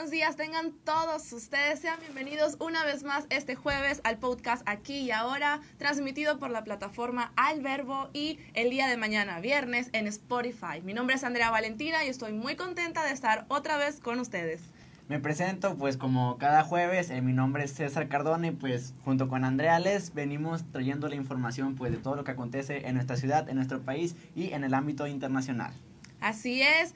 buenos 0.00 0.12
días 0.12 0.34
tengan 0.34 0.72
todos 0.72 1.30
ustedes. 1.30 1.80
Sean 1.80 2.00
bienvenidos 2.00 2.56
una 2.58 2.86
vez 2.86 3.04
más 3.04 3.26
este 3.28 3.54
jueves 3.54 4.00
al 4.02 4.16
podcast 4.16 4.66
Aquí 4.66 5.00
y 5.00 5.10
Ahora, 5.10 5.60
transmitido 5.76 6.38
por 6.38 6.48
la 6.48 6.64
plataforma 6.64 7.34
Al 7.36 7.60
Verbo 7.60 8.08
y 8.14 8.38
el 8.54 8.70
día 8.70 8.88
de 8.88 8.96
mañana, 8.96 9.40
viernes, 9.40 9.90
en 9.92 10.06
Spotify. 10.06 10.80
Mi 10.82 10.94
nombre 10.94 11.16
es 11.16 11.22
Andrea 11.22 11.50
Valentina 11.50 12.02
y 12.02 12.08
estoy 12.08 12.32
muy 12.32 12.56
contenta 12.56 13.04
de 13.04 13.12
estar 13.12 13.44
otra 13.48 13.76
vez 13.76 14.00
con 14.00 14.20
ustedes. 14.20 14.62
Me 15.10 15.20
presento, 15.20 15.76
pues 15.76 15.98
como 15.98 16.38
cada 16.38 16.64
jueves, 16.64 17.10
eh, 17.10 17.20
mi 17.20 17.34
nombre 17.34 17.64
es 17.64 17.74
César 17.74 18.08
Cardone, 18.08 18.52
pues 18.52 18.94
junto 19.04 19.28
con 19.28 19.44
Andrea 19.44 19.80
Les 19.80 20.14
venimos 20.14 20.64
trayendo 20.72 21.10
la 21.10 21.16
información 21.16 21.74
pues 21.74 21.92
de 21.92 21.98
todo 21.98 22.16
lo 22.16 22.24
que 22.24 22.30
acontece 22.30 22.86
en 22.86 22.94
nuestra 22.94 23.18
ciudad, 23.18 23.50
en 23.50 23.56
nuestro 23.56 23.82
país 23.82 24.16
y 24.34 24.52
en 24.52 24.64
el 24.64 24.72
ámbito 24.72 25.06
internacional. 25.06 25.74
Así 26.20 26.62
es. 26.62 26.94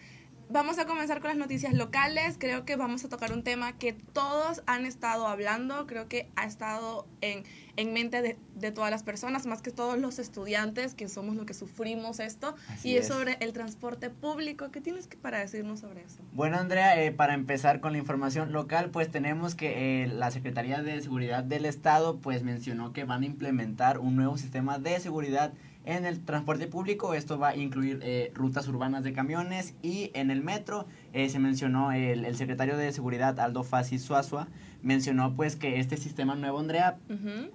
Vamos 0.54 0.78
a 0.78 0.86
comenzar 0.86 1.18
con 1.18 1.30
las 1.30 1.36
noticias 1.36 1.74
locales. 1.74 2.36
Creo 2.38 2.64
que 2.64 2.76
vamos 2.76 3.04
a 3.04 3.08
tocar 3.08 3.32
un 3.32 3.42
tema 3.42 3.72
que 3.72 3.92
todos 3.92 4.62
han 4.66 4.86
estado 4.86 5.27
hablando. 5.27 5.84
Creo 5.88 6.06
que 6.06 6.30
ha 6.36 6.44
estado 6.44 7.08
en, 7.22 7.42
en 7.77 7.92
mente 7.92 8.22
de, 8.22 8.38
de 8.54 8.70
todas 8.70 8.92
las 8.92 9.02
personas, 9.02 9.46
más 9.46 9.62
que 9.62 9.72
todos 9.72 9.98
los 9.98 10.20
estudiantes, 10.20 10.94
que 10.94 11.08
somos 11.08 11.34
los 11.34 11.44
que 11.44 11.54
sufrimos 11.54 12.20
esto. 12.20 12.54
Así 12.68 12.90
y 12.90 12.96
es. 12.96 13.06
es. 13.06 13.12
sobre 13.12 13.36
el 13.40 13.52
transporte 13.52 14.10
público. 14.10 14.70
¿Qué 14.70 14.80
tienes 14.80 15.08
que 15.08 15.16
para 15.16 15.40
decirnos 15.40 15.80
sobre 15.80 16.02
eso? 16.04 16.22
Bueno, 16.32 16.56
Andrea, 16.56 17.02
eh, 17.02 17.10
para 17.10 17.34
empezar 17.34 17.80
con 17.80 17.91
la 17.91 17.98
información 17.98 18.52
local, 18.52 18.91
pues 18.91 19.10
tenemos 19.10 19.56
que 19.56 20.05
eh, 20.05 20.06
la 20.06 20.30
Secretaría 20.30 20.82
de 20.82 21.02
Seguridad 21.02 21.42
del 21.42 21.64
Estado 21.64 22.20
pues 22.20 22.44
mencionó 22.44 22.92
que 22.92 23.02
van 23.02 23.24
a 23.24 23.27
implementar 23.27 23.98
un 23.98 24.14
nuevo 24.14 24.38
sistema 24.38 24.78
de 24.78 25.00
seguridad 25.00 25.52
en 25.84 26.05
el 26.06 26.20
transporte 26.24 26.66
público. 26.66 27.15
Esto 27.15 27.38
va 27.38 27.48
a 27.51 27.56
incluir 27.56 28.01
eh, 28.02 28.30
rutas 28.34 28.66
urbanas 28.69 29.05
de 29.05 29.12
camiones 29.12 29.75
y 29.83 30.11
en 30.14 30.31
el 30.31 30.42
metro 30.42 30.86
eh, 31.12 31.28
se 31.28 31.39
mencionó 31.39 31.92
el, 31.92 32.25
el 32.25 32.36
secretario 32.36 32.77
de 32.77 32.91
Seguridad 32.92 33.39
Aldo 33.41 33.64
Fassi 33.64 33.98
Suazua 33.98 34.48
mencionó 34.83 35.34
pues 35.34 35.56
que 35.56 35.81
este 35.81 35.97
sistema 35.97 36.34
nuevo, 36.34 36.58
Andrea, 36.58 36.98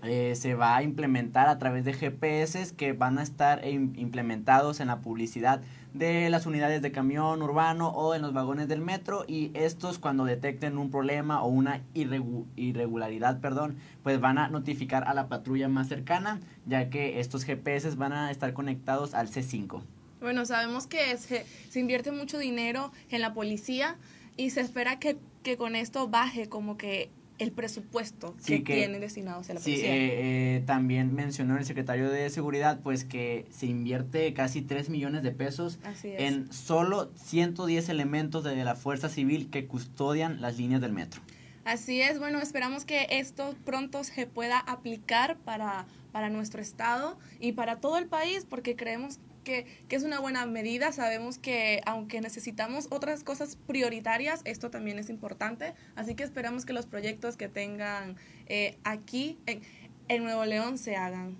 eh, 0.02 0.34
se 0.36 0.56
va 0.56 0.76
a 0.78 0.82
implementar 0.84 1.48
a 1.48 1.60
través 1.60 1.86
de 1.86 1.94
GPS 1.94 2.74
que 2.76 2.94
van 2.94 3.20
a 3.20 3.22
estar 3.24 3.64
im- 3.64 3.96
implementados 3.98 4.80
en 4.80 4.88
la 4.88 5.00
publicidad 5.02 5.62
de 5.94 6.30
las 6.30 6.46
unidades 6.46 6.82
de 6.82 6.92
camión 6.92 7.42
urbano 7.42 7.90
o 7.90 8.14
en 8.14 8.22
los 8.22 8.32
vagones 8.34 8.68
del 8.68 8.80
metro 8.82 9.26
y 9.28 9.52
estos 9.56 9.98
cuando 9.98 10.24
detecten 10.26 10.78
un 10.78 10.92
problema 10.92 11.42
o 11.42 11.48
una 11.48 11.82
irregu- 11.96 12.46
irregularidad, 12.56 13.40
perdón, 13.42 13.78
pues 14.04 14.20
van 14.20 14.38
a 14.38 14.50
notificar 14.50 15.08
a 15.08 15.14
la 15.14 15.28
patrulla 15.28 15.68
más 15.68 15.88
cercana, 15.88 16.40
ya 16.68 16.90
que 16.90 17.20
estos 17.20 17.44
GPS 17.44 17.96
van 17.96 18.14
a 18.14 18.30
estar 18.32 18.54
conectados 18.54 19.14
al 19.14 19.30
C5. 19.30 19.82
Bueno, 20.22 20.46
sabemos 20.46 20.86
que 20.86 21.18
se, 21.18 21.46
se 21.70 21.80
invierte 21.80 22.12
mucho 22.12 22.38
dinero 22.38 22.92
en 23.10 23.22
la 23.22 23.34
policía 23.34 23.96
y 24.38 24.52
se 24.52 24.62
espera 24.62 25.00
que, 25.00 25.18
que 25.44 25.58
con 25.58 25.76
esto 25.76 26.08
baje 26.08 26.50
como 26.50 26.78
que 26.78 27.10
el 27.40 27.52
presupuesto 27.52 28.36
Sí, 28.40 28.58
que, 28.60 28.64
que- 28.64 28.76
tienen 28.76 29.02
destinados 29.02 29.50
a 29.50 29.54
la 29.56 29.60
Sí, 29.60 29.72
policía. 29.72 29.96
eh, 29.96 30.58
eh, 30.58 30.64
también 30.66 31.14
mencionó 31.16 31.58
el 31.58 31.66
secretario 31.66 32.10
de 32.12 32.30
Seguridad 32.30 32.80
pues 32.84 33.06
que 33.06 33.46
se 33.50 33.66
invierte 33.66 34.34
casi 34.34 34.62
3 34.62 34.90
millones 34.90 35.24
de 35.24 35.32
pesos 35.32 35.80
en 36.04 36.52
solo 36.54 37.12
110 37.16 37.90
elementos 37.90 38.44
de 38.44 38.56
la 38.64 38.76
Fuerza 38.76 39.10
Civil 39.10 39.50
que 39.50 39.66
custodian 39.66 40.42
las 40.42 40.58
líneas 40.58 40.82
del 40.82 40.94
metro. 40.94 41.22
Así 41.66 42.02
es, 42.02 42.20
bueno, 42.20 42.40
esperamos 42.40 42.84
que 42.86 43.08
esto 43.12 43.56
pronto 43.64 44.04
se 44.04 44.26
pueda 44.26 44.58
aplicar 44.60 45.38
para, 45.38 45.86
para 46.12 46.30
nuestro 46.30 46.62
estado 46.62 47.18
y 47.40 47.52
para 47.52 47.80
todo 47.80 47.98
el 47.98 48.08
país, 48.08 48.46
porque 48.50 48.76
creemos 48.76 49.20
que, 49.44 49.66
que 49.88 49.96
es 49.96 50.04
una 50.04 50.20
buena 50.20 50.46
medida. 50.46 50.92
Sabemos 50.92 51.38
que 51.38 51.82
aunque 51.86 52.22
necesitamos 52.22 52.88
otras 52.92 53.24
cosas 53.24 53.58
prioritarias, 53.68 54.42
esto 54.46 54.70
también 54.70 55.00
es 55.00 55.10
importante. 55.10 55.74
Así 55.96 56.16
que 56.16 56.24
esperamos 56.24 56.66
que 56.66 56.74
los 56.74 56.86
proyectos 56.86 57.38
que 57.38 57.48
tengan 57.50 58.16
eh, 58.48 58.78
aquí 58.84 59.38
en, 59.46 59.62
en 60.08 60.24
Nuevo 60.24 60.46
León 60.46 60.78
se 60.78 60.96
hagan. 60.96 61.38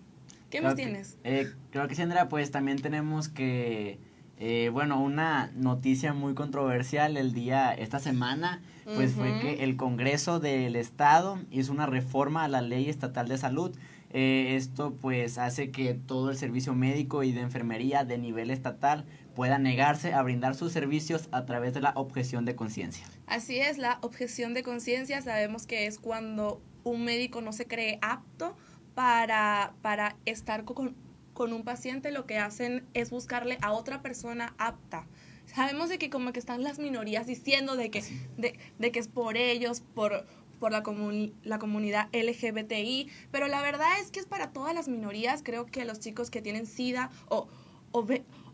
¿Qué 0.50 0.62
más 0.62 0.74
Creo 0.74 0.88
que- 0.88 0.92
tienes? 0.92 1.18
eh, 1.24 1.54
creo 1.72 1.88
que 1.88 1.96
sí, 1.96 2.02
Andrea, 2.02 2.28
pues 2.30 2.50
también 2.50 2.82
tenemos 2.82 3.30
que, 3.30 4.00
eh, 4.40 4.70
bueno, 4.74 5.00
una 5.00 5.52
noticia 5.56 6.14
muy 6.14 6.34
controversial 6.34 7.18
el 7.18 7.34
día, 7.34 7.72
esta 7.74 8.00
semana, 8.00 8.62
pues 8.96 9.14
fue 9.14 9.30
Ujú. 9.32 9.42
que 9.42 9.64
el 9.64 9.76
Congreso 9.78 10.40
del 10.40 10.76
Estado 10.76 11.38
hizo 11.52 11.72
una 11.72 11.86
reforma 11.86 12.46
a 12.46 12.48
la 12.48 12.62
Ley 12.62 12.90
Estatal 12.90 13.28
de 13.28 13.38
Salud. 13.38 13.78
Eh, 14.12 14.56
esto 14.56 14.96
pues 15.00 15.38
hace 15.38 15.70
que 15.70 15.94
todo 15.94 16.32
el 16.32 16.38
servicio 16.38 16.74
médico 16.74 17.22
y 17.24 17.32
de 17.32 17.42
enfermería 17.42 18.06
de 18.06 18.18
nivel 18.18 18.50
estatal 18.50 19.06
pueda 19.36 19.60
negarse 19.60 20.14
a 20.14 20.22
brindar 20.24 20.56
sus 20.56 20.72
servicios 20.72 21.30
a 21.32 21.46
través 21.46 21.74
de 21.74 21.82
la 21.82 21.92
objeción 21.96 22.44
de 22.46 22.56
conciencia. 22.56 23.06
Así 23.28 23.60
es, 23.60 23.78
la 23.78 24.00
objeción 24.02 24.54
de 24.54 24.64
conciencia 24.64 25.22
sabemos 25.22 25.68
que 25.68 25.86
es 25.86 26.00
cuando 26.00 26.60
un 26.84 27.04
médico 27.06 27.42
no 27.42 27.54
se 27.54 27.68
cree 27.68 28.00
apto 28.02 28.58
para, 28.96 29.74
para 29.82 30.18
estar 30.26 30.66
con, 30.66 30.96
con 31.34 31.54
un 31.54 31.64
paciente, 31.64 32.12
lo 32.12 32.26
que 32.26 32.38
hacen 32.38 32.84
es 32.94 33.12
buscarle 33.12 33.60
a 33.62 33.72
otra 33.72 34.02
persona 34.02 34.56
apta. 34.58 35.06
Sabemos 35.46 35.90
de 35.90 35.98
que 35.98 36.10
como 36.10 36.32
que 36.34 36.40
están 36.40 36.64
las 36.64 36.80
minorías 36.80 37.26
diciendo 37.26 37.76
de 37.76 37.90
que, 37.90 38.04
de, 38.38 38.60
de 38.78 38.92
que 38.92 39.00
es 39.00 39.08
por 39.08 39.38
ellos, 39.38 39.82
por, 39.94 40.26
por 40.60 40.72
la, 40.72 40.84
comuni- 40.84 41.34
la 41.44 41.58
comunidad 41.60 42.08
LGBTI, 42.14 43.10
pero 43.32 43.48
la 43.48 43.62
verdad 43.62 44.00
es 44.02 44.12
que 44.12 44.20
es 44.20 44.26
para 44.26 44.52
todas 44.52 44.74
las 44.76 44.88
minorías. 44.88 45.42
Creo 45.44 45.66
que 45.66 45.86
los 45.86 46.00
chicos 46.00 46.30
que 46.30 46.42
tienen 46.42 46.66
SIDA 46.66 47.10
o, 47.30 47.48
o, 47.92 48.06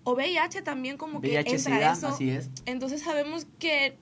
o 0.03 0.13
VIH 0.15 0.61
también 0.61 0.97
como 0.97 1.19
que 1.21 1.27
entra 1.51 1.75
SIDA, 1.75 1.93
eso. 1.93 2.07
así 2.09 2.29
es. 2.29 2.49
Entonces 2.65 3.01
sabemos 3.01 3.47
que 3.59 3.97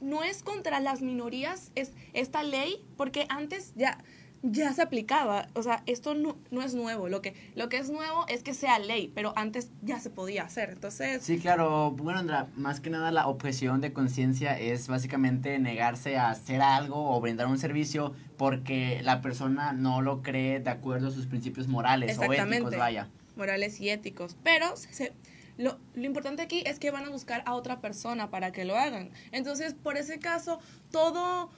no 0.00 0.24
es 0.24 0.42
contra 0.42 0.80
las 0.80 1.02
minorías 1.02 1.70
es 1.74 1.92
esta 2.14 2.42
ley, 2.42 2.82
porque 2.96 3.26
antes 3.28 3.72
ya, 3.76 3.98
ya 4.46 4.72
se 4.74 4.82
aplicaba. 4.82 5.48
O 5.54 5.62
sea, 5.62 5.82
esto 5.86 6.14
no, 6.14 6.36
no 6.50 6.62
es 6.62 6.74
nuevo. 6.74 7.08
Lo 7.08 7.22
que, 7.22 7.34
lo 7.54 7.70
que 7.70 7.78
es 7.78 7.88
nuevo 7.88 8.26
es 8.28 8.42
que 8.42 8.52
sea 8.52 8.78
ley, 8.78 9.10
pero 9.14 9.32
antes 9.36 9.70
ya 9.82 9.98
se 10.00 10.10
podía 10.10 10.44
hacer. 10.44 10.68
Entonces, 10.70 11.22
Sí, 11.22 11.38
claro. 11.38 11.92
Bueno, 11.92 12.18
Andra, 12.20 12.48
más 12.54 12.80
que 12.80 12.90
nada 12.90 13.10
la 13.10 13.26
objeción 13.26 13.80
de 13.80 13.92
conciencia 13.94 14.58
es 14.58 14.86
básicamente 14.86 15.58
negarse 15.58 16.18
a 16.18 16.28
hacer 16.30 16.60
algo 16.60 17.10
o 17.16 17.20
brindar 17.20 17.46
un 17.46 17.58
servicio 17.58 18.12
porque 18.36 19.00
la 19.02 19.22
persona 19.22 19.72
no 19.72 20.02
lo 20.02 20.22
cree 20.22 20.60
de 20.60 20.70
acuerdo 20.70 21.08
a 21.08 21.10
sus 21.10 21.26
principios 21.26 21.66
morales 21.66 22.18
o 22.18 22.32
éticos, 22.32 22.76
vaya. 22.76 23.08
morales 23.36 23.80
y 23.80 23.88
éticos. 23.88 24.36
Pero 24.44 24.76
se- 24.76 25.12
lo, 25.56 25.78
lo 25.94 26.04
importante 26.04 26.42
aquí 26.42 26.64
es 26.66 26.78
que 26.78 26.90
van 26.90 27.04
a 27.04 27.10
buscar 27.10 27.42
a 27.46 27.54
otra 27.54 27.80
persona 27.80 28.28
para 28.28 28.50
que 28.52 28.64
lo 28.64 28.76
hagan. 28.76 29.10
Entonces, 29.32 29.72
por 29.74 29.96
ese 29.96 30.18
caso, 30.18 30.58
todo, 30.90 31.48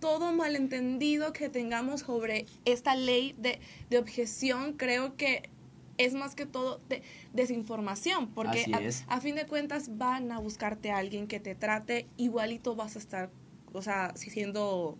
todo 0.00 0.32
malentendido 0.32 1.32
que 1.32 1.48
tengamos 1.48 2.00
sobre 2.00 2.46
esta 2.64 2.94
ley 2.94 3.34
de, 3.38 3.60
de 3.90 3.98
objeción, 3.98 4.74
creo 4.74 5.16
que 5.16 5.48
es 5.98 6.14
más 6.14 6.34
que 6.34 6.46
todo 6.46 6.80
de, 6.88 7.02
desinformación, 7.32 8.28
porque 8.28 8.66
a, 8.72 9.14
a 9.14 9.20
fin 9.20 9.34
de 9.34 9.46
cuentas 9.46 9.96
van 9.96 10.30
a 10.32 10.38
buscarte 10.38 10.90
a 10.90 10.98
alguien 10.98 11.26
que 11.26 11.40
te 11.40 11.54
trate 11.54 12.06
igualito 12.16 12.76
vas 12.76 12.96
a 12.96 12.98
estar, 12.98 13.30
o 13.72 13.82
sea, 13.82 14.12
si 14.16 14.30
siendo 14.30 14.98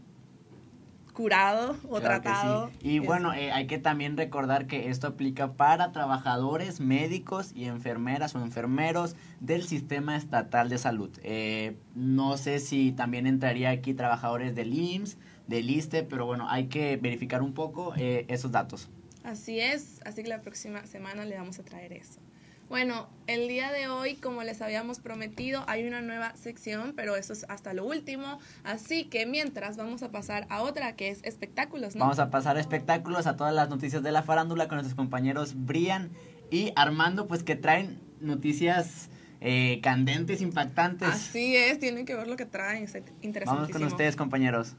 curado 1.16 1.76
o 1.84 1.98
Claro 1.98 2.20
tratado. 2.20 2.70
sí. 2.80 2.88
Y 2.90 2.98
Es- 2.98 3.06
bueno, 3.06 3.32
eh, 3.32 3.50
hay 3.50 3.66
que 3.66 3.78
también 3.78 4.18
recordar 4.18 4.66
que 4.66 4.90
esto 4.90 5.06
aplica 5.06 5.54
para 5.54 5.90
trabajadores, 5.90 6.78
médicos 6.78 7.52
y 7.54 7.64
enfermeras 7.64 8.34
o 8.34 8.40
enfermeros 8.40 9.16
del 9.40 9.62
sistema 9.66 10.14
estatal 10.16 10.68
de 10.68 10.76
salud. 10.76 11.10
Eh, 11.22 11.74
no 11.94 12.36
sé 12.36 12.58
si 12.58 12.92
también 12.92 13.26
entraría 13.26 13.70
aquí 13.70 13.94
trabajadores 13.94 14.54
del 14.54 14.74
IMSS, 14.74 15.16
del 15.46 15.70
ISTE, 15.70 16.02
pero 16.02 16.26
bueno, 16.26 16.50
hay 16.50 16.66
que 16.66 16.98
verificar 16.98 17.40
un 17.42 17.54
poco 17.54 17.94
eh, 17.96 18.26
esos 18.28 18.52
datos. 18.52 18.90
Así 19.24 19.58
es, 19.58 20.00
así 20.04 20.22
que 20.22 20.28
la 20.28 20.42
próxima 20.42 20.84
semana 20.86 21.24
le 21.24 21.36
vamos 21.36 21.58
a 21.58 21.62
traer 21.64 21.94
eso. 21.94 22.20
Bueno, 22.68 23.08
el 23.28 23.46
día 23.48 23.70
de 23.70 23.88
hoy, 23.88 24.16
como 24.16 24.42
les 24.42 24.60
habíamos 24.60 24.98
prometido, 24.98 25.64
hay 25.68 25.86
una 25.86 26.02
nueva 26.02 26.36
sección, 26.36 26.94
pero 26.96 27.14
eso 27.14 27.32
es 27.32 27.46
hasta 27.48 27.72
lo 27.74 27.84
último. 27.84 28.40
Así 28.64 29.04
que 29.04 29.24
mientras 29.24 29.76
vamos 29.76 30.02
a 30.02 30.10
pasar 30.10 30.46
a 30.50 30.62
otra 30.62 30.96
que 30.96 31.10
es 31.10 31.22
espectáculos, 31.22 31.94
¿no? 31.94 32.00
Vamos 32.00 32.18
a 32.18 32.30
pasar 32.30 32.56
a 32.56 32.60
espectáculos, 32.60 33.26
a 33.26 33.36
todas 33.36 33.54
las 33.54 33.68
noticias 33.68 34.02
de 34.02 34.10
la 34.10 34.22
farándula 34.22 34.66
con 34.66 34.76
nuestros 34.76 34.96
compañeros 34.96 35.54
Brian 35.56 36.10
y 36.50 36.72
Armando, 36.74 37.28
pues 37.28 37.44
que 37.44 37.54
traen 37.54 38.00
noticias 38.20 39.10
eh, 39.40 39.80
candentes, 39.82 40.40
impactantes. 40.40 41.08
Así 41.08 41.54
es, 41.56 41.78
tienen 41.78 42.04
que 42.04 42.16
ver 42.16 42.26
lo 42.26 42.36
que 42.36 42.46
traen, 42.46 42.84
es 42.84 42.96
Vamos 43.44 43.68
con 43.70 43.84
ustedes, 43.84 44.16
compañeros. 44.16 44.74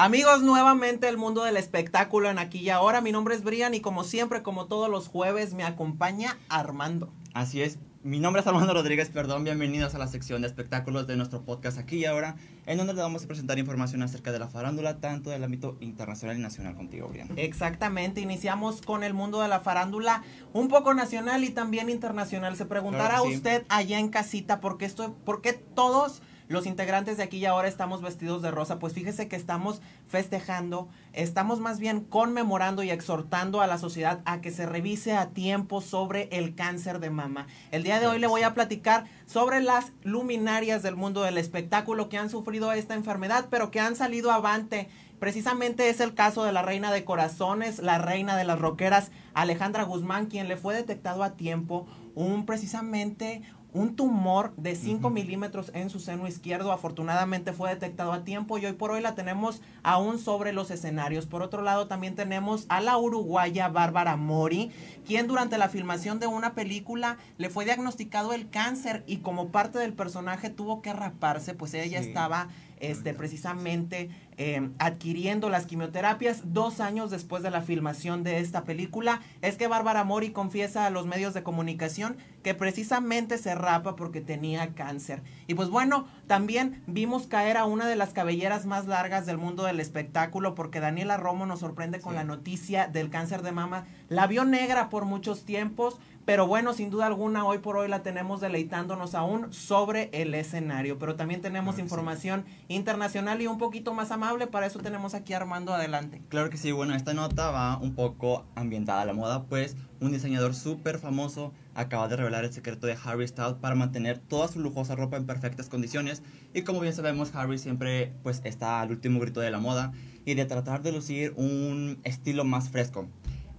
Amigos, 0.00 0.42
nuevamente 0.42 1.08
el 1.08 1.16
mundo 1.16 1.42
del 1.42 1.56
espectáculo 1.56 2.30
en 2.30 2.38
aquí 2.38 2.58
y 2.58 2.70
ahora. 2.70 3.00
Mi 3.00 3.10
nombre 3.10 3.34
es 3.34 3.42
Brian 3.42 3.74
y 3.74 3.80
como 3.80 4.04
siempre, 4.04 4.44
como 4.44 4.66
todos 4.66 4.88
los 4.88 5.08
jueves, 5.08 5.54
me 5.54 5.64
acompaña 5.64 6.38
Armando. 6.48 7.12
Así 7.34 7.62
es. 7.62 7.80
Mi 8.04 8.20
nombre 8.20 8.40
es 8.40 8.46
Armando 8.46 8.72
Rodríguez, 8.72 9.10
perdón, 9.10 9.42
bienvenidos 9.42 9.96
a 9.96 9.98
la 9.98 10.06
sección 10.06 10.40
de 10.40 10.46
espectáculos 10.46 11.08
de 11.08 11.16
nuestro 11.16 11.42
podcast 11.42 11.78
aquí 11.78 11.96
y 11.96 12.04
ahora, 12.04 12.36
en 12.66 12.78
donde 12.78 12.94
le 12.94 13.02
vamos 13.02 13.24
a 13.24 13.26
presentar 13.26 13.58
información 13.58 14.00
acerca 14.04 14.30
de 14.30 14.38
la 14.38 14.46
farándula, 14.46 15.00
tanto 15.00 15.30
del 15.30 15.42
ámbito 15.42 15.76
internacional 15.80 16.38
y 16.38 16.42
nacional 16.42 16.76
contigo, 16.76 17.08
Brian. 17.08 17.28
Exactamente, 17.34 18.20
iniciamos 18.20 18.82
con 18.82 19.02
el 19.02 19.14
mundo 19.14 19.40
de 19.40 19.48
la 19.48 19.58
farándula, 19.58 20.22
un 20.52 20.68
poco 20.68 20.94
nacional 20.94 21.42
y 21.42 21.50
también 21.50 21.90
internacional. 21.90 22.56
Se 22.56 22.66
preguntará 22.66 23.08
Claro 23.08 23.24
que 23.24 23.30
sí. 23.30 23.36
usted 23.38 23.66
allá 23.68 23.98
en 23.98 24.10
casita 24.10 24.60
por 24.60 24.78
qué, 24.78 24.84
esto, 24.84 25.16
por 25.24 25.42
qué 25.42 25.54
todos 25.54 26.22
los 26.48 26.66
integrantes 26.66 27.16
de 27.16 27.22
aquí 27.22 27.38
y 27.38 27.46
ahora 27.46 27.68
estamos 27.68 28.02
vestidos 28.02 28.42
de 28.42 28.50
rosa. 28.50 28.78
Pues 28.78 28.94
fíjese 28.94 29.28
que 29.28 29.36
estamos 29.36 29.80
festejando, 30.06 30.88
estamos 31.12 31.60
más 31.60 31.78
bien 31.78 32.00
conmemorando 32.00 32.82
y 32.82 32.90
exhortando 32.90 33.60
a 33.60 33.66
la 33.66 33.78
sociedad 33.78 34.20
a 34.24 34.40
que 34.40 34.50
se 34.50 34.66
revise 34.66 35.14
a 35.14 35.30
tiempo 35.30 35.80
sobre 35.80 36.28
el 36.32 36.54
cáncer 36.54 36.98
de 36.98 37.10
mama. 37.10 37.46
El 37.70 37.82
día 37.82 38.00
de 38.00 38.06
hoy 38.06 38.18
le 38.18 38.26
voy 38.26 38.42
a 38.42 38.54
platicar 38.54 39.04
sobre 39.26 39.60
las 39.60 39.92
luminarias 40.02 40.82
del 40.82 40.96
mundo 40.96 41.22
del 41.22 41.38
espectáculo 41.38 42.08
que 42.08 42.18
han 42.18 42.30
sufrido 42.30 42.72
esta 42.72 42.94
enfermedad, 42.94 43.46
pero 43.50 43.70
que 43.70 43.80
han 43.80 43.94
salido 43.94 44.30
avante. 44.30 44.88
Precisamente 45.18 45.90
es 45.90 46.00
el 46.00 46.14
caso 46.14 46.44
de 46.44 46.52
la 46.52 46.62
reina 46.62 46.92
de 46.92 47.04
corazones, 47.04 47.80
la 47.80 47.98
reina 47.98 48.36
de 48.36 48.44
las 48.44 48.60
roqueras, 48.60 49.10
Alejandra 49.34 49.82
Guzmán, 49.82 50.26
quien 50.26 50.46
le 50.46 50.56
fue 50.56 50.74
detectado 50.74 51.24
a 51.24 51.32
tiempo 51.32 51.88
un 52.14 52.46
precisamente 52.46 53.42
un 53.74 53.96
tumor 53.96 54.54
de 54.56 54.74
5 54.74 55.10
milímetros 55.10 55.70
en 55.74 55.90
su 55.90 56.00
seno 56.00 56.26
izquierdo. 56.26 56.72
Afortunadamente 56.72 57.52
fue 57.52 57.68
detectado 57.70 58.12
a 58.12 58.24
tiempo 58.24 58.56
y 58.58 58.64
hoy 58.66 58.72
por 58.72 58.90
hoy 58.90 59.02
la 59.02 59.14
tenemos 59.14 59.60
aún 59.82 60.18
sobre 60.18 60.52
los 60.52 60.70
escenarios. 60.70 61.26
Por 61.26 61.42
otro 61.42 61.60
lado, 61.62 61.86
también 61.86 62.14
tenemos 62.14 62.64
a 62.70 62.80
la 62.80 62.96
uruguaya 62.96 63.68
Bárbara 63.68 64.16
Mori, 64.16 64.70
quien 65.06 65.26
durante 65.26 65.58
la 65.58 65.68
filmación 65.68 66.18
de 66.18 66.26
una 66.26 66.54
película 66.54 67.18
le 67.36 67.50
fue 67.50 67.64
diagnosticado 67.66 68.32
el 68.32 68.48
cáncer 68.48 69.04
y 69.06 69.18
como 69.18 69.48
parte 69.48 69.78
del 69.78 69.92
personaje 69.92 70.48
tuvo 70.50 70.80
que 70.80 70.92
raparse, 70.92 71.52
pues 71.54 71.74
ella 71.74 72.02
Sí. 72.02 72.08
estaba 72.08 72.48
este, 72.80 73.12
precisamente 73.12 74.08
eh, 74.38 74.70
adquiriendo 74.78 75.48
las 75.50 75.66
quimioterapias 75.66 76.52
dos 76.54 76.80
años 76.80 77.10
después 77.10 77.42
de 77.42 77.50
la 77.50 77.60
filmación 77.60 78.22
de 78.22 78.38
esta 78.38 78.64
película. 78.64 79.20
Es 79.42 79.56
que 79.56 79.66
Bárbara 79.66 80.04
Mori 80.04 80.30
confiesa 80.30 80.86
a 80.86 80.90
los 80.90 81.06
medios 81.06 81.34
de 81.34 81.42
comunicación 81.42 82.16
que 82.42 82.54
precisamente 82.54 83.36
se 83.36 83.54
rapa 83.54 83.96
porque 83.96 84.20
tenía 84.20 84.74
cáncer. 84.74 85.22
Y 85.48 85.54
pues 85.54 85.68
bueno, 85.68 86.06
también 86.28 86.82
vimos 86.86 87.26
caer 87.26 87.56
a 87.56 87.64
una 87.64 87.88
de 87.88 87.96
las 87.96 88.12
cabelleras 88.12 88.64
más 88.64 88.86
largas 88.86 89.26
del 89.26 89.38
mundo 89.38 89.64
del 89.64 89.80
espectáculo 89.80 90.54
porque 90.54 90.80
Daniela 90.80 91.16
Romo 91.16 91.44
nos 91.44 91.60
sorprende 91.60 92.00
con 92.00 92.12
Sí. 92.12 92.16
la 92.16 92.24
noticia 92.24 92.86
del 92.86 93.10
cáncer 93.10 93.42
de 93.42 93.52
mama. 93.52 93.86
La 94.08 94.26
vio 94.28 94.44
negra 94.44 94.88
por 94.88 95.04
muchos 95.04 95.44
tiempos, 95.44 95.98
pero 96.24 96.46
bueno, 96.46 96.74
sin 96.74 96.90
duda 96.90 97.06
alguna, 97.06 97.44
hoy 97.44 97.58
por 97.58 97.76
hoy 97.76 97.88
la 97.88 98.02
tenemos 98.02 98.40
deleitándonos 98.40 99.14
aún 99.14 99.52
sobre 99.52 100.10
el 100.12 100.34
escenario. 100.34 100.98
Pero 100.98 101.16
también 101.16 101.40
tenemos 101.40 101.76
sí. 101.76 101.80
información 101.80 102.44
internacional 102.68 103.42
y 103.42 103.46
un 103.46 103.58
poquito 103.58 103.94
más 103.94 104.10
amable. 104.12 104.27
Para 104.28 104.66
eso 104.66 104.78
tenemos 104.78 105.14
aquí 105.14 105.32
Armando 105.32 105.72
adelante. 105.72 106.20
Claro 106.28 106.50
que 106.50 106.58
sí, 106.58 106.70
bueno, 106.70 106.94
esta 106.94 107.14
nota 107.14 107.50
va 107.50 107.78
un 107.78 107.94
poco 107.94 108.44
ambientada 108.56 109.00
a 109.00 109.06
la 109.06 109.14
moda, 109.14 109.44
pues 109.44 109.74
un 110.00 110.12
diseñador 110.12 110.54
súper 110.54 110.98
famoso 110.98 111.54
acaba 111.74 112.08
de 112.08 112.16
revelar 112.16 112.44
el 112.44 112.52
secreto 112.52 112.86
de 112.86 112.98
Harry 113.02 113.26
Styles 113.26 113.54
para 113.54 113.74
mantener 113.74 114.18
toda 114.18 114.48
su 114.48 114.60
lujosa 114.60 114.96
ropa 114.96 115.16
en 115.16 115.24
perfectas 115.24 115.70
condiciones 115.70 116.22
y 116.52 116.60
como 116.60 116.80
bien 116.80 116.92
sabemos 116.92 117.34
Harry 117.34 117.56
siempre 117.56 118.12
pues 118.22 118.42
está 118.44 118.82
al 118.82 118.90
último 118.90 119.18
grito 119.18 119.40
de 119.40 119.50
la 119.50 119.60
moda 119.60 119.92
y 120.26 120.34
de 120.34 120.44
tratar 120.44 120.82
de 120.82 120.92
lucir 120.92 121.32
un 121.36 121.98
estilo 122.04 122.44
más 122.44 122.68
fresco. 122.68 123.08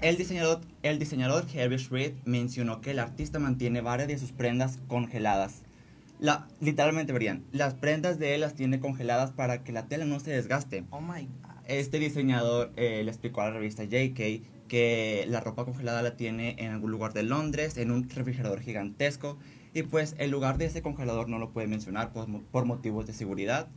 El 0.01 0.17
diseñador, 0.17 0.61
el 0.83 0.99
diseñador 0.99 1.45
Harry 1.55 1.77
Reid 1.77 2.13
mencionó 2.25 2.79
que 2.79 2.91
el 2.91 2.99
artista 2.99 3.39
mantiene 3.39 3.81
varias 3.81 4.07
de 4.07 4.19
sus 4.19 4.33
prendas 4.33 4.77
congeladas. 4.87 5.63
La, 6.19 6.47
literalmente 6.59 7.13
verían, 7.13 7.45
las 7.53 7.75
prendas 7.75 8.19
de 8.19 8.35
él 8.35 8.41
las 8.41 8.53
tiene 8.53 8.81
congeladas 8.81 9.31
para 9.31 9.63
que 9.63 9.71
la 9.71 9.87
tela 9.87 10.03
no 10.05 10.19
se 10.19 10.31
desgaste. 10.31 10.83
Oh 10.89 10.99
my 10.99 11.23
God. 11.23 11.49
Este 11.65 11.97
diseñador 11.97 12.73
eh, 12.75 13.01
le 13.03 13.09
explicó 13.09 13.41
a 13.41 13.45
la 13.45 13.51
revista 13.51 13.83
JK 13.83 14.67
que 14.67 15.25
la 15.29 15.39
ropa 15.39 15.65
congelada 15.65 16.01
la 16.01 16.17
tiene 16.17 16.55
en 16.59 16.71
algún 16.71 16.91
lugar 16.91 17.13
de 17.13 17.23
Londres, 17.23 17.77
en 17.77 17.91
un 17.91 18.09
refrigerador 18.09 18.59
gigantesco, 18.59 19.37
y 19.73 19.83
pues 19.83 20.15
el 20.17 20.31
lugar 20.31 20.57
de 20.57 20.65
ese 20.65 20.81
congelador 20.81 21.29
no 21.29 21.39
lo 21.39 21.51
puede 21.51 21.67
mencionar 21.67 22.11
por, 22.11 22.27
por 22.45 22.65
motivos 22.65 23.07
de 23.07 23.13
seguridad. 23.13 23.67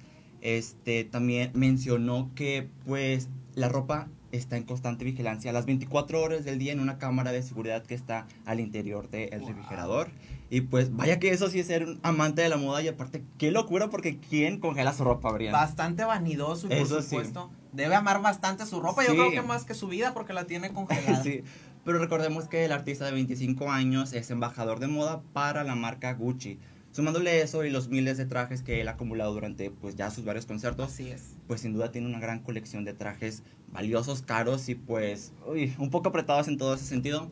Este 0.40 1.04
también 1.04 1.52
mencionó 1.54 2.30
que 2.34 2.68
pues 2.84 3.28
la 3.54 3.68
ropa 3.68 4.08
está 4.32 4.56
en 4.56 4.64
constante 4.64 5.04
vigilancia 5.04 5.52
las 5.52 5.66
24 5.66 6.20
horas 6.20 6.44
del 6.44 6.58
día 6.58 6.72
en 6.72 6.80
una 6.80 6.98
cámara 6.98 7.30
de 7.32 7.42
seguridad 7.42 7.84
que 7.84 7.94
está 7.94 8.26
al 8.44 8.60
interior 8.60 9.08
del 9.10 9.38
Wow. 9.40 9.48
refrigerador. 9.48 10.08
Y 10.50 10.62
pues 10.62 10.94
vaya 10.94 11.18
que 11.18 11.30
eso 11.30 11.48
sí 11.48 11.60
es 11.60 11.66
ser 11.66 11.84
un 11.86 12.00
amante 12.02 12.42
de 12.42 12.48
la 12.48 12.56
moda 12.56 12.82
y 12.82 12.88
aparte 12.88 13.22
qué 13.38 13.50
locura 13.50 13.88
porque 13.88 14.18
¿quién 14.18 14.58
congela 14.60 14.92
su 14.92 15.04
ropa, 15.04 15.30
Brian? 15.32 15.52
Bastante 15.52 16.04
vanidoso 16.04 16.68
por 16.68 16.76
Eso 16.76 17.00
sí. 17.00 17.08
supuesto 17.10 17.50
debe 17.72 17.94
amar 17.94 18.20
bastante 18.20 18.66
su 18.66 18.80
ropa. 18.80 19.02
Yo 19.04 19.12
Sí. 19.12 19.16
creo 19.16 19.30
que 19.30 19.42
más 19.42 19.64
que 19.64 19.72
su 19.74 19.88
vida 19.88 20.12
porque 20.12 20.32
la 20.34 20.44
tiene 20.44 20.72
congelada. 20.72 21.22
Sí, 21.22 21.42
pero 21.84 21.98
recordemos 21.98 22.48
que 22.48 22.64
el 22.64 22.72
artista 22.72 23.04
de 23.06 23.12
25 23.12 23.70
años 23.70 24.12
es 24.12 24.30
embajador 24.30 24.78
de 24.78 24.88
moda 24.88 25.22
para 25.32 25.64
la 25.64 25.74
marca 25.74 26.12
Gucci. 26.12 26.58
Sumándole 26.92 27.40
eso 27.40 27.64
y 27.64 27.70
los 27.70 27.88
miles 27.88 28.18
de 28.18 28.26
trajes 28.26 28.62
que 28.62 28.80
él 28.80 28.88
ha 28.88 28.92
acumulado 28.92 29.32
durante 29.32 29.70
pues 29.70 29.96
ya 29.96 30.10
sus 30.10 30.24
varios 30.24 30.46
conciertos, 30.46 30.92
Así 30.92 31.08
es. 31.10 31.36
pues 31.46 31.62
sin 31.62 31.72
duda 31.72 31.90
tiene 31.90 32.06
una 32.06 32.20
gran 32.20 32.40
colección 32.40 32.84
de 32.84 32.92
trajes 32.92 33.42
valiosos, 33.72 34.22
caros 34.22 34.68
y 34.68 34.74
pues 34.74 35.32
uy, 35.46 35.74
un 35.78 35.90
poco 35.90 36.10
apretados 36.10 36.48
en 36.48 36.58
todo 36.58 36.74
ese 36.74 36.84
sentido. 36.84 37.30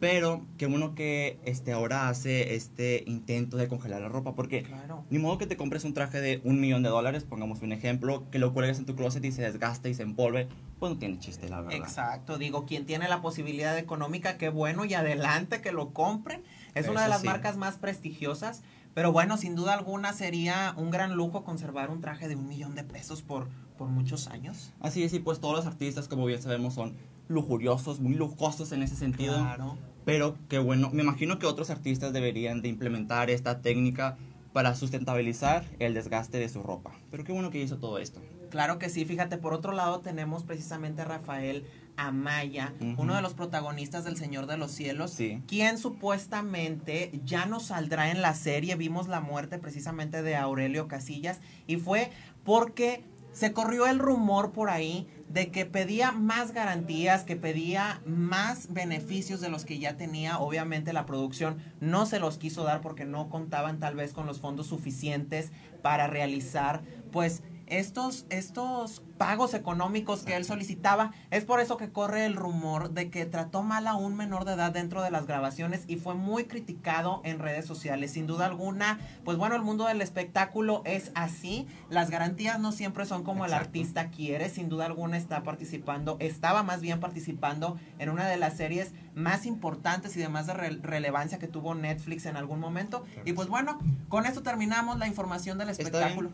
Pero 0.00 0.44
qué 0.58 0.66
bueno 0.66 0.94
que 0.94 1.38
este 1.44 1.72
ahora 1.72 2.08
hace 2.08 2.56
este 2.56 3.04
intento 3.06 3.56
de 3.56 3.68
congelar 3.68 4.02
la 4.02 4.08
ropa 4.08 4.34
porque 4.34 4.62
Claro. 4.64 5.04
ni 5.08 5.18
modo 5.18 5.38
que 5.38 5.46
te 5.46 5.56
compres 5.56 5.84
un 5.84 5.94
traje 5.94 6.20
de 6.20 6.40
un 6.44 6.60
millón 6.60 6.82
de 6.82 6.88
dólares, 6.88 7.24
pongamos 7.24 7.62
un 7.62 7.72
ejemplo, 7.72 8.28
que 8.30 8.38
lo 8.38 8.52
cuelgues 8.52 8.78
en 8.78 8.86
tu 8.86 8.96
closet 8.96 9.24
y 9.24 9.32
se 9.32 9.42
desgaste 9.42 9.88
y 9.88 9.94
se 9.94 10.02
empolve, 10.02 10.48
pues 10.80 10.92
no 10.92 10.98
tiene 10.98 11.18
chiste 11.20 11.48
la 11.48 11.60
verdad. 11.60 11.78
Exacto, 11.78 12.38
digo, 12.38 12.66
quien 12.66 12.86
tiene 12.86 13.08
la 13.08 13.22
posibilidad 13.22 13.78
económica, 13.78 14.36
qué 14.36 14.48
bueno 14.48 14.84
y 14.84 14.92
adelante 14.94 15.62
que 15.62 15.72
lo 15.72 15.94
compren. 15.94 16.42
Es 16.74 16.88
una 16.88 17.00
de 17.02 17.06
Eso 17.06 17.10
las 17.10 17.20
sí. 17.20 17.26
marcas 17.28 17.56
más 17.56 17.76
prestigiosas, 17.78 18.62
pero 18.94 19.12
bueno, 19.12 19.36
sin 19.36 19.56
duda 19.56 19.74
alguna 19.74 20.12
sería 20.12 20.74
un 20.76 20.90
gran 20.90 21.14
lujo 21.14 21.44
conservar 21.44 21.90
un 21.90 22.00
traje 22.00 22.28
de 22.28 22.36
un 22.36 22.48
millón 22.48 22.74
de 22.74 22.84
pesos 22.84 23.22
por, 23.22 23.48
por 23.76 23.88
muchos 23.88 24.28
años. 24.28 24.72
Así 24.80 25.02
es, 25.02 25.12
y 25.12 25.18
pues 25.18 25.40
todos 25.40 25.56
los 25.56 25.66
artistas, 25.66 26.08
como 26.08 26.24
bien 26.26 26.40
sabemos, 26.40 26.74
son 26.74 26.94
lujuriosos, 27.28 28.00
muy 28.00 28.14
lujosos 28.14 28.72
en 28.72 28.82
ese 28.82 28.96
sentido. 28.96 29.36
Claro. 29.36 29.76
Pero 30.04 30.36
qué 30.48 30.58
bueno, 30.58 30.90
me 30.92 31.02
imagino 31.02 31.38
que 31.38 31.46
otros 31.46 31.70
artistas 31.70 32.12
deberían 32.12 32.62
de 32.62 32.68
implementar 32.68 33.30
esta 33.30 33.62
técnica 33.62 34.16
para 34.52 34.76
sustentabilizar 34.76 35.64
el 35.80 35.94
desgaste 35.94 36.38
de 36.38 36.48
su 36.48 36.62
ropa. 36.62 36.92
Pero 37.10 37.24
qué 37.24 37.32
bueno 37.32 37.50
que 37.50 37.60
hizo 37.60 37.78
todo 37.78 37.98
esto. 37.98 38.20
Claro 38.50 38.78
que 38.78 38.88
sí, 38.88 39.04
fíjate, 39.04 39.36
por 39.36 39.52
otro 39.52 39.72
lado 39.72 39.98
tenemos 39.98 40.44
precisamente 40.44 41.02
a 41.02 41.06
Rafael 41.06 41.64
Amaya, 41.96 42.72
uno 42.96 43.14
de 43.14 43.22
los 43.22 43.34
protagonistas 43.34 44.04
del 44.04 44.16
Señor 44.16 44.46
de 44.46 44.56
los 44.56 44.72
Cielos, 44.72 45.12
Sí. 45.12 45.42
quien 45.46 45.78
supuestamente 45.78 47.10
ya 47.24 47.46
no 47.46 47.60
saldrá 47.60 48.10
en 48.10 48.22
la 48.22 48.34
serie. 48.34 48.74
Vimos 48.76 49.08
la 49.08 49.20
muerte 49.20 49.58
precisamente 49.58 50.22
de 50.22 50.36
Aurelio 50.36 50.88
Casillas 50.88 51.40
y 51.66 51.76
fue 51.76 52.10
porque 52.44 53.04
se 53.32 53.52
corrió 53.52 53.86
el 53.86 53.98
rumor 53.98 54.52
por 54.52 54.70
ahí 54.70 55.08
de 55.28 55.50
que 55.50 55.66
pedía 55.66 56.12
más 56.12 56.52
garantías, 56.52 57.24
que 57.24 57.34
pedía 57.34 58.00
más 58.06 58.72
beneficios 58.72 59.40
de 59.40 59.48
los 59.48 59.64
que 59.64 59.80
ya 59.80 59.96
tenía. 59.96 60.38
Obviamente 60.38 60.92
la 60.92 61.04
producción 61.06 61.58
no 61.80 62.06
se 62.06 62.20
los 62.20 62.38
quiso 62.38 62.62
dar 62.62 62.80
porque 62.80 63.04
no 63.04 63.28
contaban 63.28 63.80
tal 63.80 63.96
vez 63.96 64.12
con 64.12 64.26
los 64.26 64.38
fondos 64.40 64.68
suficientes 64.68 65.50
para 65.82 66.06
realizar 66.06 66.82
pues 67.10 67.42
estos, 67.66 68.26
estos 68.30 69.02
pagos 69.18 69.54
económicos 69.54 70.22
que 70.24 70.36
él 70.36 70.44
solicitaba. 70.44 71.12
Es 71.30 71.44
por 71.44 71.60
eso 71.60 71.76
que 71.76 71.90
corre 71.90 72.26
el 72.26 72.34
rumor 72.36 72.90
de 72.90 73.10
que 73.10 73.26
trató 73.26 73.62
mal 73.62 73.86
a 73.86 73.94
un 73.94 74.16
menor 74.16 74.44
de 74.44 74.54
edad 74.54 74.72
dentro 74.72 75.02
de 75.02 75.10
las 75.10 75.26
grabaciones 75.26 75.84
y 75.86 75.96
fue 75.96 76.14
muy 76.14 76.44
criticado 76.44 77.20
en 77.24 77.38
redes 77.38 77.64
sociales. 77.66 78.12
Sin 78.12 78.26
duda 78.26 78.46
alguna, 78.46 78.98
pues 79.24 79.38
bueno, 79.38 79.54
el 79.54 79.62
mundo 79.62 79.86
del 79.86 80.00
espectáculo 80.00 80.82
es 80.84 81.12
así. 81.14 81.66
Las 81.90 82.10
garantías 82.10 82.58
no 82.58 82.72
siempre 82.72 83.06
son 83.06 83.22
como 83.22 83.44
el 83.46 83.54
artista 83.54 84.10
quiere. 84.10 84.48
Sin 84.50 84.68
duda 84.68 84.86
alguna 84.86 85.16
está 85.16 85.42
participando, 85.42 86.16
estaba 86.20 86.62
más 86.62 86.80
bien 86.80 87.00
participando 87.00 87.78
en 87.98 88.08
una 88.10 88.26
de 88.26 88.36
las 88.36 88.56
series 88.56 88.92
más 89.14 89.46
importantes 89.46 90.16
y 90.16 90.20
de 90.20 90.28
más 90.28 90.46
de 90.46 90.54
re- 90.54 90.78
relevancia 90.82 91.38
que 91.38 91.46
tuvo 91.48 91.74
Netflix 91.74 92.26
en 92.26 92.36
algún 92.36 92.58
momento. 92.60 93.04
Y 93.24 93.32
pues 93.32 93.48
bueno, 93.48 93.78
con 94.08 94.26
esto 94.26 94.42
terminamos 94.42 94.98
la 94.98 95.06
información 95.06 95.56
del 95.58 95.68
espectáculo. 95.70 96.30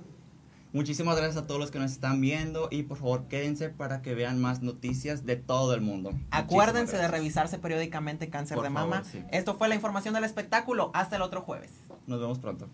Muchísimas 0.72 1.16
gracias 1.16 1.36
a 1.42 1.46
todos 1.48 1.60
los 1.60 1.70
que 1.72 1.80
nos 1.80 1.90
están 1.90 2.20
viendo 2.20 2.68
y 2.70 2.84
por 2.84 2.96
favor 2.98 3.26
quédense 3.26 3.70
para 3.70 4.02
que 4.02 4.14
vean 4.14 4.40
más 4.40 4.62
noticias 4.62 5.26
de 5.26 5.34
todo 5.36 5.74
el 5.74 5.80
mundo. 5.80 6.12
Acuérdense 6.30 6.96
de 6.96 7.08
revisarse 7.08 7.58
periódicamente 7.58 8.30
cáncer 8.30 8.56
Por 8.56 8.68
de 8.68 8.72
favor, 8.72 8.90
mama. 8.90 9.04
sí. 9.04 9.22
Esto 9.32 9.56
fue 9.56 9.68
la 9.68 9.74
información 9.74 10.14
del 10.14 10.22
espectáculo. 10.24 10.92
Hasta 10.94 11.16
el 11.16 11.22
otro 11.22 11.42
jueves. 11.42 11.72
Nos 12.06 12.20
vemos 12.20 12.38
pronto. 12.38 12.68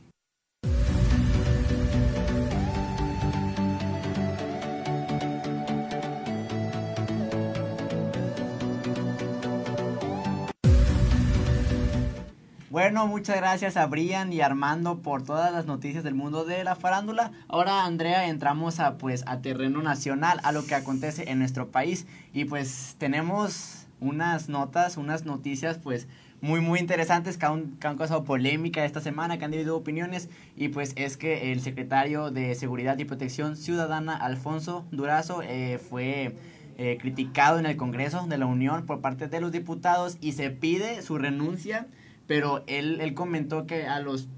Bueno, 12.76 13.06
muchas 13.06 13.36
gracias 13.36 13.78
a 13.78 13.86
Brian 13.86 14.34
y 14.34 14.42
Armando 14.42 14.98
por 14.98 15.22
todas 15.22 15.50
las 15.50 15.64
noticias 15.64 16.04
del 16.04 16.14
mundo 16.14 16.44
de 16.44 16.62
la 16.62 16.76
farándula. 16.76 17.32
Ahora, 17.48 17.86
Andrea, 17.86 18.28
entramos 18.28 18.80
a 18.80 18.98
pues 18.98 19.24
a 19.26 19.40
terreno 19.40 19.80
nacional, 19.80 20.40
a 20.42 20.52
lo 20.52 20.66
que 20.66 20.74
acontece 20.74 21.30
en 21.30 21.38
nuestro 21.38 21.70
país 21.70 22.06
y 22.34 22.44
pues 22.44 22.96
tenemos 22.98 23.86
unas 23.98 24.50
notas, 24.50 24.98
unas 24.98 25.24
noticias 25.24 25.78
pues 25.78 26.06
muy 26.42 26.60
muy 26.60 26.78
interesantes 26.78 27.38
que 27.38 27.46
han, 27.46 27.78
que 27.78 27.86
han 27.86 27.96
causado 27.96 28.24
polémica 28.24 28.84
esta 28.84 29.00
semana, 29.00 29.38
que 29.38 29.46
han 29.46 29.52
dividido 29.52 29.74
opiniones 29.74 30.28
y 30.54 30.68
pues 30.68 30.92
es 30.96 31.16
que 31.16 31.52
el 31.52 31.62
secretario 31.62 32.30
de 32.30 32.54
Seguridad 32.56 32.98
y 32.98 33.06
Protección 33.06 33.56
Ciudadana, 33.56 34.14
Alfonso 34.14 34.84
Durazo, 34.90 35.40
eh, 35.40 35.78
fue 35.78 36.36
eh, 36.76 36.98
criticado 37.00 37.58
en 37.58 37.64
el 37.64 37.78
Congreso 37.78 38.26
de 38.26 38.36
la 38.36 38.44
Unión 38.44 38.84
por 38.84 39.00
parte 39.00 39.28
de 39.28 39.40
los 39.40 39.50
diputados 39.50 40.18
y 40.20 40.32
se 40.32 40.50
pide 40.50 41.00
su 41.00 41.16
renuncia, 41.16 41.86
pero 42.26 42.64
él, 42.66 43.00
él 43.00 43.14
comentó 43.14 43.66
que 43.66 43.86
a 43.86 44.00
los 44.00 44.28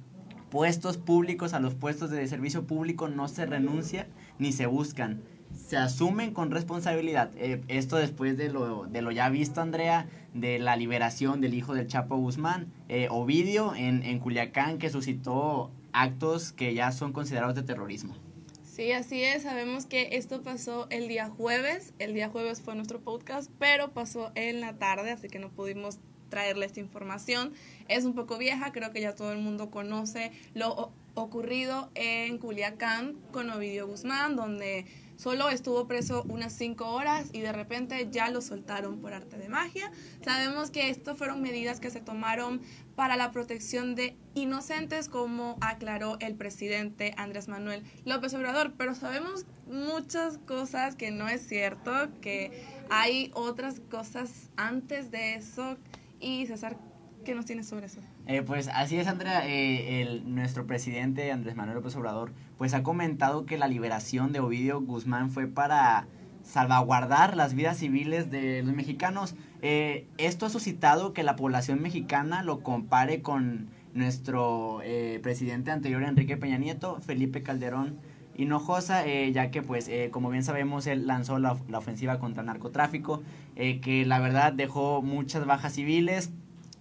puestos 0.50 0.96
públicos, 0.96 1.52
a 1.52 1.60
los 1.60 1.74
puestos 1.74 2.10
de 2.10 2.26
servicio 2.26 2.66
público 2.66 3.08
no 3.08 3.28
se 3.28 3.46
renuncia 3.46 4.06
ni 4.38 4.52
se 4.52 4.66
buscan, 4.66 5.22
se 5.54 5.76
asumen 5.76 6.32
con 6.32 6.50
responsabilidad. 6.50 7.30
Eh, 7.36 7.62
esto 7.68 7.96
después 7.96 8.36
de 8.36 8.50
lo, 8.50 8.86
de 8.86 9.02
lo 9.02 9.10
ya 9.10 9.28
visto, 9.28 9.60
Andrea, 9.60 10.06
de 10.34 10.58
la 10.58 10.76
liberación 10.76 11.40
del 11.40 11.54
hijo 11.54 11.74
del 11.74 11.86
Chapo 11.86 12.16
Guzmán, 12.16 12.72
eh, 12.88 13.08
Ovidio, 13.10 13.74
en, 13.74 14.02
en 14.02 14.18
Culiacán, 14.18 14.78
que 14.78 14.90
suscitó 14.90 15.70
actos 15.92 16.52
que 16.52 16.74
ya 16.74 16.92
son 16.92 17.12
considerados 17.12 17.54
de 17.54 17.62
terrorismo. 17.62 18.14
Sí, 18.62 18.92
así 18.92 19.24
es. 19.24 19.42
Sabemos 19.42 19.86
que 19.86 20.10
esto 20.12 20.42
pasó 20.42 20.86
el 20.90 21.08
día 21.08 21.28
jueves. 21.28 21.94
El 21.98 22.14
día 22.14 22.28
jueves 22.28 22.60
fue 22.60 22.76
nuestro 22.76 23.00
podcast, 23.00 23.50
pero 23.58 23.92
pasó 23.92 24.30
en 24.36 24.60
la 24.60 24.78
tarde, 24.78 25.10
así 25.10 25.26
que 25.26 25.40
no 25.40 25.50
pudimos 25.50 25.98
traerle 26.28 26.66
esta 26.66 26.80
información. 26.80 27.52
Es 27.88 28.04
un 28.04 28.14
poco 28.14 28.38
vieja, 28.38 28.72
creo 28.72 28.92
que 28.92 29.00
ya 29.00 29.14
todo 29.14 29.32
el 29.32 29.38
mundo 29.38 29.70
conoce 29.70 30.32
lo 30.54 30.92
ocurrido 31.14 31.90
en 31.94 32.38
Culiacán 32.38 33.16
con 33.32 33.50
Ovidio 33.50 33.86
Guzmán, 33.86 34.36
donde 34.36 34.86
solo 35.16 35.48
estuvo 35.50 35.88
preso 35.88 36.24
unas 36.28 36.52
cinco 36.52 36.92
horas 36.92 37.30
y 37.32 37.40
de 37.40 37.52
repente 37.52 38.08
ya 38.10 38.30
lo 38.30 38.40
soltaron 38.40 39.00
por 39.00 39.12
arte 39.12 39.36
de 39.36 39.48
magia. 39.48 39.90
Sabemos 40.24 40.70
que 40.70 40.90
esto 40.90 41.16
fueron 41.16 41.42
medidas 41.42 41.80
que 41.80 41.90
se 41.90 42.00
tomaron 42.00 42.60
para 42.94 43.16
la 43.16 43.32
protección 43.32 43.96
de 43.96 44.16
inocentes, 44.34 45.08
como 45.08 45.56
aclaró 45.60 46.18
el 46.20 46.36
presidente 46.36 47.14
Andrés 47.16 47.48
Manuel 47.48 47.82
López 48.04 48.32
Obrador, 48.34 48.74
pero 48.78 48.94
sabemos 48.94 49.44
muchas 49.66 50.38
cosas 50.38 50.94
que 50.94 51.10
no 51.10 51.28
es 51.28 51.46
cierto, 51.46 51.90
que 52.20 52.64
hay 52.88 53.32
otras 53.34 53.80
cosas 53.90 54.50
antes 54.56 55.10
de 55.10 55.34
eso. 55.34 55.76
Y 56.20 56.46
César, 56.46 56.76
¿qué 57.24 57.34
nos 57.34 57.44
tienes 57.44 57.66
sobre 57.68 57.86
eso? 57.86 58.00
Eh, 58.26 58.42
pues 58.42 58.68
así 58.68 58.98
es, 58.98 59.06
Andrea. 59.06 59.46
Eh, 59.46 60.02
el, 60.02 60.34
nuestro 60.34 60.66
presidente 60.66 61.30
Andrés 61.32 61.56
Manuel 61.56 61.76
López 61.76 61.96
Obrador 61.96 62.32
pues 62.56 62.74
ha 62.74 62.82
comentado 62.82 63.46
que 63.46 63.56
la 63.56 63.68
liberación 63.68 64.32
de 64.32 64.40
Ovidio 64.40 64.80
Guzmán 64.80 65.30
fue 65.30 65.46
para 65.46 66.06
salvaguardar 66.42 67.36
las 67.36 67.54
vidas 67.54 67.78
civiles 67.78 68.30
de 68.30 68.62
los 68.62 68.74
mexicanos. 68.74 69.34
Eh, 69.62 70.06
esto 70.18 70.46
ha 70.46 70.50
suscitado 70.50 71.12
que 71.12 71.22
la 71.22 71.36
población 71.36 71.82
mexicana 71.82 72.42
lo 72.42 72.62
compare 72.62 73.22
con 73.22 73.68
nuestro 73.94 74.80
eh, 74.82 75.20
presidente 75.22 75.70
anterior 75.70 76.02
Enrique 76.02 76.36
Peña 76.36 76.58
Nieto, 76.58 77.00
Felipe 77.00 77.42
Calderón 77.42 77.98
Hinojosa, 78.38 79.06
eh, 79.06 79.30
ya 79.32 79.50
que 79.50 79.62
pues 79.62 79.88
eh, 79.88 80.08
como 80.10 80.30
bien 80.30 80.44
sabemos 80.44 80.86
él 80.86 81.06
lanzó 81.06 81.38
la, 81.38 81.52
ofensiva 81.52 82.18
contra 82.18 82.40
el 82.40 82.46
narcotráfico, 82.46 83.22
eh, 83.56 83.80
que 83.80 84.06
la 84.06 84.18
verdad 84.20 84.52
dejó 84.52 85.02
muchas 85.02 85.44
bajas 85.44 85.74
civiles, 85.74 86.30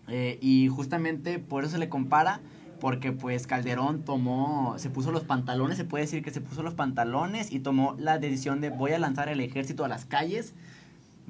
eh, 0.08 0.38
y 0.42 0.70
justamente 0.70 1.40
por 1.40 1.64
eso 1.64 1.74
se 1.74 1.78
le 1.80 1.90
compara, 1.90 2.40
porque 2.80 3.12
pues 3.12 3.48
Calderón 3.48 4.04
tomó, 4.04 4.76
se 4.78 4.90
puso 4.90 5.12
los 5.12 5.24
pantalones, 5.24 5.78
se 5.78 5.84
puede 5.84 6.06
decir 6.06 6.24
que 6.24 6.32
se 6.32 6.42
puso 6.42 6.64
los 6.64 6.76
pantalones 6.76 7.52
y 7.52 7.60
tomó 7.60 7.96
la 7.98 8.18
decisión 8.18 8.62
de 8.62 8.70
voy 8.70 8.92
a 8.92 9.00
lanzar 9.00 9.30
el 9.30 9.42
ejército 9.42 9.84
a 9.84 9.88
las 9.88 10.06
calles. 10.06 10.54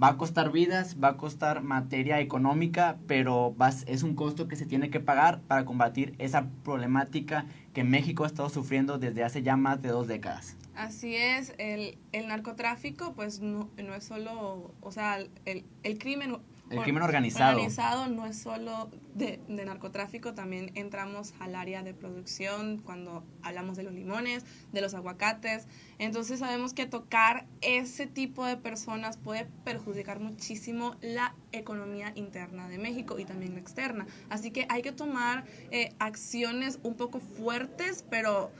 Va 0.01 0.09
a 0.09 0.17
costar 0.17 0.51
vidas, 0.51 0.97
va 1.03 1.09
a 1.09 1.17
costar 1.17 1.63
materia 1.63 2.19
económica, 2.19 2.97
pero 3.07 3.55
va, 3.59 3.69
es 3.69 4.03
un 4.03 4.13
costo 4.13 4.47
que 4.47 4.55
se 4.55 4.67
tiene 4.67 4.91
que 4.91 4.99
pagar 4.99 5.41
para 5.41 5.65
combatir 5.65 6.13
esa 6.19 6.47
problemática 6.63 7.45
que 7.73 7.83
México 7.83 8.23
ha 8.23 8.27
estado 8.27 8.49
sufriendo 8.49 8.99
desde 8.99 9.23
hace 9.23 9.41
ya 9.41 9.57
más 9.57 9.81
de 9.81 9.89
dos 9.89 10.07
décadas. 10.07 10.55
Así 10.75 11.15
es, 11.15 11.55
el, 11.57 11.97
el 12.11 12.27
narcotráfico 12.27 13.13
pues 13.15 13.39
no, 13.39 13.71
no 13.83 13.95
es 13.95 14.03
solo, 14.03 14.71
o 14.81 14.91
sea, 14.91 15.17
el, 15.45 15.65
el 15.81 15.97
crimen 15.97 16.37
El 16.69 16.81
crimen 16.81 17.03
organizado. 17.03 17.53
organizado 17.53 18.07
no 18.07 18.25
es 18.25 18.37
solo 18.37 18.89
de, 19.15 19.39
de 19.47 19.65
narcotráfico, 19.65 20.33
también 20.33 20.71
entramos 20.75 21.33
al 21.39 21.55
área 21.55 21.83
de 21.83 21.93
producción 21.93 22.77
cuando 22.79 23.23
hablamos 23.41 23.77
de 23.77 23.83
los 23.83 23.93
limones, 23.93 24.45
de 24.71 24.81
los 24.81 24.93
aguacates. 24.93 25.67
Entonces 25.97 26.39
sabemos 26.39 26.73
que 26.73 26.85
tocar 26.85 27.45
ese 27.61 28.07
tipo 28.07 28.45
de 28.45 28.57
personas 28.57 29.17
puede 29.17 29.45
perjudicar 29.63 30.19
muchísimo 30.19 30.95
la 31.01 31.35
economía 31.51 32.11
interna 32.15 32.67
de 32.67 32.77
México 32.77 33.19
y 33.19 33.25
también 33.25 33.53
la 33.53 33.59
externa. 33.59 34.05
Así 34.29 34.51
que 34.51 34.65
hay 34.69 34.81
que 34.81 34.91
tomar 34.91 35.45
eh, 35.71 35.93
acciones 35.99 36.79
un 36.83 36.95
poco 36.95 37.19
fuertes, 37.19 38.05
pero 38.09 38.51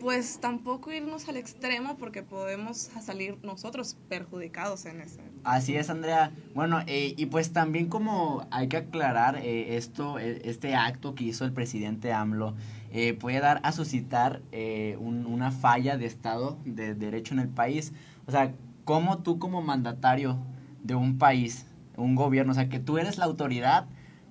pues 0.00 0.38
tampoco 0.40 0.92
irnos 0.92 1.28
al 1.28 1.36
extremo 1.36 1.96
porque 1.96 2.22
podemos 2.22 2.76
salir 3.02 3.38
nosotros 3.42 3.96
perjudicados 4.08 4.84
en 4.86 5.00
ese. 5.00 5.20
Así 5.44 5.76
es, 5.76 5.90
Andrea. 5.90 6.32
Bueno, 6.54 6.80
eh, 6.86 7.14
y 7.16 7.26
pues 7.26 7.52
también 7.52 7.88
como 7.88 8.46
hay 8.50 8.68
que 8.68 8.76
aclarar 8.78 9.36
eh, 9.36 9.76
esto, 9.76 10.18
eh, 10.18 10.42
este 10.44 10.74
acto 10.74 11.14
que 11.14 11.24
hizo 11.24 11.44
el 11.44 11.52
presidente 11.52 12.12
AMLO, 12.12 12.54
eh, 12.92 13.14
puede 13.14 13.40
dar 13.40 13.60
a 13.62 13.72
suscitar 13.72 14.42
eh, 14.52 14.96
un- 15.00 15.26
una 15.26 15.50
falla 15.50 15.96
de 15.96 16.06
Estado 16.06 16.58
de 16.64 16.94
Derecho 16.94 17.34
en 17.34 17.40
el 17.40 17.48
país. 17.48 17.92
O 18.26 18.30
sea, 18.30 18.52
¿cómo 18.84 19.18
tú 19.18 19.38
como 19.38 19.62
mandatario 19.62 20.38
de 20.82 20.94
un 20.94 21.18
país, 21.18 21.66
un 21.96 22.14
gobierno, 22.14 22.52
o 22.52 22.54
sea, 22.54 22.68
que 22.68 22.78
tú 22.78 22.98
eres 22.98 23.18
la 23.18 23.24
autoridad, 23.24 23.86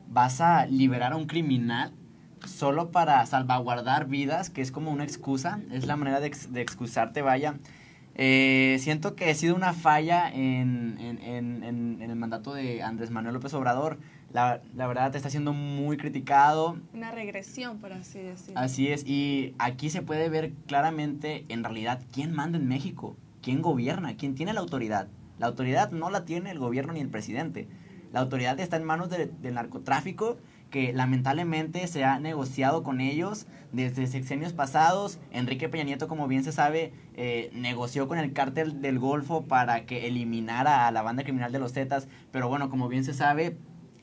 vas 0.10 0.40
a 0.42 0.66
liberar 0.68 1.14
a 1.14 1.16
un 1.18 1.26
criminal 1.26 1.92
solo 2.48 2.92
para 2.92 3.26
salvaguardar 3.26 4.08
vidas, 4.08 4.50
que 4.50 4.62
es 4.62 4.72
como 4.72 4.92
una 4.92 5.04
excusa, 5.04 5.60
es 5.72 5.86
la 5.88 5.96
manera 5.96 6.20
de, 6.20 6.28
ex- 6.28 6.52
de 6.54 6.62
excusarte, 6.62 7.22
vaya. 7.22 7.56
Eh, 8.18 8.78
siento 8.80 9.16
que 9.16 9.30
ha 9.30 9.36
sido 9.36 9.56
una 9.56 9.74
falla 9.74 10.30
en, 10.32 10.98
en, 11.00 11.64
en, 11.64 12.02
el 12.02 12.16
mandato 12.16 12.54
de 12.54 12.82
Andrés 12.82 13.12
Manuel 13.12 13.34
López 13.34 13.54
Obrador. 13.54 13.98
La, 14.32 14.62
la 14.76 14.88
verdad 14.88 15.14
está 15.16 15.30
siendo 15.30 15.52
muy 15.54 15.98
criticado. 15.98 16.78
Una 16.94 17.12
regresión, 17.12 17.78
por 17.80 17.92
así 17.94 18.20
decirlo. 18.20 18.60
Así 18.60 18.88
es, 18.88 19.06
y 19.06 19.54
aquí 19.60 19.90
se 19.90 20.02
puede 20.02 20.30
ver 20.30 20.54
claramente 20.68 21.46
en 21.50 21.64
realidad 21.64 22.02
quién 22.14 22.34
manda 22.34 22.58
en 22.58 22.68
México, 22.68 23.16
quién 23.42 23.62
gobierna, 23.62 24.16
quién 24.16 24.36
tiene 24.36 24.54
la 24.54 24.62
autoridad. 24.62 25.08
La 25.40 25.48
autoridad 25.48 25.92
no 25.92 26.10
la 26.10 26.24
tiene 26.26 26.52
el 26.52 26.60
gobierno 26.60 26.94
ni 26.94 27.02
el 27.02 27.10
presidente. 27.10 27.68
La 28.14 28.22
autoridad 28.22 28.58
está 28.62 28.78
en 28.78 28.86
manos 28.86 29.10
de- 29.10 29.26
del 29.28 29.56
narcotráfico 29.56 30.38
que 30.76 30.92
lamentablemente 30.92 31.88
se 31.88 32.04
ha 32.04 32.20
negociado 32.20 32.84
con 32.84 33.00
ellos 33.00 33.48
desde 33.72 34.08
sexenios 34.08 34.52
pasados. 34.52 35.20
Enrique 35.32 35.70
Peña 35.70 35.86
Nieto, 35.86 36.10
como 36.10 36.28
bien 36.28 36.44
se 36.44 36.52
sabe, 36.52 36.92
eh, 37.14 37.50
negoció 37.54 38.10
con 38.10 38.18
el 38.18 38.34
cártel 38.34 38.82
del 38.82 39.00
Golfo 39.00 39.46
para 39.46 39.86
que 39.86 40.06
eliminara 40.06 40.86
a 40.86 40.92
la 40.92 41.02
banda 41.02 41.24
criminal 41.24 41.54
de 41.54 41.60
los 41.60 41.72
Zetas, 41.72 42.10
pero 42.34 42.50
bueno, 42.50 42.70
como 42.70 42.90
bien 42.90 43.06
se 43.06 43.14
sabe, 43.14 43.56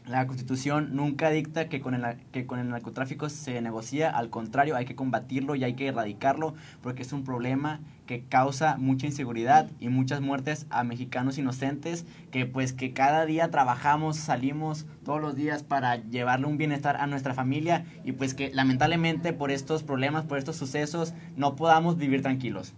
la 0.07 0.27
Constitución 0.27 0.97
nunca 0.97 1.29
dicta 1.29 1.69
que 1.69 1.83
con, 1.83 1.93
el, 1.93 2.17
que 2.33 2.47
con 2.47 2.59
el 2.59 2.71
narcotráfico 2.71 3.29
se 3.29 3.61
negocia, 3.61 4.09
al 4.09 4.31
contrario, 4.31 4.75
hay 4.75 4.87
que 4.87 4.97
combatirlo 4.97 5.55
y 5.55 5.65
hay 5.65 5.75
que 5.75 5.89
erradicarlo 5.89 6.55
porque 6.81 7.03
es 7.03 7.13
un 7.13 7.23
problema 7.23 7.81
que 8.13 8.27
causa 8.29 8.77
mucha 8.77 9.07
inseguridad 9.07 9.71
y 9.81 9.89
muchas 9.89 10.21
muertes 10.21 10.67
a 10.69 10.85
mexicanos 10.85 11.39
inocentes 11.39 12.05
que 12.31 12.45
pues 12.45 12.75
que 12.75 12.93
cada 12.93 13.25
día 13.25 13.51
trabajamos, 13.51 14.19
salimos 14.19 14.85
todos 15.03 15.19
los 15.19 15.35
días 15.35 15.63
para 15.63 15.97
llevarle 15.97 16.45
un 16.45 16.59
bienestar 16.59 16.99
a 16.99 17.07
nuestra 17.07 17.33
familia 17.33 17.87
y 18.05 18.13
pues 18.13 18.35
que 18.35 18.53
lamentablemente 18.53 19.33
por 19.33 19.51
estos 19.51 19.83
problemas, 19.83 20.27
por 20.27 20.37
estos 20.37 20.57
sucesos 20.57 21.15
no 21.37 21.57
podamos 21.57 21.97
vivir 21.97 22.21
tranquilos. 22.21 22.75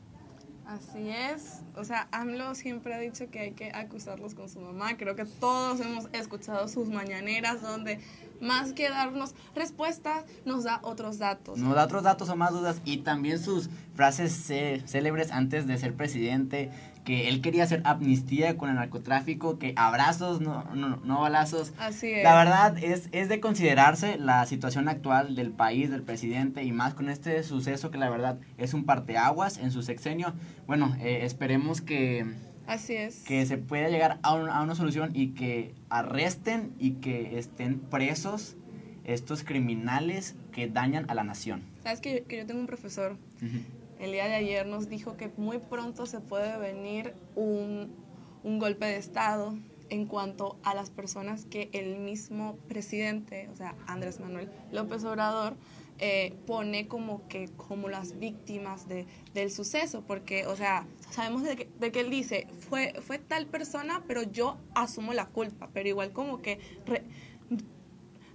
Así 0.67 1.11
es. 1.11 1.61
O 1.77 1.85
sea, 1.85 2.09
AMLO 2.11 2.55
siempre 2.55 2.95
ha 2.95 2.99
dicho 2.99 3.31
que 3.31 3.41
hay 3.41 3.53
que 3.53 3.71
acusarlos 3.73 4.35
con 4.35 4.49
su 4.49 4.61
mamá. 4.61 4.97
Creo 4.97 5.15
que 5.15 5.25
todos 5.25 5.81
hemos 5.81 6.09
escuchado 6.13 6.69
sus 6.69 6.89
mañaneras 6.89 7.61
donde 7.61 8.01
más 8.41 8.73
que 8.73 8.89
darnos 8.89 9.35
respuestas, 9.55 10.25
nos 10.45 10.65
da 10.65 10.81
otros 10.83 11.19
datos. 11.19 11.59
Nos 11.59 11.75
da 11.75 11.85
otros 11.85 12.03
datos 12.03 12.29
o 12.29 12.37
más 12.37 12.53
dudas 12.53 12.81
y 12.85 12.99
también 12.99 13.39
sus 13.39 13.69
frases 13.95 14.33
célebres 14.87 15.31
antes 15.31 15.67
de 15.67 15.79
ser 15.79 15.95
presidente, 15.95 16.71
que 17.05 17.29
él 17.29 17.43
quería 17.43 17.65
hacer 17.65 17.83
amnistía 17.85 18.57
con 18.57 18.71
el 18.71 18.77
narcotráfico, 18.77 19.59
que 19.59 19.75
abrazos, 19.77 20.41
no, 20.41 20.65
no, 20.75 20.97
no 21.05 21.21
balazos. 21.21 21.73
Así 21.79 22.11
es. 22.11 22.25
La 22.25 22.35
verdad 22.35 22.77
es, 22.83 23.09
es 23.13 23.29
de 23.29 23.41
considerarse 23.41 24.17
la 24.19 24.47
situación 24.47 24.89
actual 24.89 25.35
del 25.37 25.51
país, 25.51 25.91
del 25.91 26.03
presidente 26.03 26.65
y 26.65 26.73
más 26.73 26.95
con 26.95 27.11
este 27.11 27.43
suceso 27.43 27.91
que 27.91 27.99
la 27.99 28.09
verdad 28.09 28.39
es 28.57 28.73
un 28.73 28.85
parteaguas 28.85 29.59
en 29.59 29.71
su 29.71 29.83
sexenio. 29.83 30.33
Bueno, 30.67 30.97
eh, 31.01 31.21
esperemos 31.25 31.83
que, 31.83 32.25
Así 32.67 32.95
es. 32.95 33.17
que 33.25 33.45
se 33.45 33.59
pueda 33.59 33.89
llegar 33.91 34.19
a, 34.23 34.33
un- 34.35 34.49
a 34.49 34.63
una 34.63 34.75
solución 34.75 35.11
y 35.15 35.29
que 35.35 35.75
arresten 35.91 36.73
y 36.79 36.93
que 36.93 37.39
estén 37.39 37.79
presos 37.81 38.57
estos 39.05 39.45
criminales 39.45 40.35
que 40.53 40.69
dañan 40.69 41.05
a 41.11 41.15
la 41.15 41.25
nación. 41.25 41.63
Sabes 41.83 42.01
que, 42.01 42.23
que 42.23 42.39
yo 42.39 42.47
tengo 42.47 42.61
un 42.61 42.67
profesor, 42.67 43.19
el 43.99 44.13
día 44.13 44.27
de 44.27 44.35
ayer 44.35 44.67
nos 44.67 44.89
dijo 44.89 45.17
que 45.17 45.31
muy 45.37 45.59
pronto 45.59 46.07
se 46.07 46.21
puede 46.21 46.57
venir 46.59 47.15
un, 47.35 47.95
un 48.43 48.59
golpe 48.59 48.87
de 48.87 48.97
Estado 48.97 49.57
en 49.91 50.07
cuanto 50.07 50.59
a 50.63 50.75
las 50.75 50.91
personas 50.91 51.45
que 51.45 51.69
el 51.73 51.97
mismo 51.97 52.57
presidente, 52.69 53.49
o 53.53 53.57
sea, 53.57 53.75
Andrés 53.87 54.21
Manuel 54.21 54.51
López 54.73 55.05
Obrador, 55.05 55.57
eh, 56.01 56.35
pone 56.45 56.89
como 56.89 57.29
que 57.29 57.49
como 57.57 57.89
las 57.89 58.19
víctimas 58.19 58.89
de, 58.89 59.07
del 59.33 59.53
suceso, 59.53 60.03
porque, 60.05 60.45
o 60.47 60.57
sea, 60.57 60.89
sabemos 61.11 61.45
de 61.45 61.55
que, 61.55 61.69
de 61.79 61.93
que, 61.93 62.01
él 62.01 62.11
dice, 62.11 62.49
fue, 62.69 62.95
fue 63.01 63.19
tal 63.19 63.47
persona, 63.47 64.03
pero 64.09 64.25
yo 64.25 64.59
asumo 64.75 65.13
la 65.13 65.27
culpa, 65.27 65.71
pero 65.73 65.89
igual 65.89 66.13
como 66.13 66.43
que 66.43 66.59
re, 66.85 67.05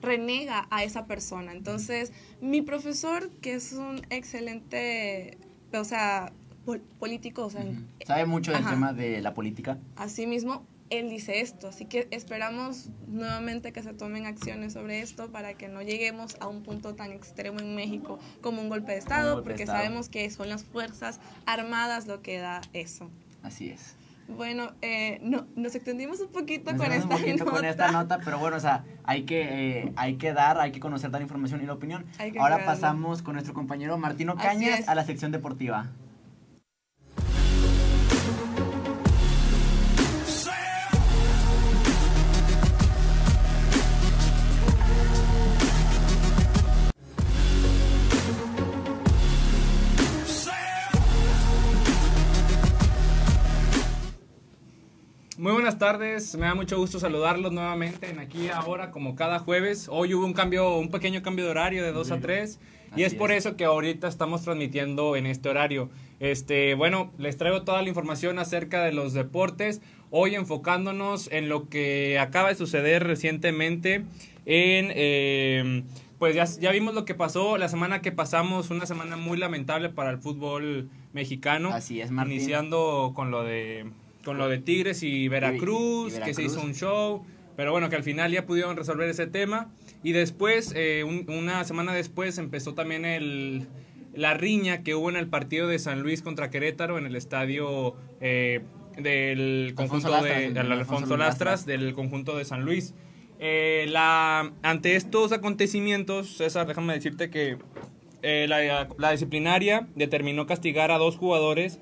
renega 0.01 0.67
a 0.71 0.85
esa 0.85 1.05
persona. 1.05 1.51
Entonces, 1.51 2.13
mi 2.39 2.61
profesor, 2.61 3.29
que 3.41 3.55
es 3.55 3.73
un 3.73 4.01
excelente, 4.09 5.37
o 5.73 5.83
sea, 5.83 6.31
pol 6.65 6.81
político, 6.99 7.45
o 7.45 7.49
sea, 7.49 7.61
uh 7.61 7.67
-huh. 7.67 8.05
sabe 8.05 8.25
mucho 8.25 8.51
del 8.51 8.61
ajá, 8.61 8.71
tema 8.71 8.93
de 8.93 9.21
la 9.21 9.33
política. 9.33 9.77
Así 9.95 10.27
mismo, 10.27 10.63
él 10.89 11.09
dice 11.09 11.41
esto, 11.41 11.67
así 11.67 11.85
que 11.85 12.07
esperamos 12.11 12.89
nuevamente 13.07 13.71
que 13.71 13.83
se 13.83 13.93
tomen 13.93 14.25
acciones 14.25 14.73
sobre 14.73 15.01
esto 15.01 15.31
para 15.31 15.53
que 15.53 15.67
no 15.67 15.81
lleguemos 15.81 16.35
a 16.39 16.47
un 16.47 16.63
punto 16.63 16.95
tan 16.95 17.11
extremo 17.11 17.59
en 17.59 17.75
México 17.75 18.19
como 18.41 18.61
un 18.61 18.69
golpe 18.69 18.93
de 18.93 18.97
Estado, 18.97 19.35
golpe 19.35 19.49
porque 19.51 19.57
de 19.59 19.63
estado. 19.65 19.79
sabemos 19.83 20.09
que 20.09 20.29
son 20.31 20.49
las 20.49 20.63
Fuerzas 20.63 21.19
Armadas 21.45 22.07
lo 22.07 22.21
que 22.21 22.39
da 22.39 22.61
eso. 22.73 23.09
Así 23.43 23.69
es. 23.69 23.95
Bueno, 24.36 24.71
eh, 24.81 25.19
no, 25.24 25.48
nos 25.55 25.74
extendimos 25.75 26.19
un 26.19 26.29
poquito, 26.29 26.75
con 26.75 26.91
esta, 26.91 27.03
un 27.03 27.09
poquito 27.09 27.45
nota. 27.45 27.51
con 27.51 27.65
esta 27.65 27.91
nota, 27.91 28.19
pero 28.24 28.38
bueno, 28.38 28.57
o 28.57 28.59
sea, 28.59 28.83
hay 29.03 29.24
que, 29.24 29.79
eh, 29.81 29.93
hay 29.95 30.15
que 30.15 30.33
dar, 30.33 30.59
hay 30.59 30.71
que 30.71 30.79
conocer 30.79 31.12
la 31.12 31.21
información 31.21 31.62
y 31.62 31.65
la 31.65 31.74
opinión. 31.74 32.05
Ahora 32.19 32.31
crearlo. 32.31 32.65
pasamos 32.65 33.21
con 33.21 33.33
nuestro 33.33 33.53
compañero 33.53 33.98
Martino 33.98 34.36
Cañas 34.36 34.88
a 34.88 34.95
la 34.95 35.03
sección 35.03 35.31
deportiva. 35.31 35.88
Muy 55.39 55.53
buenas 55.53 55.77
tardes, 55.77 56.36
me 56.36 56.48
da 56.48 56.53
mucho 56.53 56.77
gusto 56.77 57.00
saludarlos 57.00 57.53
nuevamente 57.53 58.10
en 58.10 58.19
aquí 58.19 58.50
ahora 58.50 58.91
como 58.91 59.15
cada 59.15 59.39
jueves. 59.39 59.88
Hoy 59.89 60.13
hubo 60.13 60.25
un 60.25 60.34
cambio, 60.34 60.75
un 60.75 60.91
pequeño 60.91 61.22
cambio 61.22 61.46
de 61.46 61.51
horario 61.51 61.81
de 61.81 61.93
2 61.93 62.08
sí. 62.08 62.13
a 62.13 62.19
3 62.19 62.60
y 62.98 63.03
es 63.03 63.15
por 63.15 63.31
eso 63.31 63.55
que 63.55 63.63
ahorita 63.63 64.10
estamos 64.10 64.41
transmitiendo 64.41 65.15
en 65.15 65.25
este 65.25 65.48
horario. 65.48 65.89
Este, 66.19 66.74
bueno, 66.74 67.13
les 67.17 67.38
traigo 67.38 67.62
toda 67.62 67.81
la 67.81 67.88
información 67.88 68.38
acerca 68.38 68.84
de 68.84 68.91
los 68.91 69.13
deportes, 69.13 69.81
hoy 70.12 70.36
enfocándonos 70.36 71.31
en 71.31 71.48
lo 71.48 71.69
que 71.69 72.19
acaba 72.19 72.50
de 72.50 72.55
suceder 72.55 73.08
recientemente 73.08 74.03
en 74.46 74.91
eh, 74.93 75.84
pues 76.17 76.36
ya, 76.36 76.43
ya, 76.43 76.74
vimos 76.74 76.93
lo 76.93 77.05
que 77.05 77.15
pasó 77.15 77.58
la 77.58 77.69
semana 77.69 78.01
que 78.01 78.12
pasamos, 78.12 78.72
una 78.72 78.86
semana 78.86 79.15
muy 79.15 79.38
lamentable 79.38 79.88
para 79.88 80.10
el 80.10 80.17
fútbol 80.17 80.89
mexicano. 81.13 81.69
Así 81.69 82.01
es, 82.01 82.12
Martín. 82.12 82.34
Iniciando 82.34 83.13
con 83.15 83.31
lo 83.31 83.46
de 83.46 83.86
con 84.29 84.38
lo 84.38 84.48
de 84.48 84.59
Tigres 84.59 85.01
y 85.01 85.27
Veracruz, 85.27 86.13
y, 86.13 86.17
y 86.17 86.19
Veracruz, 86.19 86.19
que 86.24 86.33
se 86.36 86.43
hizo 86.43 86.62
un 86.62 86.75
show, 86.75 87.25
pero 87.55 87.71
bueno, 87.71 87.89
que 87.89 87.95
al 87.95 88.03
final 88.03 88.31
ya 88.31 88.45
pudieron 88.45 88.77
resolver 88.77 89.09
ese 89.09 89.25
tema. 89.25 89.71
Y 90.03 90.12
después, 90.12 90.71
eh, 90.75 91.03
un, 91.03 91.25
una 91.36 91.63
semana 91.63 91.95
después, 91.95 92.38
empezó 92.38 92.75
también 92.75 93.05
el, 93.05 93.65
la 94.13 94.36
riña 94.36 94.83
que 94.83 94.93
hubo 94.93 95.09
en 95.09 95.15
el 95.15 95.25
partido 95.29 95.67
de 95.67 95.79
San 95.79 96.03
Luis 96.03 96.21
contra 96.21 96.51
Querétaro 96.51 96.99
en 96.99 97.08
el 97.08 97.15
estadio 97.15 97.95
eh, 98.21 98.62
del 98.99 99.73
conjunto 99.73 100.13
Alfonso 100.13 100.23
de, 100.23 100.51
de, 100.51 100.60
Alfonso, 100.60 100.93
Alfonso 100.93 101.17
Lastras, 101.17 101.65
del 101.65 101.95
conjunto 101.95 102.38
de 102.38 102.45
San 102.45 102.65
Luis. 102.65 102.93
Eh, 103.39 103.88
la, 103.89 104.53
ante 104.62 104.95
estos 104.95 105.32
acontecimientos, 105.32 106.38
César, 106.38 106.67
déjame 106.67 106.93
decirte 106.93 107.32
que 107.32 107.58
eh, 108.21 108.45
la, 108.47 108.89
la 108.99 109.12
disciplinaria 109.12 109.88
determinó 109.95 110.45
castigar 110.45 110.91
a 110.91 110.99
dos 110.99 111.17
jugadores 111.17 111.80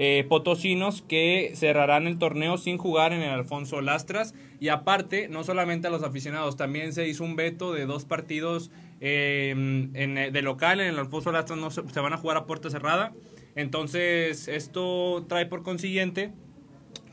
eh, 0.00 0.24
potosinos 0.28 1.02
que 1.02 1.52
cerrarán 1.54 2.06
el 2.06 2.18
torneo 2.18 2.56
sin 2.56 2.78
jugar 2.78 3.12
en 3.12 3.20
el 3.20 3.30
Alfonso 3.30 3.80
Lastras. 3.80 4.32
Y 4.60 4.68
aparte, 4.68 5.28
no 5.28 5.42
solamente 5.42 5.88
a 5.88 5.90
los 5.90 6.04
aficionados, 6.04 6.56
también 6.56 6.92
se 6.92 7.08
hizo 7.08 7.24
un 7.24 7.34
veto 7.34 7.72
de 7.72 7.84
dos 7.84 8.04
partidos 8.04 8.70
eh, 9.00 9.50
en, 9.50 10.14
de 10.14 10.42
local 10.42 10.80
en 10.80 10.86
el 10.86 10.98
Alfonso 10.98 11.32
Lastras, 11.32 11.58
no 11.58 11.70
se, 11.70 11.86
se, 11.88 12.00
van 12.00 12.12
a 12.12 12.16
jugar 12.16 12.36
a 12.36 12.46
puerta 12.46 12.70
cerrada. 12.70 13.12
Entonces, 13.56 14.46
esto 14.46 15.26
trae 15.28 15.46
por 15.46 15.64
consiguiente 15.64 16.30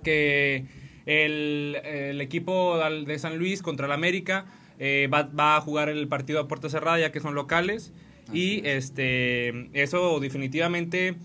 que 0.03 0.65
el, 1.07 1.77
el 1.83 2.21
equipo 2.21 2.77
de 2.77 3.19
San 3.19 3.37
Luis 3.37 3.61
contra 3.61 3.87
el 3.87 3.91
América 3.91 4.45
eh, 4.77 5.09
va, 5.11 5.23
va, 5.23 5.55
a 5.55 5.61
jugar 5.61 5.89
el 5.89 6.07
partido 6.07 6.39
a 6.39 6.47
puerta 6.47 6.69
cerrada 6.69 6.99
ya 6.99 7.11
que 7.11 7.19
son 7.19 7.35
locales. 7.35 7.93
Así 8.27 8.37
y 8.37 8.67
es. 8.67 8.85
este 8.85 9.69
eso 9.73 10.19
definitivamente 10.19 11.15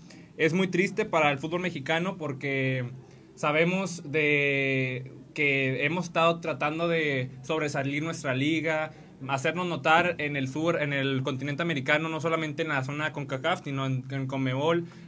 es 0.41 0.53
muy 0.53 0.67
triste 0.67 1.05
para 1.05 1.31
el 1.31 1.37
fútbol 1.37 1.61
mexicano 1.61 2.17
porque 2.17 2.89
sabemos 3.35 4.01
de 4.11 5.11
que 5.35 5.85
hemos 5.85 6.05
estado 6.05 6.39
tratando 6.39 6.87
de 6.87 7.29
sobresalir 7.43 8.01
nuestra 8.01 8.33
liga, 8.33 8.91
hacernos 9.27 9.67
notar 9.67 10.15
en 10.17 10.35
el 10.35 10.47
sur, 10.47 10.81
en 10.81 10.93
el 10.93 11.21
continente 11.21 11.61
americano, 11.61 12.09
no 12.09 12.19
solamente 12.19 12.63
en 12.63 12.69
la 12.69 12.83
zona 12.83 13.05
de 13.05 13.11
CONCACAF, 13.11 13.63
sino 13.63 13.85
en, 13.85 14.03
en 14.09 14.27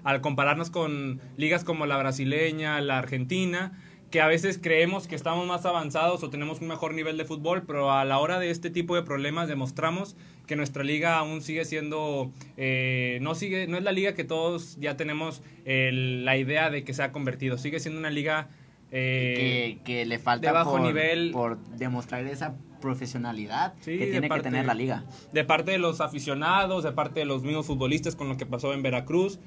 al 0.04 0.22
compararnos 0.22 0.70
con 0.70 1.20
ligas 1.36 1.64
como 1.64 1.88
la 1.88 1.98
brasileña, 1.98 2.80
la 2.80 3.00
argentina, 3.00 3.72
que 4.14 4.22
a 4.22 4.28
veces 4.28 4.60
creemos 4.62 5.08
que 5.08 5.16
estamos 5.16 5.48
más 5.48 5.66
avanzados 5.66 6.22
o 6.22 6.30
tenemos 6.30 6.62
un 6.62 6.68
mejor 6.68 6.94
nivel 6.94 7.18
de 7.18 7.26
fútbol, 7.26 7.64
pero 7.66 7.92
a 7.92 8.06
la 8.06 8.20
hora 8.20 8.38
de 8.38 8.52
este 8.52 8.70
tipo 8.70 8.94
de 8.96 9.02
problemas 9.02 9.48
demostramos 9.48 10.16
que 10.46 10.56
nuestra 10.56 10.84
liga 10.84 11.18
aún 11.18 11.42
sigue 11.42 11.66
siendo, 11.66 12.32
eh, 12.56 13.18
no, 13.24 13.34
sigue, 13.34 13.66
no 13.66 13.76
es 13.76 13.84
la 13.84 13.92
liga 13.92 14.14
que 14.14 14.24
todos 14.24 14.78
ya 14.80 14.98
tenemos 14.98 15.42
la 15.66 16.38
idea 16.38 16.70
de 16.70 16.84
que 16.84 16.94
se 16.94 17.02
ha 17.02 17.12
convertido, 17.12 17.58
sigue 17.58 17.80
siendo 17.80 18.00
una 18.00 18.12
liga 18.12 18.50
eh, 18.92 19.80
que, 19.84 19.84
que, 19.84 20.06
le 20.06 20.20
falta 20.20 20.46
de 20.46 20.54
bajo 20.54 20.74
por, 20.74 20.82
nivel 20.82 21.32
por 21.32 21.58
demostrar 21.76 22.24
esa 22.28 22.54
profesionalidad 22.82 23.74
sí, 23.80 23.98
que 23.98 24.06
tiene 24.06 24.28
parte, 24.28 24.44
que 24.44 24.50
tener 24.52 24.68
la 24.68 24.76
liga. 24.76 25.06
De 25.32 25.44
parte 25.44 25.72
de 25.72 25.80
los 25.80 26.02
aficionados, 26.02 26.84
de 26.84 26.92
parte 26.92 27.22
de 27.22 27.26
los 27.26 27.42
mismos 27.42 27.66
futbolistas 27.66 28.16
con 28.16 28.30
lo 28.30 28.38
que 28.38 28.46
pasó 28.46 28.76
en 28.76 28.84
Veracruz, 28.84 29.40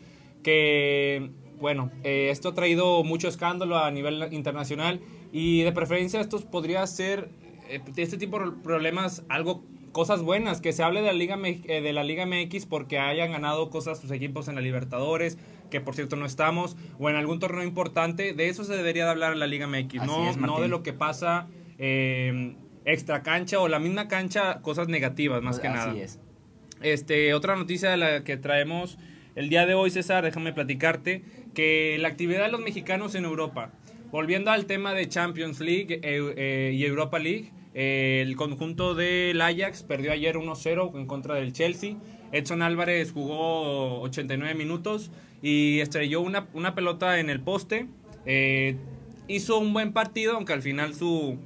que 0.42 1.30
bueno, 1.60 1.90
eh, 2.04 2.28
esto 2.30 2.50
ha 2.50 2.54
traído 2.54 3.02
mucho 3.04 3.28
escándalo 3.28 3.78
a 3.78 3.90
nivel 3.90 4.32
internacional 4.32 5.00
y 5.32 5.62
de 5.62 5.72
preferencia 5.72 6.20
esto 6.20 6.38
podría 6.50 6.86
ser 6.86 7.30
eh, 7.68 7.80
este 7.96 8.18
tipo 8.18 8.38
de 8.38 8.52
problemas 8.62 9.24
algo 9.28 9.62
cosas 9.96 10.20
buenas, 10.20 10.60
que 10.60 10.74
se 10.74 10.82
hable 10.82 11.00
de 11.00 11.06
la 11.06 11.14
Liga 11.14 11.38
eh, 11.42 11.80
de 11.80 11.92
la 11.94 12.04
Liga 12.04 12.26
MX 12.26 12.66
porque 12.66 12.98
hayan 12.98 13.32
ganado 13.32 13.70
cosas 13.70 13.98
sus 13.98 14.10
equipos 14.10 14.46
en 14.46 14.54
la 14.54 14.60
Libertadores, 14.60 15.38
que 15.70 15.80
por 15.80 15.94
cierto 15.94 16.16
no 16.16 16.26
estamos, 16.26 16.76
o 16.98 17.08
en 17.08 17.16
algún 17.16 17.38
torneo 17.38 17.64
importante, 17.64 18.34
de 18.34 18.48
eso 18.50 18.62
se 18.64 18.76
debería 18.76 19.06
de 19.06 19.12
hablar 19.12 19.32
en 19.32 19.38
la 19.38 19.46
Liga 19.46 19.66
MX, 19.66 20.04
no, 20.04 20.28
es, 20.28 20.36
no 20.36 20.60
de 20.60 20.68
lo 20.68 20.82
que 20.82 20.92
pasa 20.92 21.48
eh, 21.78 22.56
extra 22.84 23.22
cancha 23.22 23.58
o 23.58 23.68
la 23.68 23.78
misma 23.78 24.06
cancha, 24.06 24.60
cosas 24.60 24.88
negativas 24.88 25.40
más 25.40 25.60
que 25.60 25.68
Así 25.68 25.76
nada. 25.78 25.96
Es. 25.96 26.20
Este, 26.82 27.32
otra 27.32 27.56
noticia 27.56 27.88
de 27.88 27.96
la 27.96 28.22
que 28.22 28.36
traemos 28.36 28.98
el 29.34 29.48
día 29.48 29.64
de 29.64 29.72
hoy, 29.72 29.90
César, 29.90 30.24
déjame 30.24 30.52
platicarte 30.52 31.22
que 31.56 31.96
la 31.98 32.08
actividad 32.08 32.44
de 32.44 32.52
los 32.52 32.60
mexicanos 32.60 33.14
en 33.14 33.24
Europa, 33.24 33.72
volviendo 34.12 34.50
al 34.50 34.66
tema 34.66 34.92
de 34.92 35.08
Champions 35.08 35.58
League 35.58 36.00
eh, 36.02 36.34
eh, 36.36 36.72
y 36.74 36.84
Europa 36.84 37.18
League, 37.18 37.50
eh, 37.74 38.22
el 38.24 38.36
conjunto 38.36 38.94
del 38.94 39.40
Ajax 39.40 39.82
perdió 39.82 40.12
ayer 40.12 40.36
1-0 40.36 40.94
en 40.94 41.06
contra 41.06 41.36
del 41.36 41.54
Chelsea. 41.54 41.96
Edson 42.30 42.60
Álvarez 42.60 43.10
jugó 43.10 44.02
89 44.02 44.54
minutos 44.54 45.10
y 45.40 45.80
estrelló 45.80 46.20
una, 46.20 46.46
una 46.52 46.74
pelota 46.74 47.18
en 47.20 47.30
el 47.30 47.40
poste. 47.40 47.86
hizo 49.26 49.58
un 49.58 49.72
buen 49.72 49.94
partido, 49.94 50.34
aunque 50.34 50.52
al 50.52 50.60
final 50.60 50.94
su, 50.94 51.38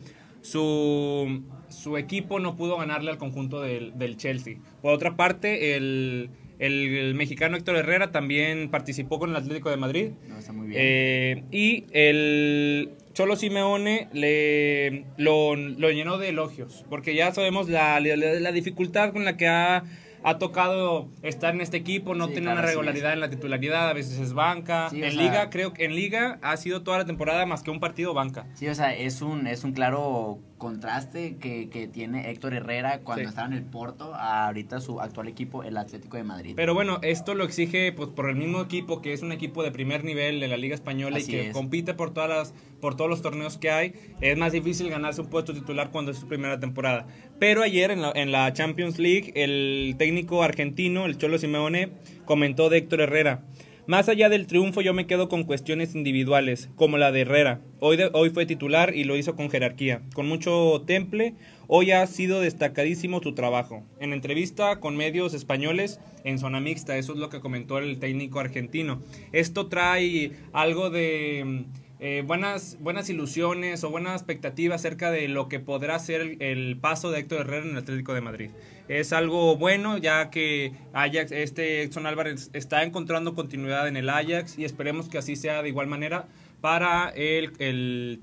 su, 0.43 1.43
su 1.69 1.97
equipo 1.97 2.41
no 2.41 2.57
pudo 2.57 2.79
ganarle 2.79 3.13
al 3.13 3.19
conjunto 3.19 3.61
del, 3.61 3.97
del 3.97 4.17
Chelsea. 4.17 4.57
Por 4.83 4.93
otra 4.93 5.15
parte, 5.17 5.77
el, 5.77 6.31
el, 6.61 6.97
el, 6.97 7.15
mexicano 7.15 7.57
Héctor 7.57 7.77
Herrera 7.77 8.13
también 8.13 8.71
participó 8.71 9.19
con 9.19 9.31
el 9.31 9.37
Atlético 9.37 9.71
de 9.71 9.77
Madrid. 9.77 10.11
No, 10.29 10.39
está 10.39 10.53
muy 10.53 10.69
bien. 10.69 10.81
Eh, 10.81 11.45
y 11.51 11.87
el 11.93 12.91
Cholo 13.15 13.35
Simeone 13.35 14.09
le, 14.13 15.07
lo, 15.17 15.57
lo, 15.57 15.91
llenó 15.91 16.19
de 16.19 16.29
elogios, 16.29 16.85
porque 16.89 17.15
ya 17.15 17.33
sabemos 17.33 17.69
la, 17.69 17.99
la, 18.01 18.17
la 18.17 18.53
dificultad 18.53 19.13
con 19.13 19.25
la 19.25 19.37
que 19.37 19.49
ha, 19.49 19.85
ha, 20.23 20.39
tocado 20.39 21.09
estar 21.23 21.55
en 21.55 21.61
este 21.61 21.77
equipo, 21.77 22.15
no 22.15 22.27
sí, 22.27 22.33
tiene 22.33 22.47
claro, 22.47 22.61
una 22.61 22.69
regularidad 22.69 23.11
sí 23.11 23.15
en 23.15 23.21
la 23.21 23.31
titularidad, 23.31 23.89
a 23.89 23.93
veces 23.93 24.19
es 24.19 24.33
banca. 24.33 24.91
Sí, 24.91 25.03
en 25.03 25.13
sea, 25.13 25.23
Liga, 25.23 25.51
creo 25.51 25.73
que 25.73 25.85
en 25.85 25.95
Liga 25.95 26.39
ha 26.43 26.57
sido 26.57 26.83
toda 26.83 26.99
la 26.99 27.05
temporada 27.05 27.47
más 27.47 27.63
que 27.63 27.71
un 27.71 27.81
partido 27.81 28.15
banca. 28.15 28.47
Sí, 28.55 28.69
o 28.69 28.75
sea, 28.75 28.95
es 28.95 29.23
un, 29.23 29.47
es 29.47 29.65
un 29.65 29.73
claro 29.73 30.39
contraste 30.61 31.37
que, 31.39 31.71
que, 31.71 31.89
tiene 31.89 32.31
Héctor 32.31 32.53
Herrera 32.55 33.01
cuando 33.01 33.29
estaba 33.29 33.49
en 33.49 33.55
el 33.55 33.65
Porto 33.65 34.15
a 34.15 34.47
ahorita 34.47 34.81
su 34.81 35.01
actual 35.01 35.27
equipo, 35.27 35.65
el 35.65 35.77
Atlético 35.77 36.19
de 36.19 36.23
Madrid. 36.23 36.53
Pero 36.55 36.75
bueno, 36.75 36.99
esto 37.03 37.35
lo 37.35 37.45
exige 37.45 37.93
pues 37.93 38.11
por 38.11 38.29
el 38.29 38.37
mismo 38.37 38.61
equipo 38.61 39.01
que 39.01 39.15
es 39.15 39.23
un 39.23 39.33
equipo 39.33 39.63
de 39.63 39.73
primer 39.73 40.05
nivel 40.05 40.39
de 40.39 40.49
la 40.49 40.59
Liga 40.59 40.75
Española 40.75 41.19
y 41.19 41.25
que 41.25 41.51
compite 41.53 41.95
por 41.95 42.13
todas 42.13 42.29
las 42.29 42.55
por 42.81 42.97
todos 42.97 43.11
los 43.11 43.23
torneos 43.23 43.59
que 43.59 43.71
hay. 43.71 43.93
Es 44.21 44.37
más 44.37 44.53
difícil 44.53 44.89
ganarse 44.91 45.21
un 45.21 45.29
puesto 45.29 45.55
titular 45.55 45.91
cuando 45.91 46.11
es 46.11 46.19
su 46.19 46.27
primera 46.27 46.59
temporada. 46.59 47.07
Pero 47.39 47.63
ayer 47.63 47.91
en 47.91 48.33
la, 48.33 48.53
Champions 48.53 48.99
League 48.99 49.33
el 49.35 49.95
técnico 49.99 50.43
argentino, 50.43 51.07
el 51.07 51.19
Cholo 51.19 51.39
Simeone, 51.39 51.91
comentó 52.25 52.69
de 52.69 52.79
Héctor 52.79 53.03
Herrera 53.03 53.45
más 53.91 54.09
allá 54.09 54.29
del 54.29 54.47
triunfo 54.47 54.83
yo 54.83 54.95
me 54.95 55.09
quedo 55.09 55.29
con 55.29 55.43
cuestiones 55.43 55.97
individuales, 55.97 56.71
como 56.77 56.97
la 56.97 57.11
de 57.11 57.23
Herrera. 57.23 57.61
Hoy, 57.81 57.99
hoy 58.13 58.31
fue 58.31 58.47
titular 58.47 58.95
y 58.95 59.03
lo 59.03 59.17
hizo 59.17 59.35
con 59.35 59.51
jerarquía, 59.51 60.03
con 60.15 60.29
mucho 60.29 60.85
temple. 60.87 61.35
Hoy 61.67 61.91
ha 61.91 62.07
sido 62.07 62.41
destacadísimo 62.41 63.21
su 63.21 63.35
trabajo. 63.35 63.83
En 63.99 64.13
entrevista 64.13 64.79
con 64.79 64.97
medios 64.97 65.35
españoles 65.35 65.99
en 66.23 66.39
zona 66.39 66.61
mixta, 66.61 66.99
eso 66.99 67.15
es 67.15 67.19
lo 67.19 67.31
que 67.31 67.41
comentó 67.41 67.79
el 67.79 67.99
técnico 67.99 68.39
argentino. 68.39 69.03
Esto 69.33 69.67
trae 69.67 70.35
algo 70.53 70.91
de 70.91 71.65
eh, 72.03 72.25
buenas, 72.27 72.79
buenas 72.81 73.11
ilusiones 73.11 73.85
o 73.85 73.91
buenas 73.91 74.15
expectativas 74.15 74.81
acerca 74.81 75.11
de 75.11 75.29
lo 75.29 75.51
que 75.51 75.61
podrá 75.61 75.99
ser 75.99 76.39
el, 76.41 76.79
paso 76.79 77.11
de 77.11 77.21
Héctor 77.21 77.43
Herrera 77.43 77.67
en 77.67 77.71
el 77.73 77.77
Atlético 77.77 78.15
de 78.15 78.23
Madrid. 78.23 78.51
Es 78.89 79.13
algo 79.13 79.57
bueno 79.57 79.99
ya 79.99 80.31
que 80.31 80.73
Ajax, 80.95 81.31
este 81.31 81.83
Exxon 81.83 82.07
Álvarez 82.07 82.49
está 82.55 82.85
encontrando 82.85 83.35
continuidad 83.35 83.87
en 83.87 83.99
el 83.99 84.09
Ajax 84.09 84.59
y 84.59 84.65
esperemos 84.65 85.11
que 85.11 85.19
así 85.19 85.37
sea 85.37 85.63
de 85.63 85.69
igual 85.69 85.89
manera 85.89 86.27
para 86.63 87.11
el, 87.11 87.53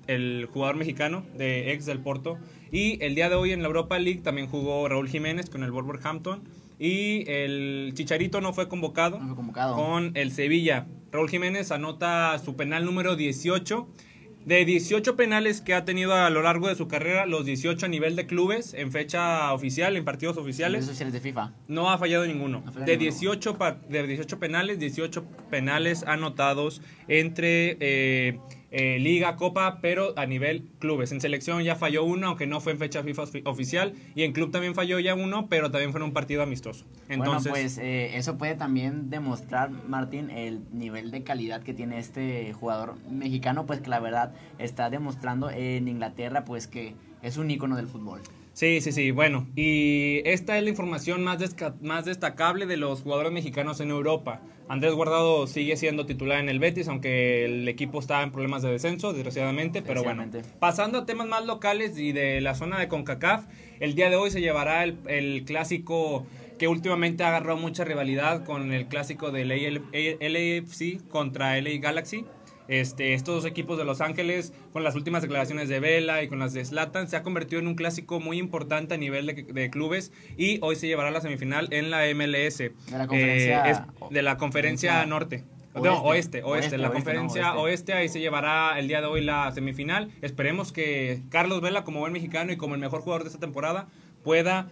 el, 0.08 0.50
jugador 0.52 0.76
mexicano 0.76 1.24
de 1.36 1.72
ex 1.72 1.86
del 1.86 2.00
Porto. 2.00 2.40
Y 2.72 3.04
el 3.04 3.14
día 3.14 3.30
de 3.30 3.36
hoy 3.36 3.52
en 3.52 3.62
la 3.62 3.68
Europa 3.68 4.00
League 4.00 4.22
también 4.22 4.48
jugó 4.48 4.88
Raúl 4.90 5.08
Jiménez 5.08 5.52
con 5.52 5.64
el 5.64 5.72
Wolverhampton. 5.72 6.42
Y 6.80 7.30
el 7.30 7.92
Chicharito 7.96 8.42
no 8.42 8.54
fue 8.54 8.68
convocado, 8.68 9.20
no 9.20 9.26
fue 9.28 9.36
convocado. 9.36 9.76
con 9.76 10.12
el 10.16 10.32
Sevilla. 10.32 10.88
Raúl 11.12 11.30
Jiménez 11.30 11.72
anota 11.72 12.38
su 12.40 12.56
penal 12.56 12.86
número 12.86 13.16
18. 13.16 13.88
De 14.46 14.64
18 14.64 15.18
penales 15.18 15.60
que 15.60 15.74
ha 15.74 15.84
tenido 15.84 16.14
a 16.14 16.30
lo 16.30 16.42
largo 16.42 16.70
de 16.70 16.76
su 16.76 16.88
carrera, 16.88 17.26
los 17.26 17.44
18 17.44 17.86
a 17.86 17.90
nivel 17.90 18.16
de 18.16 18.28
clubes, 18.28 18.74
en 18.74 18.94
fecha 18.94 19.52
oficial, 19.52 19.98
en 19.98 20.06
partidos 20.06 20.38
oficiales. 20.38 20.88
de 20.98 21.20
FIFA. 21.20 21.52
No 21.68 21.90
ha 21.90 21.98
fallado 21.98 22.26
ninguno. 22.26 22.64
de, 22.86 22.96
18 22.96 23.58
de 23.90 24.08
18 24.08 24.40
penales, 24.40 24.80
18 24.80 25.26
penales 25.50 26.04
anotados 26.04 26.82
entre 27.10 27.76
eh, 27.82 28.40
eh, 28.72 29.00
Liga, 29.00 29.36
Copa, 29.36 29.80
pero 29.82 30.14
a 30.18 30.26
nivel 30.26 30.68
clubes. 30.80 31.12
En 31.12 31.22
selección 31.22 31.64
ya 31.64 31.76
falló 31.76 32.04
uno, 32.04 32.28
aunque 32.28 32.48
no 32.48 32.60
fue 32.60 32.74
en 32.74 32.80
fecha 32.80 33.04
FIFA 33.04 33.24
oficial. 33.46 33.94
Y 34.16 34.24
en 34.24 34.34
club 34.34 34.52
también 34.52 34.76
falló 34.76 35.00
ya 35.00 35.16
uno, 35.16 35.48
pero 35.48 35.72
también 35.72 35.92
fue 35.92 36.00
en 36.00 36.06
un 36.06 36.14
partido 36.14 36.44
amistoso. 36.44 36.86
Entonces, 37.10 37.52
bueno, 37.52 37.64
pues 37.64 37.78
eh, 37.78 38.18
eso 38.18 38.38
puede 38.38 38.56
también 38.56 39.10
demostrar, 39.10 39.70
Martín, 39.70 40.30
el 40.30 40.62
nivel 40.72 41.12
de 41.12 41.24
calidad 41.24 41.64
que 41.64 41.74
tiene 41.74 42.00
este 42.00 42.54
jugador 42.54 42.96
mexicano, 43.10 43.66
pues 43.66 43.82
que 43.82 43.90
la 43.90 44.00
verdad 44.00 44.34
está 44.60 44.90
demostrando 44.90 45.50
en 45.50 45.88
Inglaterra, 45.88 46.46
pues 46.46 46.68
que 46.68 46.96
es 47.22 47.38
un 47.38 47.50
ícono 47.50 47.76
del 47.76 47.88
fútbol. 47.88 48.22
Sí, 48.58 48.82
sí, 48.82 48.92
sí. 48.92 49.12
Bueno, 49.12 49.46
y 49.56 50.24
esta 50.26 50.58
es 50.58 50.64
la 50.64 50.72
información 50.72 51.24
más, 51.24 51.38
más 51.80 52.06
destacable 52.06 52.66
de 52.66 52.76
los 52.76 53.04
jugadores 53.04 53.32
mexicanos 53.32 53.80
en 53.82 53.92
Europa. 53.92 54.42
Andrés 54.68 54.96
Guardado 54.96 55.46
sigue 55.46 55.78
siendo 55.78 56.08
titular 56.08 56.40
en 56.40 56.50
el 56.50 56.58
Betis, 56.58 56.88
aunque 56.88 57.46
el 57.46 57.68
equipo 57.68 58.00
está 58.00 58.24
en 58.24 58.32
problemas 58.32 58.64
de 58.64 58.72
descenso, 58.72 59.14
desgraciadamente. 59.14 59.84
Pero 59.84 60.04
bueno, 60.04 60.26
pasando 60.58 60.98
a 60.98 61.06
temas 61.06 61.28
más 61.28 61.46
locales 61.46 62.00
y 62.00 62.14
de 62.14 62.42
la 62.42 62.56
zona 62.56 62.80
de 62.80 62.88
CONCACAF, 62.88 63.46
el 63.80 63.94
día 63.94 64.10
de 64.10 64.16
hoy 64.16 64.32
se 64.32 64.42
llevará 64.42 64.84
el, 64.84 64.98
el 65.06 65.46
clásico 65.46 66.26
que 66.58 66.68
últimamente 66.68 67.24
ha 67.24 67.28
agarrado 67.28 67.60
mucha 67.60 67.84
rivalidad 67.84 68.44
con 68.44 68.74
el 68.74 68.88
clásico 68.88 69.30
del 69.30 69.50
LAFC 69.50 71.08
contra 71.10 71.62
LA 71.62 71.78
Galaxy. 71.80 72.26
Este, 72.68 73.14
estos 73.14 73.36
dos 73.36 73.46
equipos 73.46 73.78
de 73.78 73.86
Los 73.86 74.02
Ángeles, 74.02 74.54
con 74.74 74.84
las 74.84 74.96
últimas 74.96 75.22
declaraciones 75.22 75.70
de 75.70 75.80
Vela 75.80 76.24
y 76.24 76.28
con 76.28 76.40
las 76.40 76.54
de 76.54 76.64
Slatan, 76.64 77.08
se 77.08 77.16
ha 77.16 77.24
convertido 77.24 77.62
en 77.62 77.68
un 77.68 77.76
clásico 77.76 78.20
muy 78.20 78.38
importante 78.38 78.96
a 78.96 78.98
nivel 78.98 79.26
de, 79.26 79.70
clubes 79.70 80.12
y 80.38 80.60
hoy 80.62 80.76
se 80.76 80.88
llevará 80.88 81.12
la 81.12 81.22
semifinal 81.22 81.68
en 81.72 81.90
la 81.90 82.04
MLS. 82.14 82.58
De 82.58 82.74
la 82.92 83.08
conferencia, 83.08 83.72
eh, 83.72 83.84
de 84.10 84.22
la 84.22 84.38
conferencia 84.38 85.06
norte. 85.06 85.44
no, 85.76 86.02
oeste, 86.02 86.44
oeste, 86.44 86.78
la 86.78 86.92
conferencia 86.92 87.56
oeste. 87.56 87.94
ahí 87.94 88.10
se 88.10 88.20
llevará 88.20 88.80
el 88.80 88.88
día 88.88 89.02
de 89.02 89.08
hoy 89.08 89.24
la 89.24 89.52
semifinal. 89.52 90.12
Esperemos 90.22 90.72
que 90.72 91.22
Carlos 91.30 91.62
Vela, 91.62 91.84
como 91.84 92.00
buen 92.00 92.14
mexicano 92.14 92.52
y 92.52 92.58
como 92.58 92.76
el 92.76 92.82
mejor 92.82 93.02
jugador 93.02 93.24
de 93.24 93.30
esta 93.30 93.40
temporada, 93.40 93.88
pueda 94.24 94.68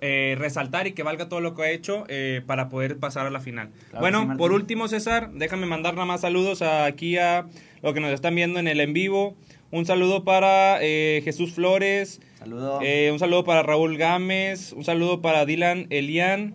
eh, 0.00 0.36
resaltar 0.38 0.86
y 0.86 0.92
que 0.92 1.02
valga 1.02 1.28
todo 1.28 1.40
lo 1.40 1.54
que 1.54 1.62
ha 1.62 1.70
hecho 1.70 2.04
eh, 2.08 2.42
para 2.46 2.68
poder 2.68 2.98
pasar 2.98 3.26
a 3.26 3.30
la 3.30 3.40
final. 3.40 3.70
bueno, 3.98 4.36
por 4.36 4.52
último, 4.52 4.88
César, 4.88 5.30
déjame 5.32 5.66
mandar 5.66 5.94
nada 5.94 6.06
más 6.06 6.20
saludos 6.20 6.60
aquí 6.62 7.16
a 7.16 7.46
lo 7.82 7.94
que 7.94 8.00
nos 8.00 8.12
están 8.12 8.34
viendo 8.34 8.58
en 8.58 8.68
el 8.68 8.80
en 8.80 8.92
vivo. 8.92 9.36
Un 9.70 9.86
saludo 9.86 10.22
para 10.22 10.78
eh, 10.82 11.22
Jesús 11.24 11.52
Flores. 11.54 12.20
un 12.44 13.18
saludo 13.18 13.44
para 13.44 13.62
Raúl 13.62 13.96
Gámez. 13.96 14.72
Un 14.72 14.84
saludo 14.84 15.22
para 15.22 15.46
Dylan 15.46 15.86
Elian. 15.90 16.54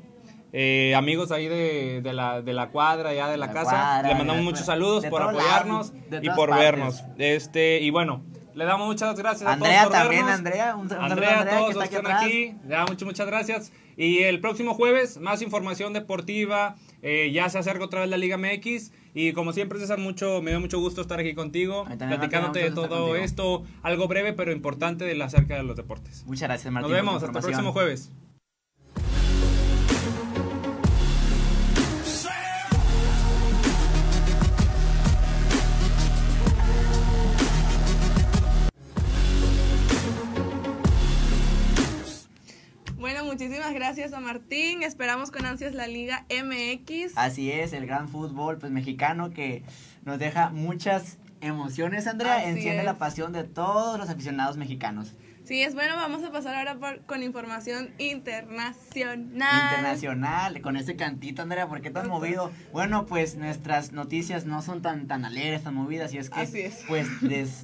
amigos 0.96 1.32
ahí 1.32 1.48
de, 1.48 2.02
la, 2.14 2.42
de 2.42 2.54
la 2.54 2.70
cuadra, 2.70 3.14
ya 3.14 3.28
de 3.30 3.38
la, 3.38 3.52
casa. 3.52 4.04
Le 4.04 4.14
mandamos 4.14 4.44
muchos 4.44 4.66
saludos 4.66 5.06
por 5.08 5.22
apoyarnos 5.22 5.94
y 6.22 6.30
por 6.30 6.52
vernos. 6.52 7.04
Este, 7.18 7.80
y 7.82 7.90
bueno, 7.90 8.24
le 8.54 8.66
damos 8.66 8.88
muchas 8.88 9.18
gracias 9.18 9.50
a 9.50 9.54
Andrea 9.54 9.84
todos 9.84 9.94
también, 9.94 10.28
Andrea. 10.28 10.76
Un, 10.76 10.92
Andrea, 10.92 11.42
a 11.42 11.46
todos 11.46 11.76
los 11.76 11.90
que 11.90 11.96
están 11.96 12.12
aquí. 12.12 12.56
Le 12.64 12.70
damos 12.70 12.92
muchas, 12.92 13.06
muchas 13.06 13.28
gracias. 13.28 13.72
Y 13.98 14.20
el 14.20 14.40
próximo 14.40 14.74
jueves, 14.74 15.20
más 15.20 15.42
información 15.42 15.94
deportiva. 15.94 16.76
Eh, 17.02 17.32
ya 17.32 17.50
se 17.50 17.58
acerca 17.58 17.86
otra 17.86 18.02
vez 18.02 18.10
la 18.10 18.18
Liga 18.18 18.38
MX. 18.38 18.92
Y 19.14 19.34
como 19.34 19.54
siempre, 19.54 19.80
César, 19.80 20.00
mucho, 20.00 20.42
me 20.42 20.52
dio 20.52 20.60
mucho 20.60 20.80
gusto 20.80 21.02
estar 21.02 21.20
aquí 21.20 21.34
contigo, 21.34 21.86
platicándote 21.86 22.60
de 22.60 22.72
todo 22.72 23.16
esto. 23.16 23.64
Algo 23.84 24.08
breve, 24.08 24.34
pero 24.34 24.52
importante 24.52 25.06
de 25.06 25.16
la 25.16 25.26
acerca 25.26 25.56
de 25.56 25.64
los 25.64 25.76
deportes. 25.76 26.24
Muchas 26.26 26.48
gracias, 26.48 26.72
Martín. 26.72 26.92
Nos 26.92 27.00
vemos, 27.00 27.24
hasta 27.24 27.40
el 27.40 27.44
próximo 27.44 27.74
jueves. 27.74 28.12
Muchísimas 43.32 43.74
gracias 43.74 44.12
a 44.12 44.20
Martín. 44.20 44.84
Esperamos 44.84 45.32
con 45.32 45.46
ansias 45.46 45.74
la 45.74 45.88
Liga 45.88 46.26
MX. 46.30 47.14
Así 47.16 47.50
es, 47.50 47.72
el 47.72 47.86
gran 47.86 48.10
fútbol 48.10 48.58
pues 48.58 48.74
mexicano 48.74 49.32
que 49.32 49.64
nos 50.04 50.20
deja 50.20 50.50
muchas 50.50 51.18
emociones, 51.40 52.08
Andrea. 52.08 52.50
Enciende 52.50 52.84
la 52.84 52.98
pasión 52.98 53.32
de 53.32 53.46
todos 53.46 53.98
los 53.98 54.10
aficionados 54.10 54.58
mexicanos. 54.58 55.16
Sí, 55.46 55.62
es 55.62 55.76
bueno, 55.76 55.96
vamos 55.96 56.24
a 56.24 56.32
pasar 56.34 56.56
ahora 56.56 56.76
por, 56.76 57.06
con 57.06 57.24
información 57.24 57.92
internacional. 58.00 59.30
Internacional, 59.30 60.62
con 60.62 60.76
ese 60.76 60.98
cantito, 60.98 61.42
Andrea, 61.42 61.70
¿por 61.70 61.82
qué 61.82 61.90
tan 61.90 62.10
movido? 62.10 62.52
Bueno, 62.74 63.06
pues 63.06 63.38
nuestras 63.38 63.94
noticias 63.94 64.46
no 64.46 64.62
son 64.62 64.82
tan, 64.82 65.08
tan 65.08 65.24
alegres, 65.24 65.64
tan 65.64 65.74
movidas, 65.74 66.14
y 66.14 66.18
es 66.18 66.30
que, 66.30 66.42
Así 66.42 66.60
es. 66.60 66.84
pues, 66.86 67.08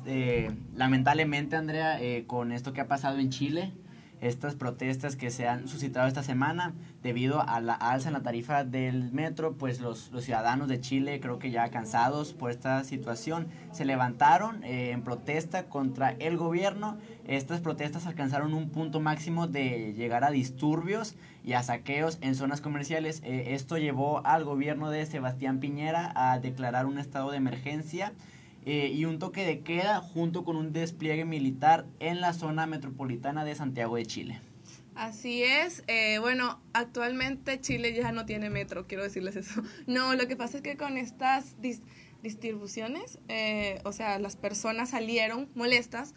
eh, 0.05 0.49
lamentablemente, 0.75 1.57
Andrea, 1.57 2.01
eh, 2.01 2.23
con 2.25 2.53
esto 2.53 2.71
que 2.71 2.79
ha 2.79 2.87
pasado 2.87 3.19
en 3.19 3.29
Chile, 3.31 3.73
estas 4.21 4.55
protestas 4.55 5.15
que 5.15 5.31
se 5.31 5.47
han 5.47 5.67
suscitado 5.67 6.07
esta 6.07 6.23
semana 6.23 6.73
debido 7.03 7.41
a 7.41 7.61
la 7.61 7.73
alza 7.73 8.09
en 8.09 8.13
la 8.13 8.23
tarifa 8.23 8.63
del 8.63 9.11
metro, 9.11 9.53
pues 9.53 9.79
los, 9.79 10.11
los 10.11 10.23
ciudadanos 10.23 10.67
de 10.67 10.81
Chile 10.81 11.19
creo 11.19 11.39
que 11.39 11.51
ya 11.51 11.69
cansados 11.69 12.33
por 12.33 12.51
esta 12.51 12.83
situación 12.83 13.47
se 13.71 13.85
levantaron 13.85 14.63
eh, 14.63 14.91
en 14.91 15.03
protesta 15.03 15.65
contra 15.65 16.11
el 16.11 16.37
gobierno. 16.37 16.97
Estas 17.25 17.61
protestas 17.61 18.07
alcanzaron 18.07 18.53
un 18.53 18.69
punto 18.69 18.99
máximo 18.99 19.47
de 19.47 19.93
llegar 19.93 20.23
a 20.23 20.31
disturbios 20.31 21.15
y 21.43 21.53
a 21.53 21.63
saqueos 21.63 22.17
en 22.21 22.35
zonas 22.35 22.61
comerciales. 22.61 23.21
Eh, 23.23 23.53
esto 23.53 23.77
llevó 23.77 24.25
al 24.25 24.43
gobierno 24.43 24.89
de 24.89 25.05
Sebastián 25.05 25.59
Piñera 25.59 26.11
a 26.15 26.39
declarar 26.39 26.85
un 26.85 26.99
estado 26.99 27.31
de 27.31 27.37
emergencia 27.37 28.13
eh, 28.69 28.91
y 28.93 29.05
un 29.05 29.17
toque 29.17 29.45
de 29.45 29.61
queda 29.61 30.01
junto 30.01 30.43
con 30.43 30.57
un 30.57 30.73
despliegue 30.73 31.23
militar 31.23 31.85
en 32.01 32.19
la 32.19 32.33
zona 32.33 32.67
metropolitana 32.67 33.45
de 33.45 33.55
Santiago 33.55 33.95
de 33.95 34.05
Chile. 34.05 34.41
Así 34.93 35.41
es. 35.41 35.85
Eh, 35.87 36.17
bueno, 36.19 36.59
actualmente 36.73 37.61
Chile 37.61 37.93
ya 37.93 38.11
no 38.11 38.25
tiene 38.25 38.49
metro, 38.49 38.85
quiero 38.85 39.03
decirles 39.03 39.37
eso. 39.37 39.63
No, 39.87 40.15
lo 40.15 40.27
que 40.27 40.35
pasa 40.35 40.57
es 40.57 40.63
que 40.63 40.75
con 40.75 40.97
estas 40.97 41.55
distribuciones, 42.21 43.19
eh, 43.29 43.79
o 43.85 43.93
sea, 43.93 44.19
las 44.19 44.35
personas 44.35 44.89
salieron 44.89 45.47
molestas 45.55 46.13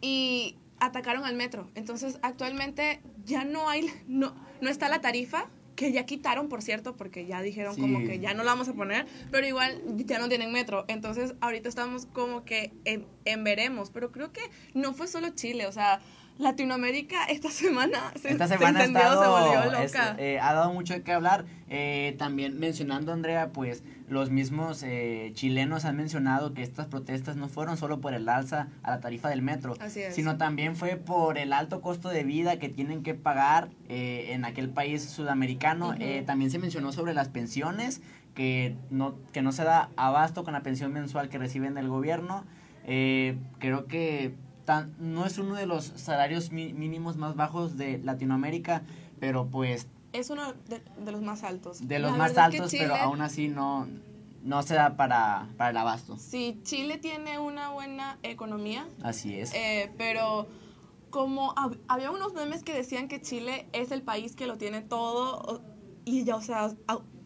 y 0.00 0.54
atacaron 0.78 1.24
al 1.24 1.34
metro. 1.34 1.68
Entonces, 1.74 2.20
actualmente 2.22 3.00
ya 3.24 3.42
no 3.42 3.68
hay, 3.68 3.86
no, 4.06 4.36
no 4.60 4.70
está 4.70 4.88
la 4.88 5.00
tarifa 5.00 5.50
que 5.78 5.92
ya 5.92 6.04
quitaron, 6.06 6.48
por 6.48 6.60
cierto, 6.60 6.96
porque 6.96 7.24
ya 7.24 7.40
dijeron 7.40 7.76
como 7.76 8.00
que 8.00 8.18
ya 8.18 8.34
no 8.34 8.42
la 8.42 8.50
vamos 8.50 8.68
a 8.68 8.72
poner, 8.72 9.06
pero 9.30 9.46
igual 9.46 9.80
ya 9.94 10.18
no 10.18 10.28
tienen 10.28 10.50
metro. 10.50 10.84
Entonces, 10.88 11.36
ahorita 11.40 11.68
estamos 11.68 12.06
como 12.06 12.44
que 12.44 12.72
en, 12.84 13.06
en 13.24 13.44
veremos, 13.44 13.90
pero 13.90 14.10
creo 14.10 14.32
que 14.32 14.40
no 14.74 14.92
fue 14.92 15.06
solo 15.06 15.28
Chile, 15.36 15.68
o 15.68 15.72
sea, 15.72 16.00
Latinoamérica 16.38 17.24
esta 17.24 17.50
semana 17.50 18.12
se, 18.20 18.30
esta 18.30 18.46
semana 18.46 18.84
se, 18.84 18.92
volvió 18.92 19.64
loca. 19.72 20.14
Eh, 20.18 20.38
ha 20.40 20.54
dado 20.54 20.72
mucho 20.72 20.94
de 20.94 21.02
qué 21.02 21.12
hablar. 21.12 21.44
Eh, 21.68 22.14
también 22.16 22.58
mencionando, 22.58 23.12
Andrea, 23.12 23.50
pues 23.52 23.82
los 24.08 24.30
mismos 24.30 24.84
eh, 24.84 25.32
chilenos 25.34 25.84
han 25.84 25.96
mencionado 25.96 26.54
que 26.54 26.62
estas 26.62 26.86
protestas 26.86 27.36
no 27.36 27.48
fueron 27.48 27.76
solo 27.76 28.00
por 28.00 28.14
el 28.14 28.28
alza 28.28 28.68
a 28.84 28.90
la 28.90 29.00
tarifa 29.00 29.28
del 29.28 29.42
metro, 29.42 29.74
sino 30.12 30.38
también 30.38 30.76
fue 30.76 30.96
por 30.96 31.38
el 31.38 31.52
alto 31.52 31.80
costo 31.80 32.08
de 32.08 32.22
vida 32.22 32.58
que 32.58 32.68
tienen 32.68 33.02
que 33.02 33.14
pagar 33.14 33.70
en 33.88 34.44
aquel 34.44 34.70
país 34.70 35.02
sudamericano. 35.02 35.94
también 36.24 36.50
se 36.50 36.58
mencionó 36.58 36.92
sobre 36.92 37.14
las 37.14 37.28
pensiones, 37.28 38.00
que 38.34 38.76
no, 38.90 39.16
que 39.32 39.42
no 39.42 39.50
se 39.52 39.64
da 39.64 39.90
abasto 39.96 40.44
con 40.44 40.52
la 40.54 40.62
pensión 40.62 40.92
mensual 40.92 41.28
que 41.28 41.36
reciben 41.36 41.74
del 41.74 41.88
gobierno. 41.88 42.46
creo 42.86 43.86
que 43.88 44.34
no 44.98 45.26
es 45.26 45.38
uno 45.38 45.54
de 45.54 45.66
los 45.66 45.84
salarios 45.96 46.52
mínimos 46.52 47.16
más 47.16 47.36
bajos 47.36 47.76
de 47.76 47.98
Latinoamérica, 47.98 48.82
pero 49.20 49.46
pues... 49.46 49.86
Es 50.12 50.30
uno 50.30 50.54
de, 50.68 51.12
los 51.12 51.22
más 51.22 51.44
altos. 51.44 51.86
De 51.86 51.98
los 51.98 52.16
más 52.16 52.36
altos, 52.38 52.72
pero 52.72 52.94
aún 52.94 53.20
así 53.20 53.48
no, 53.48 53.86
no 54.42 54.62
se 54.62 54.74
da 54.74 54.96
para, 54.96 55.48
para 55.56 55.70
el 55.70 55.76
abasto. 55.76 56.16
Sí, 56.18 56.60
Chile 56.62 56.98
tiene 56.98 57.38
una 57.38 57.70
buena 57.70 58.18
economía. 58.22 58.88
Así 59.02 59.38
es. 59.38 59.52
Eh, 59.54 59.92
pero 59.98 60.48
como 61.10 61.54
había 61.88 62.10
unos 62.10 62.34
memes 62.34 62.62
que 62.62 62.74
decían 62.74 63.08
que 63.08 63.20
Chile 63.20 63.68
es 63.72 63.90
el 63.90 64.02
país 64.02 64.34
que 64.34 64.46
lo 64.46 64.58
tiene 64.58 64.82
todo 64.82 65.62
y 66.04 66.24
ya, 66.24 66.36
o 66.36 66.40
sea, 66.40 66.70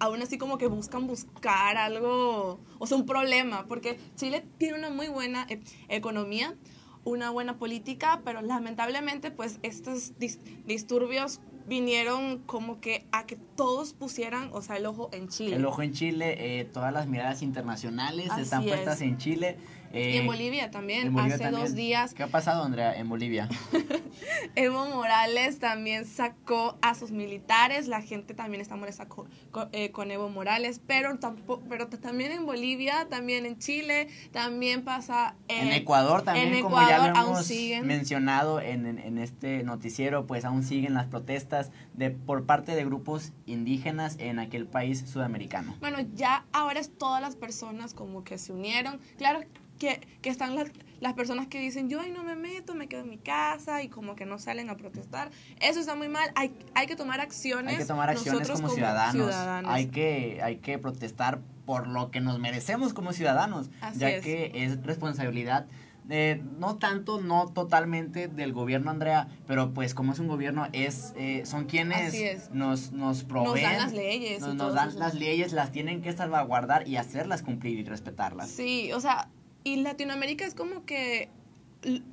aún 0.00 0.22
así 0.22 0.38
como 0.38 0.58
que 0.58 0.66
buscan 0.66 1.06
buscar 1.06 1.76
algo, 1.76 2.58
o 2.80 2.86
sea, 2.86 2.96
un 2.96 3.06
problema, 3.06 3.66
porque 3.68 3.98
Chile 4.16 4.44
tiene 4.58 4.76
una 4.76 4.90
muy 4.90 5.06
buena 5.06 5.46
e, 5.48 5.60
economía, 5.88 6.56
una 7.04 7.30
buena 7.30 7.58
política, 7.58 8.20
pero 8.24 8.42
lamentablemente 8.42 9.30
pues 9.30 9.58
estos 9.62 10.12
disturbios 10.18 11.40
vinieron 11.66 12.38
como 12.38 12.80
que 12.80 13.06
a 13.12 13.24
que 13.26 13.36
todos 13.36 13.92
pusieran, 13.92 14.50
o 14.52 14.62
sea, 14.62 14.76
el 14.76 14.86
ojo 14.86 15.10
en 15.12 15.28
Chile. 15.28 15.56
El 15.56 15.64
ojo 15.64 15.82
en 15.82 15.92
Chile, 15.92 16.60
eh, 16.60 16.64
todas 16.64 16.92
las 16.92 17.06
miradas 17.06 17.42
internacionales 17.42 18.30
están 18.38 18.64
puestas 18.64 19.00
en 19.00 19.16
Chile 19.18 19.58
y 19.92 20.16
en 20.16 20.24
eh, 20.24 20.26
Bolivia 20.26 20.70
también, 20.70 21.18
hace 21.18 21.50
dos 21.50 21.74
días. 21.74 22.14
¿Qué 22.14 22.22
ha 22.22 22.28
pasado, 22.28 22.64
Andrea, 22.64 22.96
en 22.96 23.08
Bolivia? 23.08 23.48
Evo 24.54 24.86
Morales 24.86 25.58
también 25.58 26.06
sacó 26.06 26.78
a 26.80 26.94
sus 26.94 27.10
militares, 27.10 27.88
la 27.88 28.00
gente 28.00 28.34
también 28.34 28.60
está 28.60 28.76
molesta 28.76 29.06
con, 29.06 29.28
eh, 29.72 29.90
con, 29.90 30.10
Evo 30.10 30.28
Morales, 30.28 30.80
pero, 30.86 31.18
tampoco, 31.18 31.62
pero 31.68 31.88
también 31.88 32.32
en 32.32 32.46
Bolivia, 32.46 33.06
también 33.10 33.46
en 33.46 33.58
Chile, 33.58 34.08
también 34.30 34.82
pasa 34.82 35.36
en, 35.48 35.72
Ecuador 35.72 36.22
también, 36.22 36.62
como 36.62 36.80
ya 36.80 36.98
lo 36.98 37.18
hemos 37.18 37.50
mencionado 37.82 38.60
en, 38.60 38.86
en, 38.86 39.18
este 39.18 39.62
noticiero, 39.62 40.26
pues 40.26 40.44
aún 40.44 40.62
siguen 40.62 40.94
las 40.94 41.06
protestas 41.06 41.70
de 41.94 42.10
por 42.10 42.44
parte 42.46 42.74
de 42.74 42.84
grupos 42.84 43.32
indígenas 43.46 44.16
en 44.18 44.38
aquel 44.38 44.66
país 44.66 45.04
sudamericano. 45.06 45.76
Bueno, 45.80 45.98
ya 46.14 46.44
ahora 46.52 46.80
es 46.80 46.90
todas 46.96 47.20
las 47.20 47.36
personas 47.36 47.94
como 47.94 48.24
que 48.24 48.38
se 48.38 48.52
unieron. 48.52 49.00
Claro 49.16 49.40
que, 49.82 50.00
que 50.20 50.30
están 50.30 50.54
las, 50.54 50.70
las, 51.00 51.14
personas 51.14 51.48
que 51.48 51.58
dicen, 51.58 51.88
yo 51.88 52.00
ahí 52.00 52.12
no 52.12 52.22
me 52.22 52.36
meto, 52.36 52.74
me 52.74 52.86
quedo 52.86 53.00
en 53.00 53.10
mi 53.10 53.18
casa 53.18 53.82
y 53.82 53.88
como 53.88 54.14
que 54.14 54.26
no 54.26 54.38
salen 54.38 54.70
a 54.70 54.76
protestar. 54.76 55.32
Eso 55.60 55.80
está 55.80 55.96
muy 55.96 56.08
mal. 56.08 56.30
Hay, 56.36 56.54
hay 56.74 56.86
que 56.86 56.94
tomar 56.94 57.20
acciones. 57.20 57.72
Hay 57.72 57.78
que 57.80 57.84
tomar 57.84 58.08
acciones 58.08 58.48
como, 58.48 58.68
ciudadanos. 58.68 59.34
Hay, 59.66 59.86
que, 59.86 60.40
hay 60.40 60.58
que 60.58 60.78
protestar 60.78 61.40
por 61.66 61.88
lo 61.88 62.12
que 62.12 62.20
nos 62.20 62.38
merecemos 62.38 62.94
como 62.94 63.12
ciudadanos, 63.12 63.70
ya 63.96 64.20
que 64.20 64.52
es 64.54 64.80
responsabilidad 64.84 65.66
de 66.04 66.42
no 66.58 66.76
tanto, 66.76 67.20
no 67.20 67.48
totalmente 67.48 68.28
del 68.28 68.52
gobierno, 68.52 68.90
Andrea, 68.90 69.28
pero 69.46 69.72
pues 69.72 69.94
como 69.94 70.12
es 70.12 70.18
un 70.18 70.28
gobierno, 70.28 70.68
es 70.72 71.12
eh, 71.16 71.42
son 71.44 71.64
quienes 71.64 72.50
nos, 72.52 72.92
nos 72.92 73.24
proveen. 73.24 73.64
Nos 73.64 73.72
dan 73.72 73.78
las 73.78 73.92
leyes. 73.92 74.40
Nos, 74.40 74.74
dan 74.74 74.98
las 74.98 75.14
leyes, 75.14 75.52
las 75.52 75.72
tienen 75.72 76.02
que 76.02 76.12
salvaguardar 76.12 76.86
y 76.86 76.96
hacerlas 76.96 77.42
cumplir 77.42 77.78
y 77.78 77.84
respetarlas. 77.84 78.50
Sí, 78.50 78.92
o 78.92 79.00
sea, 79.00 79.28
y 79.64 79.76
Latinoamérica 79.76 80.44
es 80.44 80.54
como 80.54 80.84
que 80.84 81.28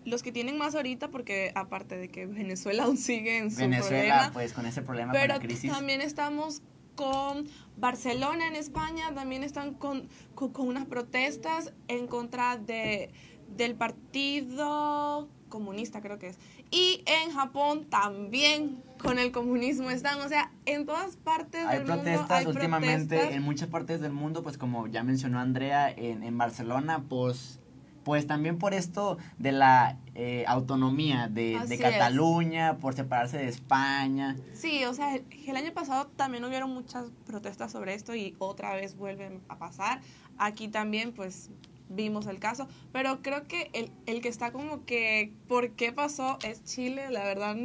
los 0.05 0.23
que 0.23 0.31
tienen 0.31 0.57
más 0.57 0.75
ahorita, 0.75 1.09
porque 1.09 1.51
aparte 1.55 1.97
de 1.97 2.09
que 2.09 2.25
Venezuela 2.25 2.83
aún 2.85 2.97
sigue 2.97 3.37
en 3.37 3.51
su 3.51 3.57
Venezuela, 3.57 4.31
pues 4.33 4.53
con 4.53 4.65
ese 4.65 4.81
problema, 4.81 5.11
pero 5.11 5.33
con 5.33 5.41
la 5.41 5.47
crisis. 5.47 5.71
también 5.71 6.01
estamos 6.01 6.61
con 6.95 7.47
Barcelona 7.77 8.47
en 8.47 8.55
España, 8.55 9.13
también 9.13 9.43
están 9.43 9.73
con, 9.73 10.09
con, 10.35 10.51
unas 10.67 10.85
protestas 10.85 11.71
en 11.87 12.07
contra 12.07 12.57
de, 12.57 13.11
del 13.55 13.75
partido 13.75 15.29
comunista, 15.47 16.01
creo 16.01 16.19
que 16.19 16.27
es. 16.27 16.39
Y 16.71 17.03
en 17.05 17.31
Japón 17.31 17.85
también 17.89 18.83
con 19.01 19.17
el 19.17 19.31
comunismo 19.31 19.89
están, 19.89 20.19
o 20.21 20.29
sea, 20.29 20.51
en 20.65 20.85
todas 20.85 21.15
partes 21.15 21.65
hay 21.65 21.77
del 21.79 21.87
protestas 21.87 22.19
mundo. 22.19 22.33
Hay 22.33 22.45
últimamente 22.45 23.33
en 23.33 23.41
muchas 23.41 23.69
partes 23.69 24.01
del 24.01 24.11
mundo, 24.11 24.43
pues 24.43 24.57
como 24.57 24.87
ya 24.87 25.03
mencionó 25.03 25.39
Andrea, 25.39 25.89
en, 25.89 26.23
en 26.23 26.37
Barcelona, 26.37 27.03
pues, 27.09 27.59
pues 28.03 28.27
también 28.27 28.57
por 28.57 28.73
esto 28.73 29.17
de 29.37 29.51
la 29.51 29.97
eh, 30.15 30.43
autonomía 30.47 31.27
de, 31.27 31.59
de 31.67 31.77
Cataluña, 31.77 32.77
por 32.77 32.93
separarse 32.93 33.37
de 33.37 33.47
España. 33.47 34.35
Sí, 34.53 34.83
o 34.85 34.93
sea, 34.93 35.15
el, 35.15 35.55
año 35.55 35.73
pasado 35.73 36.07
también 36.15 36.43
hubieron 36.43 36.73
muchas 36.73 37.05
protestas 37.25 37.71
sobre 37.71 37.93
esto 37.93 38.15
y 38.15 38.35
otra 38.37 38.75
vez 38.75 38.95
vuelven 38.95 39.41
a 39.47 39.57
pasar. 39.57 40.01
Aquí 40.37 40.67
también, 40.67 41.13
pues, 41.13 41.49
vimos 41.89 42.27
el 42.27 42.39
caso, 42.39 42.67
pero 42.91 43.21
creo 43.21 43.47
que 43.47 43.71
el, 43.73 43.91
el 44.05 44.21
que 44.21 44.27
está 44.27 44.51
como 44.51 44.85
que, 44.85 45.33
¿por 45.47 45.71
qué 45.71 45.91
pasó? 45.91 46.37
Es 46.43 46.63
Chile, 46.63 47.09
la 47.09 47.23
verdad 47.23 47.55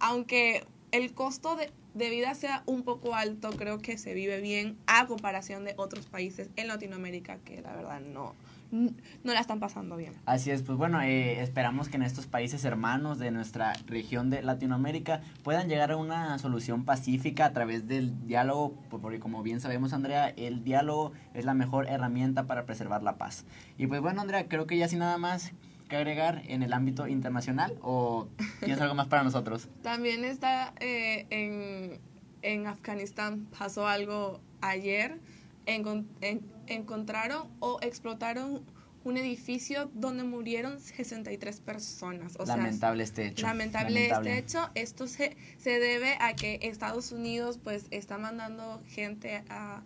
aunque 0.00 0.64
el 0.92 1.12
costo 1.12 1.56
de, 1.56 1.70
vida 1.94 2.34
sea 2.34 2.62
un 2.66 2.82
poco 2.82 3.14
alto, 3.14 3.50
creo 3.50 3.78
que 3.78 3.98
se 3.98 4.14
vive 4.14 4.40
bien 4.40 4.78
a 4.86 5.06
comparación 5.06 5.64
de 5.64 5.74
otros 5.76 6.06
países 6.06 6.48
en 6.56 6.68
Latinoamérica 6.68 7.38
que 7.38 7.60
la 7.60 7.74
verdad 7.74 8.00
no, 8.00 8.34
no 8.70 8.92
la 9.24 9.40
están 9.40 9.58
pasando 9.58 9.96
bien. 9.96 10.12
Así 10.24 10.50
es, 10.52 10.62
pues 10.62 10.78
bueno, 10.78 11.00
eh, 11.00 11.40
esperamos 11.40 11.88
que 11.88 11.96
en 11.96 12.04
estos 12.04 12.26
países 12.26 12.64
hermanos 12.64 13.18
de 13.18 13.32
nuestra 13.32 13.72
región 13.86 14.30
de 14.30 14.42
Latinoamérica 14.42 15.22
puedan 15.42 15.68
llegar 15.68 15.90
a 15.90 15.96
una 15.96 16.38
solución 16.38 16.84
pacífica 16.84 17.46
a 17.46 17.52
través 17.52 17.88
del 17.88 18.26
diálogo, 18.26 18.74
porque 18.90 19.18
como 19.18 19.42
bien 19.42 19.60
sabemos, 19.60 19.92
Andrea, 19.92 20.28
el 20.28 20.62
diálogo 20.62 21.12
es 21.34 21.44
la 21.44 21.54
mejor 21.54 21.88
herramienta 21.88 22.46
para 22.46 22.64
preservar 22.64 23.02
la 23.02 23.16
paz. 23.16 23.44
Y 23.76 23.88
pues 23.88 24.00
bueno, 24.00 24.20
Andrea, 24.20 24.46
creo 24.46 24.66
que 24.66 24.76
ya 24.76 24.86
sin 24.86 25.00
nada 25.00 25.18
más, 25.18 25.52
que 25.88 25.96
agregar 25.96 26.42
en 26.46 26.62
el 26.62 26.72
ámbito 26.72 27.08
internacional 27.08 27.76
o 27.82 28.28
tienes 28.60 28.80
algo 28.80 28.94
más 28.94 29.08
para 29.08 29.22
nosotros? 29.24 29.68
También 29.82 30.24
está 30.24 30.72
eh, 30.80 31.26
en, 31.30 31.98
en, 32.42 32.66
Afganistán, 32.66 33.46
pasó 33.58 33.88
algo 33.88 34.40
ayer, 34.60 35.18
encontraron 35.66 37.48
o 37.60 37.78
explotaron 37.82 38.62
un 39.04 39.16
edificio 39.16 39.90
donde 39.94 40.22
murieron 40.24 40.80
63 40.80 41.60
personas. 41.60 42.36
O 42.38 42.44
lamentable 42.44 43.02
este 43.02 43.26
hecho. 43.26 43.46
Lamentable, 43.46 44.10
este 44.10 44.38
hecho. 44.38 44.70
Esto 44.74 45.06
se, 45.06 45.36
se 45.56 45.78
debe 45.78 46.16
a 46.20 46.34
que 46.34 46.58
Estados 46.62 47.12
Unidos 47.12 47.58
pues 47.62 47.86
está 47.90 48.18
mandando 48.18 48.82
gente 48.86 49.44
a, 49.48 49.82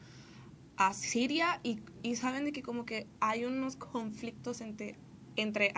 a 0.76 0.94
Siria 0.94 1.60
y, 1.62 1.80
y 2.02 2.16
saben 2.16 2.44
de 2.44 2.52
que 2.52 2.62
como 2.62 2.84
que 2.84 3.06
hay 3.20 3.44
unos 3.44 3.76
conflictos 3.76 4.60
entre 4.60 4.96
entre 5.36 5.72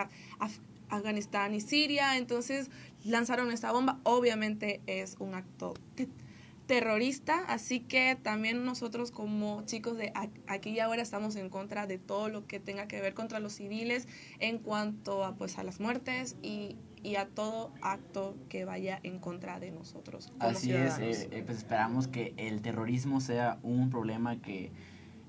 Afganistán 0.89 1.53
y 1.53 1.61
Siria, 1.61 2.17
entonces 2.17 2.69
lanzaron 3.03 3.51
esta 3.51 3.71
bomba, 3.71 3.99
obviamente 4.03 4.81
es 4.87 5.15
un 5.19 5.35
acto 5.35 5.73
terrorista, 6.65 7.43
así 7.47 7.79
que 7.79 8.17
también 8.21 8.65
nosotros 8.65 9.11
como 9.11 9.63
chicos 9.65 9.97
de 9.97 10.11
aquí 10.47 10.71
y 10.71 10.79
ahora 10.79 11.01
estamos 11.01 11.35
en 11.35 11.49
contra 11.49 11.85
de 11.85 11.97
todo 11.97 12.29
lo 12.29 12.47
que 12.47 12.59
tenga 12.59 12.87
que 12.87 13.01
ver 13.01 13.13
contra 13.13 13.39
los 13.39 13.53
civiles 13.53 14.07
en 14.39 14.57
cuanto 14.57 15.23
a 15.23 15.35
pues 15.35 15.57
a 15.59 15.63
las 15.63 15.79
muertes 15.79 16.35
y, 16.41 16.77
y 17.03 17.17
a 17.17 17.27
todo 17.27 17.71
acto 17.81 18.35
que 18.49 18.65
vaya 18.65 18.99
en 19.03 19.19
contra 19.19 19.59
de 19.59 19.71
nosotros. 19.71 20.31
así 20.39 20.73
es, 20.73 20.97
eh, 20.97 21.29
eh, 21.31 21.43
pues 21.45 21.59
esperamos 21.59 22.07
que 22.07 22.33
el 22.37 22.61
terrorismo 22.61 23.21
sea 23.21 23.59
un 23.61 23.89
problema 23.91 24.41
que 24.41 24.71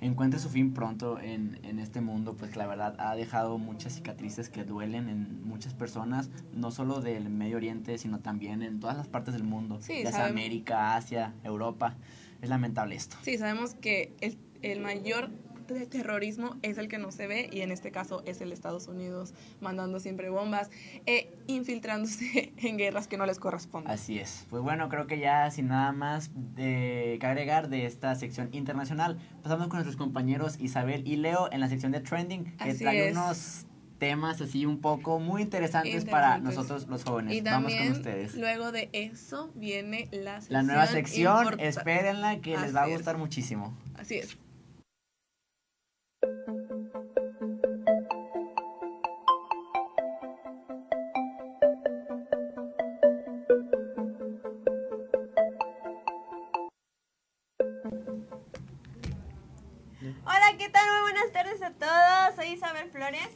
encuentre 0.00 0.38
su 0.38 0.48
fin 0.48 0.72
pronto 0.74 1.18
en, 1.18 1.58
en, 1.62 1.78
este 1.78 2.00
mundo, 2.00 2.36
pues 2.36 2.56
la 2.56 2.66
verdad 2.66 2.94
ha 2.98 3.14
dejado 3.16 3.58
muchas 3.58 3.94
cicatrices 3.94 4.48
que 4.48 4.64
duelen 4.64 5.08
en 5.08 5.42
muchas 5.46 5.74
personas, 5.74 6.30
no 6.52 6.70
solo 6.70 7.00
del 7.00 7.30
Medio 7.30 7.56
Oriente, 7.56 7.96
sino 7.98 8.20
también 8.20 8.62
en 8.62 8.80
todas 8.80 8.96
las 8.96 9.08
partes 9.08 9.34
del 9.34 9.44
mundo, 9.44 9.80
ya 9.80 10.12
sea 10.12 10.26
América, 10.26 10.96
Asia, 10.96 11.34
Europa. 11.44 11.96
Es 12.42 12.50
lamentable 12.50 12.96
esto. 12.96 13.16
Sí, 13.22 13.38
sabemos 13.38 13.74
que 13.74 14.14
el, 14.20 14.36
el 14.60 14.80
mayor 14.80 15.30
de 15.74 15.86
terrorismo 15.86 16.56
es 16.62 16.78
el 16.78 16.88
que 16.88 16.98
no 16.98 17.10
se 17.10 17.26
ve 17.26 17.48
y 17.52 17.60
en 17.60 17.70
este 17.70 17.90
caso 17.90 18.22
es 18.26 18.40
el 18.40 18.52
Estados 18.52 18.88
Unidos 18.88 19.34
mandando 19.60 20.00
siempre 20.00 20.30
bombas 20.30 20.70
e 21.06 21.32
infiltrándose 21.46 22.52
en 22.56 22.76
guerras 22.76 23.08
que 23.08 23.16
no 23.16 23.26
les 23.26 23.38
corresponden. 23.38 23.90
Así 23.90 24.18
es. 24.18 24.46
Pues 24.50 24.62
bueno, 24.62 24.88
creo 24.88 25.06
que 25.06 25.18
ya 25.18 25.50
sin 25.50 25.68
nada 25.68 25.92
más 25.92 26.30
de, 26.34 27.18
que 27.20 27.26
agregar 27.26 27.68
de 27.68 27.86
esta 27.86 28.14
sección 28.14 28.48
internacional, 28.52 29.18
pasamos 29.42 29.68
con 29.68 29.76
nuestros 29.76 29.96
compañeros 29.96 30.58
Isabel 30.60 31.06
y 31.06 31.16
Leo 31.16 31.48
en 31.52 31.60
la 31.60 31.68
sección 31.68 31.92
de 31.92 32.00
Trending, 32.00 32.56
que 32.56 32.74
trae 32.74 33.12
unos 33.12 33.66
temas 33.98 34.40
así 34.40 34.66
un 34.66 34.80
poco 34.80 35.18
muy 35.18 35.42
interesantes, 35.42 36.04
para 36.04 36.38
nosotros 36.38 36.86
los 36.88 37.04
jóvenes. 37.04 37.34
Y 37.34 37.40
Vamos 37.40 37.74
con 37.74 37.92
ustedes. 37.92 38.34
Luego 38.36 38.72
de 38.72 38.90
eso 38.92 39.50
viene 39.54 40.08
la, 40.12 40.40
la 40.48 40.62
nueva 40.62 40.86
sección. 40.86 41.58
Espérenla 41.58 42.40
que 42.40 42.56
les 42.58 42.74
va 42.74 42.82
a 42.82 42.88
gustar 42.88 43.18
muchísimo. 43.18 43.76
Así 43.96 44.16
es. 44.16 44.36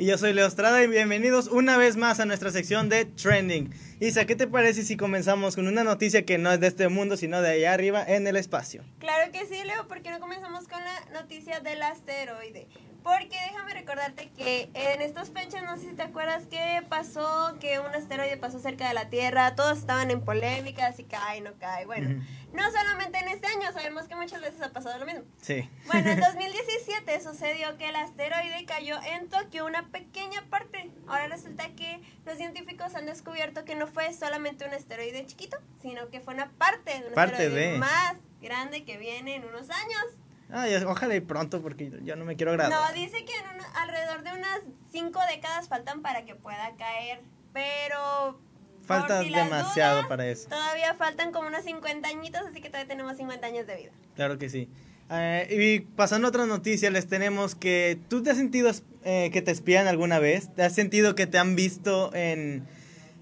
Y 0.01 0.07
yo 0.07 0.17
soy 0.17 0.33
Leo 0.33 0.47
Estrada 0.47 0.83
y 0.83 0.87
bienvenidos 0.87 1.49
una 1.49 1.77
vez 1.77 1.99
más 1.99 2.21
a 2.21 2.25
nuestra 2.25 2.51
sección 2.51 2.89
de 2.89 3.05
Trending. 3.05 3.71
Isa, 4.01 4.25
¿qué 4.25 4.35
te 4.35 4.47
parece 4.47 4.83
si 4.83 4.97
comenzamos 4.97 5.57
con 5.57 5.69
una 5.69 5.85
noticia 5.85 6.25
que 6.25 6.39
no 6.39 6.51
es 6.51 6.59
de 6.59 6.69
este 6.69 6.89
mundo, 6.89 7.19
sino 7.19 7.43
de 7.43 7.51
allá 7.51 7.75
arriba 7.75 8.03
en 8.03 8.27
el 8.27 8.37
espacio? 8.37 8.83
Claro 8.99 9.31
que 9.31 9.45
sí, 9.45 9.63
Leo, 9.63 9.87
¿por 9.89 10.01
qué 10.01 10.11
no 10.11 10.19
comenzamos 10.19 10.67
con 10.69 10.81
la 10.83 11.21
noticia 11.21 11.61
del 11.61 11.83
asteroide? 11.83 12.67
Porque 13.03 13.37
déjame 13.51 13.75
recordarte 13.75 14.29
que 14.31 14.71
en 14.75 15.01
estas 15.01 15.31
fechas, 15.31 15.63
no 15.63 15.77
sé 15.77 15.91
si 15.91 15.95
te 15.95 16.03
acuerdas 16.03 16.47
que 16.47 16.83
pasó, 16.89 17.57
que 17.61 17.79
un 17.79 17.95
asteroide 17.95 18.37
pasó 18.37 18.59
cerca 18.59 18.89
de 18.89 18.95
la 18.95 19.09
Tierra, 19.09 19.55
todos 19.55 19.79
estaban 19.79 20.11
en 20.11 20.21
polémica, 20.23 20.93
si 20.93 21.05
cae, 21.05 21.41
no 21.41 21.53
cae. 21.59 21.87
Bueno, 21.87 22.23
no 22.53 22.63
solamente 22.71 23.19
en 23.19 23.29
este 23.29 23.47
año, 23.47 23.73
sabemos 23.73 24.07
que 24.09 24.17
muchas 24.17 24.41
veces 24.43 24.61
ha 24.61 24.71
pasado 24.73 24.99
lo 24.99 25.07
mismo. 25.07 25.23
Sí. 25.41 25.69
Bueno, 25.87 26.11
en 26.11 26.21
2017 26.21 27.21
sucedió 27.21 27.77
que 27.79 27.89
el 27.89 27.97
asteroide 27.97 28.65
cayó 28.67 29.01
en 29.03 29.29
Tokio, 29.29 29.67
una 29.67 29.87
pequeña 29.89 30.43
parte. 30.51 30.91
Ahora 31.07 31.29
resulta 31.29 31.69
que 31.77 32.01
los 32.27 32.37
científicos 32.37 32.95
han 32.95 33.07
descubierto 33.07 33.65
que 33.65 33.77
no 33.77 33.87
fue 33.87 34.13
solamente 34.13 34.67
un 34.67 34.75
asteroide 34.75 35.25
chiquito, 35.27 35.57
sino 35.81 36.09
que 36.11 36.21
fue 36.21 36.35
una 36.35 36.51
parte 36.51 37.01
de 37.01 37.09
un 37.09 37.19
asteroide 37.19 37.79
más 37.79 38.17
grande 38.43 38.85
que 38.85 38.99
viene 38.99 39.37
en 39.37 39.45
unos 39.45 39.71
años. 39.71 40.05
Ay, 40.53 40.75
ojalá 40.85 41.15
y 41.15 41.21
pronto 41.21 41.63
porque 41.63 41.91
yo 42.03 42.17
no 42.17 42.25
me 42.25 42.37
quiero 42.37 42.53
graduar. 42.53 42.81
No, 42.81 43.01
dice 43.01 43.25
que 43.25 43.33
en 43.33 43.61
alrededor 43.77 44.23
de 44.23 44.33
unas 44.33 44.61
cinco 44.91 45.21
décadas 45.33 45.69
faltan 45.69 46.03
para 46.03 46.25
que 46.25 46.35
pueda 46.35 46.75
caer, 46.77 47.21
pero... 47.53 48.41
Falta 48.87 49.21
demasiado 49.21 50.09
para 50.09 50.27
eso. 50.27 50.49
Todavía 50.49 50.95
faltan 50.95 51.31
como 51.31 51.47
unos 51.47 51.63
50 51.63 52.09
añitos, 52.09 52.41
así 52.49 52.61
que 52.61 52.69
todavía 52.69 52.89
tenemos 52.89 53.17
50 53.17 53.47
años 53.47 53.67
de 53.67 53.77
vida. 53.77 53.93
Claro 54.17 54.37
que 54.39 54.49
sí. 54.49 54.69
Eh, 55.13 55.47
y 55.51 55.81
pasando 55.81 56.27
a 56.27 56.31
otra 56.31 56.47
noticia, 56.47 56.91
les 56.91 57.07
tenemos 57.07 57.55
que... 57.55 58.01
¿Tú 58.09 58.23
te 58.23 58.31
has 58.31 58.37
sentido 58.37 58.73
eh, 59.05 59.31
que 59.33 59.43
te 59.43 59.53
espían 59.53 59.87
alguna 59.87 60.19
vez? 60.19 60.53
¿Te 60.55 60.65
has 60.65 60.75
sentido 60.75 61.15
que 61.15 61.27
te 61.27 61.39
han 61.39 61.55
visto 61.55 62.13
en... 62.15 62.67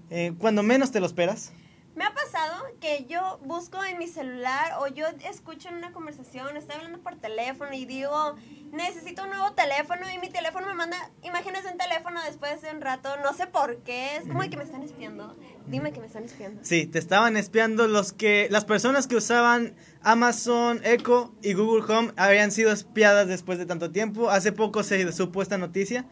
Eh, 0.09 0.33
cuando 0.39 0.63
menos 0.63 0.91
te 0.91 0.99
lo 0.99 1.05
esperas? 1.05 1.51
Me 1.99 2.05
ha 2.05 2.13
pasado 2.13 2.63
que 2.79 3.05
yo 3.09 3.41
busco 3.43 3.83
en 3.83 3.97
mi 3.97 4.07
celular 4.07 4.71
o 4.79 4.87
yo 4.87 5.05
escucho 5.29 5.67
en 5.67 5.75
una 5.75 5.91
conversación, 5.91 6.55
estoy 6.55 6.77
hablando 6.77 6.99
por 6.99 7.17
teléfono 7.17 7.73
y 7.73 7.83
digo, 7.83 8.37
necesito 8.71 9.23
un 9.23 9.31
nuevo 9.31 9.51
teléfono 9.51 10.09
y 10.09 10.17
mi 10.17 10.29
teléfono 10.29 10.65
me 10.67 10.75
manda 10.75 10.95
imágenes 11.23 11.65
de 11.65 11.71
un 11.71 11.77
teléfono 11.77 12.21
después 12.23 12.61
de 12.61 12.71
un 12.71 12.79
rato, 12.79 13.09
no 13.21 13.33
sé 13.33 13.47
por 13.47 13.79
qué, 13.79 14.15
es 14.15 14.25
como 14.29 14.39
que 14.49 14.55
me 14.55 14.63
están 14.63 14.81
espiando. 14.81 15.35
Dime 15.67 15.91
que 15.91 15.99
me 15.99 16.07
están 16.07 16.23
espiando. 16.23 16.61
Sí, 16.63 16.85
te 16.85 16.99
estaban 16.99 17.35
espiando 17.35 17.89
los 17.89 18.13
que 18.13 18.47
las 18.49 18.63
personas 18.63 19.05
que 19.05 19.17
usaban 19.17 19.75
Amazon 20.01 20.79
Echo 20.85 21.35
y 21.41 21.51
Google 21.51 21.83
Home 21.93 22.13
habían 22.15 22.53
sido 22.53 22.71
espiadas 22.71 23.27
después 23.27 23.59
de 23.59 23.65
tanto 23.65 23.91
tiempo. 23.91 24.29
Hace 24.29 24.53
poco 24.53 24.83
se 24.83 25.11
supo 25.11 25.41
esta 25.41 25.57
noticia. 25.57 26.05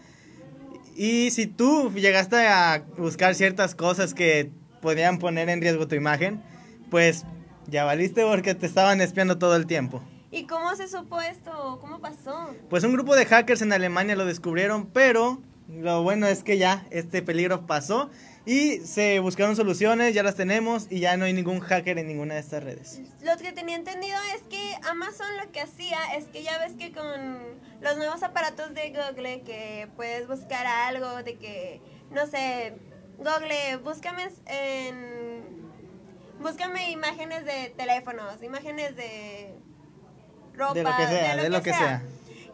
Y 0.98 1.32
si 1.32 1.48
tú 1.48 1.94
llegaste 1.94 2.46
a 2.46 2.84
buscar 2.98 3.36
ciertas 3.36 3.74
cosas 3.74 4.14
que 4.14 4.52
podían 4.82 5.20
poner 5.20 5.50
en 5.50 5.62
riesgo 5.62 5.88
tu 5.88 5.96
imagen, 5.96 6.42
pues 6.90 7.26
ya 7.68 7.86
valiste 7.86 8.24
porque 8.24 8.56
te 8.56 8.66
estaban 8.66 9.02
espiando 9.02 9.38
todo 9.38 9.56
el 9.56 9.68
tiempo. 9.68 10.02
¿Y 10.32 10.46
cómo 10.46 10.76
se 10.76 10.88
supo 10.88 11.22
esto? 11.22 11.78
¿Cómo 11.82 12.00
pasó? 12.00 12.54
Pues 12.70 12.84
un 12.84 12.94
grupo 12.94 13.16
de 13.16 13.26
hackers 13.26 13.62
en 13.62 13.72
Alemania 13.72 14.16
lo 14.16 14.26
descubrieron, 14.26 14.88
pero 14.88 15.42
lo 15.70 16.04
bueno 16.04 16.28
es 16.28 16.44
que 16.44 16.58
ya 16.58 16.86
este 16.92 17.22
peligro 17.22 17.66
pasó 17.66 18.10
y 18.46 18.80
se 18.80 19.20
buscaron 19.20 19.58
soluciones, 19.58 20.14
ya 20.14 20.24
las 20.24 20.36
tenemos 20.36 20.88
y 20.90 21.02
ya 21.02 21.18
no 21.18 21.26
hay 21.26 21.34
ningún 21.34 21.60
hacker 21.60 21.98
en 21.98 22.08
ninguna 22.08 22.36
de 22.36 22.40
estas 22.40 22.64
redes. 22.64 23.02
Lo 23.22 23.36
que 23.38 23.52
tenía 23.52 23.76
entendido 23.76 24.18
es 24.36 24.42
que 24.44 24.76
Amazon 24.90 25.28
lo 25.44 25.52
que 25.52 25.60
hacía 25.60 25.98
es 26.16 26.26
que 26.26 26.44
ya 26.44 26.58
ves 26.60 26.74
que 26.74 26.94
con 26.94 27.38
los 27.82 27.98
nuevos 27.98 28.24
aparatos 28.24 28.74
de 28.74 28.90
Google 28.90 29.42
que 29.42 29.90
puedes 29.98 30.28
buscar 30.28 30.66
algo 30.66 31.24
de 31.24 31.36
que, 31.36 31.82
no 32.12 32.26
sé, 32.28 32.76
Google, 33.18 33.78
búscame 33.84 34.30
en... 34.46 35.46
Búscame 36.40 36.92
imágenes 36.92 37.46
de 37.46 37.74
teléfonos, 37.76 38.44
imágenes 38.44 38.96
de 38.96 39.56
ropa, 40.54 40.74
de 40.74 40.84
lo 40.84 40.96
que 40.96 41.08
sea. 41.08 41.36
De 41.36 41.50
lo, 41.50 41.62
que, 41.64 41.74
sea. 41.74 42.04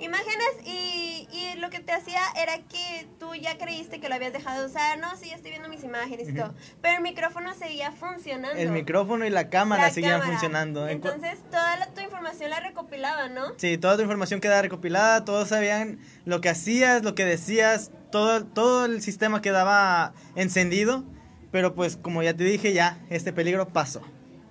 Imágenes 0.04 0.50
y, 0.66 1.28
y, 1.32 1.56
lo 1.60 1.70
que 1.70 1.80
te 1.80 1.94
hacía 1.94 2.20
era 2.36 2.58
que 2.58 3.08
tú 3.20 3.34
ya 3.36 3.58
creíste 3.58 4.02
que 4.02 4.10
lo 4.10 4.16
habías 4.16 4.34
dejado 4.34 4.62
de 4.62 4.68
usar. 4.68 5.00
No, 5.00 5.16
sí, 5.16 5.32
estoy 5.32 5.52
viendo 5.52 5.70
mis 5.70 5.84
imágenes 5.84 6.28
y 6.28 6.34
todo. 6.34 6.54
Pero 6.82 6.98
el 6.98 7.04
micrófono 7.04 7.54
seguía 7.54 7.92
funcionando. 7.92 8.60
El 8.60 8.72
micrófono 8.72 9.26
y 9.26 9.30
la 9.30 9.50
cámara 9.50 9.90
seguían 9.92 10.22
funcionando. 10.22 10.88
Entonces, 10.90 11.40
toda 11.50 11.88
tu 11.96 12.02
información 12.02 12.50
la 12.50 12.60
recopilaba, 12.60 13.30
¿no? 13.30 13.54
Sí, 13.58 13.78
toda 13.78 13.96
tu 13.96 14.02
información 14.02 14.42
quedaba 14.42 14.62
recopilada. 14.62 15.24
Todos 15.24 15.48
sabían 15.48 16.00
lo 16.26 16.42
que 16.42 16.50
hacías, 16.50 17.04
lo 17.04 17.16
que 17.16 17.24
decías 17.24 17.92
todo, 18.12 18.46
todo 18.46 18.86
el 18.86 19.02
sistema 19.02 19.42
quedaba 19.42 20.14
encendido, 20.36 21.04
pero 21.52 21.74
pues 21.74 21.98
como 21.98 22.22
ya 22.22 22.36
te 22.36 22.44
dije, 22.44 22.72
ya 22.72 23.00
este 23.10 23.34
peligro 23.34 23.70
pasó. 23.70 24.02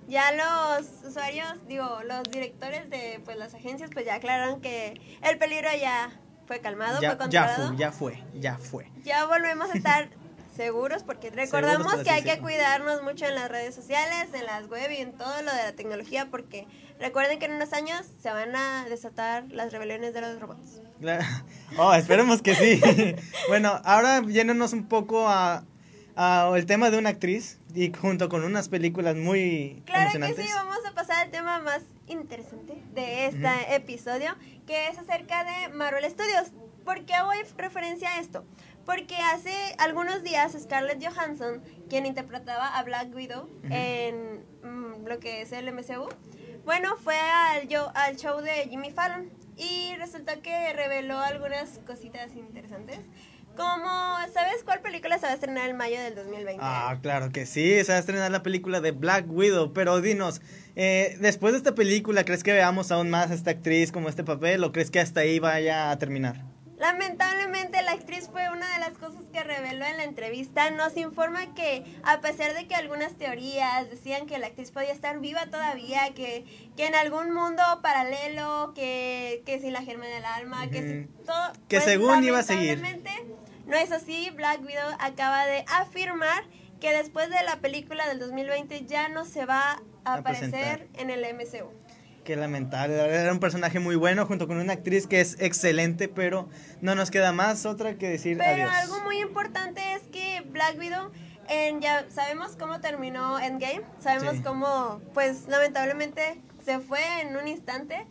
Ya 0.07 0.31
los 0.31 0.87
usuarios, 1.07 1.47
digo, 1.67 1.99
los 2.05 2.23
directores 2.23 2.89
de 2.89 3.21
pues 3.23 3.37
las 3.37 3.53
agencias 3.53 3.89
pues 3.93 4.05
ya 4.05 4.15
aclararon 4.15 4.61
que 4.61 4.99
el 5.21 5.37
peligro 5.37 5.69
ya 5.79 6.11
fue 6.45 6.59
calmado, 6.59 7.01
ya, 7.01 7.09
fue 7.09 7.17
controlado. 7.17 7.73
Ya 7.75 7.91
fue, 7.91 8.23
ya 8.33 8.57
fue, 8.57 8.91
ya 9.03 9.25
volvemos 9.25 9.69
a 9.71 9.77
estar 9.77 10.09
seguros 10.55 11.03
porque 11.03 11.29
recordamos 11.29 11.95
que 12.03 12.09
hay 12.09 12.23
que 12.23 12.39
cuidarnos 12.39 13.01
mucho 13.03 13.25
en 13.25 13.35
las 13.35 13.49
redes 13.49 13.73
sociales, 13.73 14.27
en 14.33 14.45
las 14.45 14.67
web 14.67 14.91
y 14.91 14.97
en 14.97 15.13
todo 15.13 15.41
lo 15.41 15.51
de 15.53 15.63
la 15.63 15.73
tecnología 15.73 16.27
porque 16.29 16.67
recuerden 16.99 17.39
que 17.39 17.45
en 17.45 17.53
unos 17.53 17.73
años 17.73 18.05
se 18.21 18.29
van 18.29 18.55
a 18.55 18.85
desatar 18.89 19.45
las 19.49 19.71
rebeliones 19.71 20.13
de 20.13 20.21
los 20.21 20.39
robots. 20.39 20.81
Oh, 21.77 21.93
esperemos 21.93 22.41
que 22.43 22.53
sí. 22.53 22.79
bueno, 23.47 23.81
ahora 23.83 24.21
yéndonos 24.21 24.73
un 24.73 24.87
poco 24.87 25.27
a, 25.27 25.65
el 26.15 26.65
tema 26.65 26.89
de 26.91 26.97
una 26.97 27.09
actriz 27.09 27.59
y 27.73 27.91
junto 27.93 28.29
con 28.29 28.43
unas 28.43 28.69
películas 28.69 29.15
muy 29.15 29.81
claro 29.85 30.11
que 30.11 30.43
sí, 30.43 30.49
vamos 30.53 30.77
a 30.87 30.93
pasar 30.93 31.25
al 31.25 31.31
tema 31.31 31.59
más 31.59 31.81
interesante 32.07 32.75
de 32.93 33.27
este 33.27 33.75
episodio, 33.75 34.35
que 34.67 34.89
es 34.89 34.97
acerca 34.97 35.43
de 35.43 35.73
Marvel 35.73 36.05
Studios. 36.09 36.51
¿Por 36.85 37.05
qué 37.05 37.13
hago 37.13 37.31
referencia 37.57 38.09
a 38.09 38.19
esto? 38.19 38.45
Porque 38.85 39.15
hace 39.15 39.53
algunos 39.77 40.21
días 40.21 40.55
Scarlett 40.59 41.03
Johansson, 41.03 41.63
quien 41.89 42.05
interpretaba 42.05 42.77
a 42.77 42.83
Black 42.83 43.15
Widow 43.15 43.49
en 43.69 44.43
mm, 44.63 45.07
lo 45.07 45.19
que 45.19 45.41
es 45.41 45.51
el 45.53 45.71
MCU, 45.73 46.09
bueno, 46.65 46.97
fue 46.97 47.17
al, 47.17 47.67
al 47.95 48.17
show 48.17 48.41
de 48.41 48.67
Jimmy 48.69 48.91
Fallon 48.91 49.31
y 49.57 49.95
resulta 49.95 50.37
que 50.37 50.73
reveló 50.73 51.19
algunas 51.19 51.79
cositas 51.85 52.35
interesantes. 52.35 52.99
Como, 53.55 54.17
¿sabes 54.33 54.63
cuál 54.65 54.81
película 54.81 55.19
se 55.19 55.25
va 55.25 55.31
a 55.31 55.35
estrenar 55.35 55.69
en 55.69 55.77
mayo 55.77 55.99
del 56.01 56.15
2020? 56.15 56.57
Ah, 56.59 56.97
claro 57.01 57.31
que 57.31 57.45
sí, 57.45 57.83
se 57.83 57.91
va 57.91 57.97
a 57.97 57.99
estrenar 57.99 58.31
la 58.31 58.41
película 58.41 58.81
de 58.81 58.91
Black 58.91 59.25
Widow, 59.29 59.73
pero 59.73 60.01
dinos, 60.01 60.41
eh, 60.75 61.17
después 61.19 61.53
de 61.53 61.57
esta 61.57 61.75
película, 61.75 62.25
¿crees 62.25 62.43
que 62.43 62.51
veamos 62.51 62.91
aún 62.91 63.09
más 63.09 63.29
a 63.29 63.35
esta 63.35 63.51
actriz 63.51 63.91
como 63.91 64.09
este 64.09 64.23
papel 64.23 64.63
o 64.63 64.71
crees 64.71 64.89
que 64.89 64.99
hasta 64.99 65.19
ahí 65.21 65.39
vaya 65.39 65.91
a 65.91 65.97
terminar? 65.99 66.52
Lamentablemente 66.83 67.81
la 67.81 67.91
actriz 67.91 68.27
fue 68.29 68.49
una 68.51 68.69
de 68.73 68.79
las 68.79 68.97
cosas 68.97 69.23
que 69.31 69.41
reveló 69.41 69.85
en 69.85 69.95
la 69.95 70.03
entrevista. 70.03 70.69
Nos 70.69 70.97
informa 70.97 71.55
que 71.55 71.85
a 72.03 72.19
pesar 72.19 72.53
de 72.53 72.67
que 72.67 72.75
algunas 72.75 73.13
teorías 73.13 73.89
decían 73.89 74.25
que 74.25 74.37
la 74.37 74.47
actriz 74.47 74.71
podía 74.71 74.91
estar 74.91 75.17
viva 75.21 75.45
todavía, 75.45 76.13
que, 76.13 76.43
que 76.75 76.85
en 76.85 76.93
algún 76.95 77.33
mundo 77.33 77.63
paralelo, 77.81 78.73
que, 78.75 79.43
que 79.45 79.61
sin 79.61 79.71
la 79.71 79.81
germen 79.81 80.09
del 80.09 80.25
alma, 80.25 80.69
que 80.69 81.07
todo... 81.25 81.53
Que 81.69 81.77
pues, 81.77 81.85
según 81.85 82.21
iba 82.21 82.39
a 82.39 82.43
seguir. 82.43 82.83
No 83.65 83.77
es 83.77 83.93
así, 83.93 84.29
Black 84.31 84.59
Widow 84.61 84.97
acaba 84.99 85.45
de 85.45 85.63
afirmar 85.69 86.43
que 86.81 86.91
después 86.91 87.29
de 87.29 87.41
la 87.45 87.61
película 87.61 88.09
del 88.09 88.19
2020 88.19 88.85
ya 88.87 89.07
no 89.07 89.23
se 89.23 89.45
va 89.45 89.81
a, 90.03 90.15
aparecer 90.15 90.89
en 90.95 91.09
el 91.09 91.23
MCU. 91.33 91.71
Qué 92.23 92.35
lamentable, 92.37 92.95
era 92.95 93.31
un 93.33 93.39
personaje 93.39 93.79
muy 93.79 93.95
bueno 93.97 94.25
junto 94.25 94.47
con 94.47 94.57
una 94.57 94.73
actriz 94.73 95.07
que 95.07 95.19
es 95.19 95.35
excelente, 95.41 96.07
pero 96.07 96.47
no 96.81 96.95
nos 96.95 97.11
queda 97.11 97.33
más 97.33 97.65
otra 97.65 97.95
que 97.97 98.07
decir 98.07 98.37
pero 98.37 98.49
adiós. 98.69 98.71
algo 98.71 99.01
muy 99.01 99.19
importante 99.19 99.81
es 99.93 100.01
que 100.03 100.41
Black 100.49 100.77
Widow 100.79 101.11
en, 101.49 101.81
ya 101.81 102.05
sabemos 102.09 102.55
cómo 102.57 102.79
terminó 102.79 103.37
Endgame, 103.39 103.81
sabemos 103.99 104.35
Sí. 104.37 104.41
cómo, 104.43 105.01
pues 105.13 105.47
lamentablemente 105.49 106.39
se 106.63 106.79
fue 106.79 107.01
en 107.21 107.35
un 107.35 107.47
instante. 107.49 108.07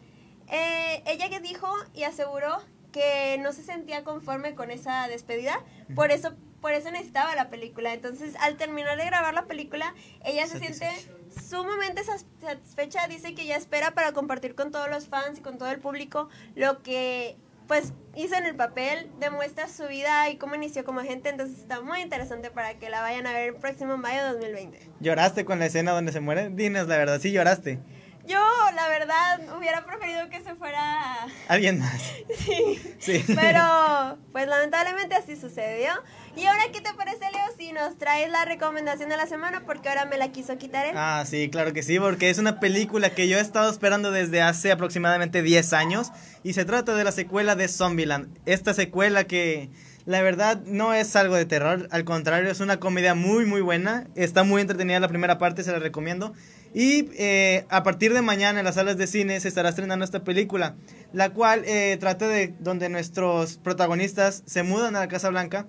Eh, 0.48 1.02
ella 1.06 1.30
que 1.30 1.40
dijo 1.40 1.66
y 1.94 2.02
aseguró 2.02 2.58
que 2.92 3.38
no 3.40 3.52
se 3.54 3.62
sentía 3.62 4.04
conforme 4.04 4.54
con 4.54 4.70
esa 4.70 5.08
despedida, 5.08 5.58
por 5.94 6.10
eso 6.10 6.34
por 6.60 6.72
eso 6.74 6.90
necesitaba 6.92 7.34
la 7.34 7.48
película. 7.48 7.92
Entonces, 7.92 8.36
al 8.38 8.56
terminar 8.56 8.96
de 8.96 9.04
grabar 9.06 9.34
la 9.34 9.46
película, 9.46 9.94
ella 10.24 10.46
se 10.46 10.60
siente 10.60 10.88
sumamente 11.32 12.02
satisfecha, 12.04 13.06
dice 13.08 13.34
que 13.34 13.46
ya 13.46 13.56
espera 13.56 13.92
para 13.92 14.12
compartir 14.12 14.54
con 14.54 14.70
todos 14.70 14.88
los 14.88 15.08
fans 15.08 15.38
y 15.38 15.42
con 15.42 15.58
todo 15.58 15.70
el 15.70 15.78
público 15.78 16.28
lo 16.54 16.82
que 16.82 17.36
pues 17.66 17.92
hizo 18.16 18.34
en 18.34 18.44
el 18.44 18.54
papel, 18.54 19.10
demuestra 19.18 19.68
su 19.68 19.86
vida 19.86 20.28
y 20.28 20.36
cómo 20.36 20.54
inició 20.54 20.84
como 20.84 21.00
agente, 21.00 21.30
entonces 21.30 21.58
está 21.58 21.80
muy 21.80 22.00
interesante 22.00 22.50
para 22.50 22.78
que 22.78 22.90
la 22.90 23.00
vayan 23.00 23.26
a 23.26 23.32
ver 23.32 23.50
el 23.50 23.54
próximo 23.54 23.96
mayo 23.96 24.22
de 24.24 24.32
2020. 24.32 24.90
¿Lloraste 25.00 25.44
con 25.44 25.58
la 25.58 25.66
escena 25.66 25.92
donde 25.92 26.12
se 26.12 26.20
muere? 26.20 26.50
Dinos 26.50 26.88
la 26.88 26.96
verdad, 26.96 27.20
sí 27.20 27.32
lloraste. 27.32 27.78
Yo, 28.26 28.38
la 28.74 28.88
verdad, 28.88 29.56
hubiera 29.58 29.84
preferido 29.84 30.28
que 30.30 30.40
se 30.42 30.54
fuera... 30.54 31.26
Alguien 31.48 31.80
más. 31.80 32.00
Sí. 32.38 32.80
Sí. 32.98 33.24
Pero, 33.34 34.18
pues 34.32 34.48
lamentablemente 34.48 35.14
así 35.14 35.36
sucedió. 35.36 35.90
Y 36.36 36.46
ahora, 36.46 36.62
¿qué 36.72 36.80
te 36.80 36.94
parece, 36.94 37.20
Leo, 37.20 37.44
si 37.58 37.72
nos 37.72 37.98
traes 37.98 38.30
la 38.30 38.44
recomendación 38.44 39.08
de 39.10 39.16
la 39.16 39.26
semana? 39.26 39.64
Porque 39.66 39.88
ahora 39.88 40.06
me 40.06 40.16
la 40.16 40.32
quiso 40.32 40.56
quitar 40.56 40.86
él. 40.86 40.94
Ah, 40.96 41.24
sí, 41.26 41.50
claro 41.50 41.72
que 41.72 41.82
sí, 41.82 41.98
porque 41.98 42.30
es 42.30 42.38
una 42.38 42.58
película 42.58 43.10
que 43.10 43.28
yo 43.28 43.38
he 43.38 43.40
estado 43.40 43.70
esperando 43.70 44.10
desde 44.10 44.40
hace 44.40 44.72
aproximadamente 44.72 45.42
10 45.42 45.72
años 45.72 46.10
y 46.42 46.54
se 46.54 46.64
trata 46.64 46.94
de 46.94 47.04
la 47.04 47.12
secuela 47.12 47.54
de 47.54 47.68
Zombieland. 47.68 48.38
Esta 48.46 48.72
secuela 48.72 49.24
que 49.24 49.70
la 50.06 50.22
verdad 50.22 50.60
no 50.64 50.94
es 50.94 51.14
algo 51.16 51.36
de 51.36 51.44
terror, 51.44 51.86
al 51.90 52.04
contrario, 52.04 52.50
es 52.50 52.60
una 52.60 52.80
comedia 52.80 53.14
muy 53.14 53.46
muy 53.46 53.60
buena, 53.60 54.08
está 54.14 54.42
muy 54.42 54.60
entretenida 54.60 55.00
la 55.00 55.08
primera 55.08 55.38
parte, 55.38 55.62
se 55.62 55.70
la 55.70 55.78
recomiendo. 55.78 56.32
Y 56.74 57.10
eh, 57.18 57.66
a 57.68 57.82
partir 57.82 58.14
de 58.14 58.22
mañana 58.22 58.60
en 58.60 58.64
las 58.64 58.76
salas 58.76 58.96
de 58.96 59.06
cine 59.06 59.38
se 59.40 59.48
estará 59.48 59.68
estrenando 59.68 60.04
esta 60.04 60.24
película, 60.24 60.74
la 61.12 61.30
cual 61.30 61.64
eh, 61.66 61.96
trata 62.00 62.28
de 62.28 62.54
donde 62.60 62.88
nuestros 62.88 63.58
protagonistas 63.58 64.42
se 64.46 64.62
mudan 64.62 64.96
a 64.96 65.00
la 65.00 65.08
Casa 65.08 65.28
Blanca 65.28 65.66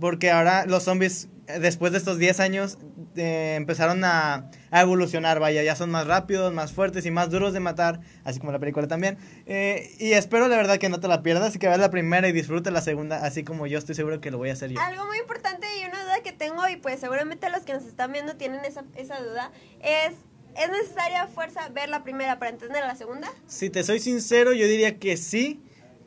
porque 0.00 0.30
ahora 0.30 0.66
los 0.66 0.82
zombies, 0.82 1.28
después 1.46 1.92
de 1.92 1.98
estos 1.98 2.18
10 2.18 2.40
años, 2.40 2.78
eh, 3.16 3.54
empezaron 3.56 4.02
a, 4.04 4.50
a 4.70 4.80
evolucionar, 4.80 5.40
vaya, 5.40 5.62
ya 5.62 5.76
son 5.76 5.90
más 5.90 6.06
rápidos, 6.06 6.52
más 6.52 6.72
fuertes 6.72 7.04
y 7.06 7.10
más 7.10 7.30
duros 7.30 7.52
de 7.52 7.60
matar, 7.60 8.00
así 8.24 8.40
como 8.40 8.52
la 8.52 8.58
película 8.58 8.86
también. 8.86 9.18
Eh, 9.46 9.94
y 9.98 10.12
espero 10.12 10.48
de 10.48 10.56
verdad 10.56 10.78
que 10.78 10.88
no 10.88 11.00
te 11.00 11.08
la 11.08 11.22
pierdas 11.22 11.54
y 11.54 11.58
que 11.58 11.66
veas 11.66 11.78
la 11.78 11.90
primera 11.90 12.28
y 12.28 12.32
disfrutes 12.32 12.72
la 12.72 12.80
segunda, 12.80 13.24
así 13.24 13.44
como 13.44 13.66
yo 13.66 13.78
estoy 13.78 13.94
seguro 13.94 14.20
que 14.20 14.30
lo 14.30 14.38
voy 14.38 14.50
a 14.50 14.54
hacer 14.54 14.70
yo. 14.70 14.80
Algo 14.80 15.06
muy 15.06 15.18
importante 15.18 15.66
y 15.80 15.86
una 15.86 16.02
duda 16.02 16.22
que 16.22 16.32
tengo, 16.32 16.68
y 16.68 16.76
pues 16.76 17.00
seguramente 17.00 17.50
los 17.50 17.62
que 17.62 17.74
nos 17.74 17.84
están 17.84 18.12
viendo 18.12 18.36
tienen 18.36 18.64
esa, 18.64 18.84
esa 18.96 19.20
duda, 19.20 19.52
es, 19.82 20.14
¿es 20.56 20.70
necesaria 20.70 21.26
fuerza 21.26 21.68
ver 21.68 21.88
la 21.88 22.04
primera 22.04 22.38
para 22.38 22.50
entender 22.50 22.82
la 22.84 22.96
segunda? 22.96 23.28
Si 23.46 23.70
te 23.70 23.82
soy 23.84 24.00
sincero, 24.00 24.52
yo 24.52 24.66
diría 24.66 24.98
que 24.98 25.16
sí, 25.16 25.60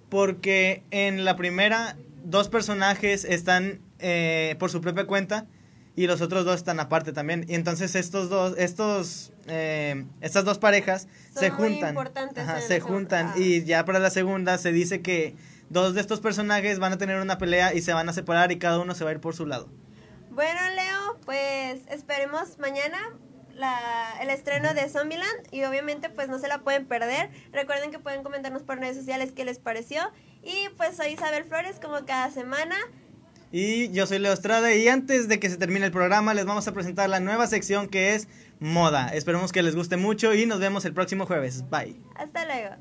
porque 0.09 0.83
en 0.91 1.25
la 1.25 1.35
primera 1.35 1.97
dos 2.23 2.49
personajes 2.49 3.23
están 3.23 3.81
eh, 3.99 4.55
por 4.59 4.69
su 4.71 4.81
propia 4.81 5.05
cuenta 5.05 5.45
y 5.95 6.05
los 6.07 6.21
otros 6.21 6.45
dos 6.45 6.55
están 6.55 6.79
aparte 6.79 7.11
también. 7.13 7.45
Y 7.47 7.55
entonces 7.55 7.95
estos 7.95 8.29
dos, 8.29 8.55
estos, 8.57 9.31
eh, 9.47 10.05
estas 10.21 10.45
dos 10.45 10.59
parejas 10.59 11.07
Son 11.33 11.43
se 11.43 11.49
juntan. 11.49 11.97
Ajá, 12.37 12.61
se 12.61 12.79
juntan 12.79 13.27
Ah. 13.33 13.39
y 13.39 13.63
ya 13.63 13.83
para 13.85 13.99
la 13.99 14.09
segunda 14.11 14.57
se 14.59 14.71
dice 14.71 15.01
que 15.01 15.35
dos 15.69 15.95
de 15.95 16.01
estos 16.01 16.19
personajes 16.21 16.79
van 16.79 16.93
a 16.93 16.97
tener 16.97 17.19
una 17.19 17.37
pelea 17.37 17.73
y 17.73 17.81
se 17.81 17.93
van 17.93 18.07
a 18.09 18.13
separar 18.13 18.51
y 18.51 18.59
cada 18.59 18.79
uno 18.79 18.93
se 18.95 19.03
va 19.03 19.09
a 19.09 19.13
ir 19.13 19.19
por 19.19 19.35
su 19.35 19.45
lado. 19.45 19.67
Bueno, 20.29 20.59
Leo, 20.75 21.17
pues 21.25 21.79
esperemos 21.89 22.59
mañana 22.59 22.97
la, 23.55 24.13
el 24.21 24.29
estreno 24.29 24.75
de 24.75 24.87
Zombieland 24.87 25.47
y 25.51 25.63
obviamente 25.63 26.11
pues 26.11 26.29
no 26.29 26.37
se 26.37 26.47
la 26.47 26.59
pueden 26.59 26.85
perder. 26.85 27.31
Recuerden 27.51 27.89
que 27.89 27.97
pueden 27.97 28.21
comentarnos 28.21 28.61
por 28.61 28.77
redes 28.79 28.97
sociales 28.97 29.31
qué 29.35 29.45
les 29.45 29.57
pareció. 29.57 29.99
Y 30.43 30.69
pues 30.77 30.95
soy 30.95 31.07
Isabel 31.07 31.43
Flores 31.43 31.79
como 31.81 32.05
cada 32.05 32.29
semana. 32.29 32.75
Y 33.51 33.89
yo 33.91 34.05
soy 34.05 34.19
Leo 34.19 34.33
Estrada 34.33 34.73
y 34.73 34.87
antes 34.87 35.27
de 35.27 35.39
que 35.39 35.49
se 35.49 35.57
termine 35.57 35.85
el 35.85 35.91
programa 35.91 36.33
les 36.33 36.45
vamos 36.45 36.67
a 36.67 36.73
presentar 36.73 37.09
la 37.09 37.19
nueva 37.19 37.47
sección 37.47 37.87
que 37.87 38.15
es 38.15 38.27
moda. 38.59 39.09
Esperemos 39.09 39.51
que 39.51 39.63
les 39.63 39.75
guste 39.75 39.97
mucho 39.97 40.33
y 40.33 40.45
nos 40.45 40.59
vemos 40.59 40.83
el 40.85 40.93
próximo 40.93 41.25
jueves. 41.25 41.63
Bye. 41.69 41.95
Hasta 42.15 42.45
luego. 42.45 42.75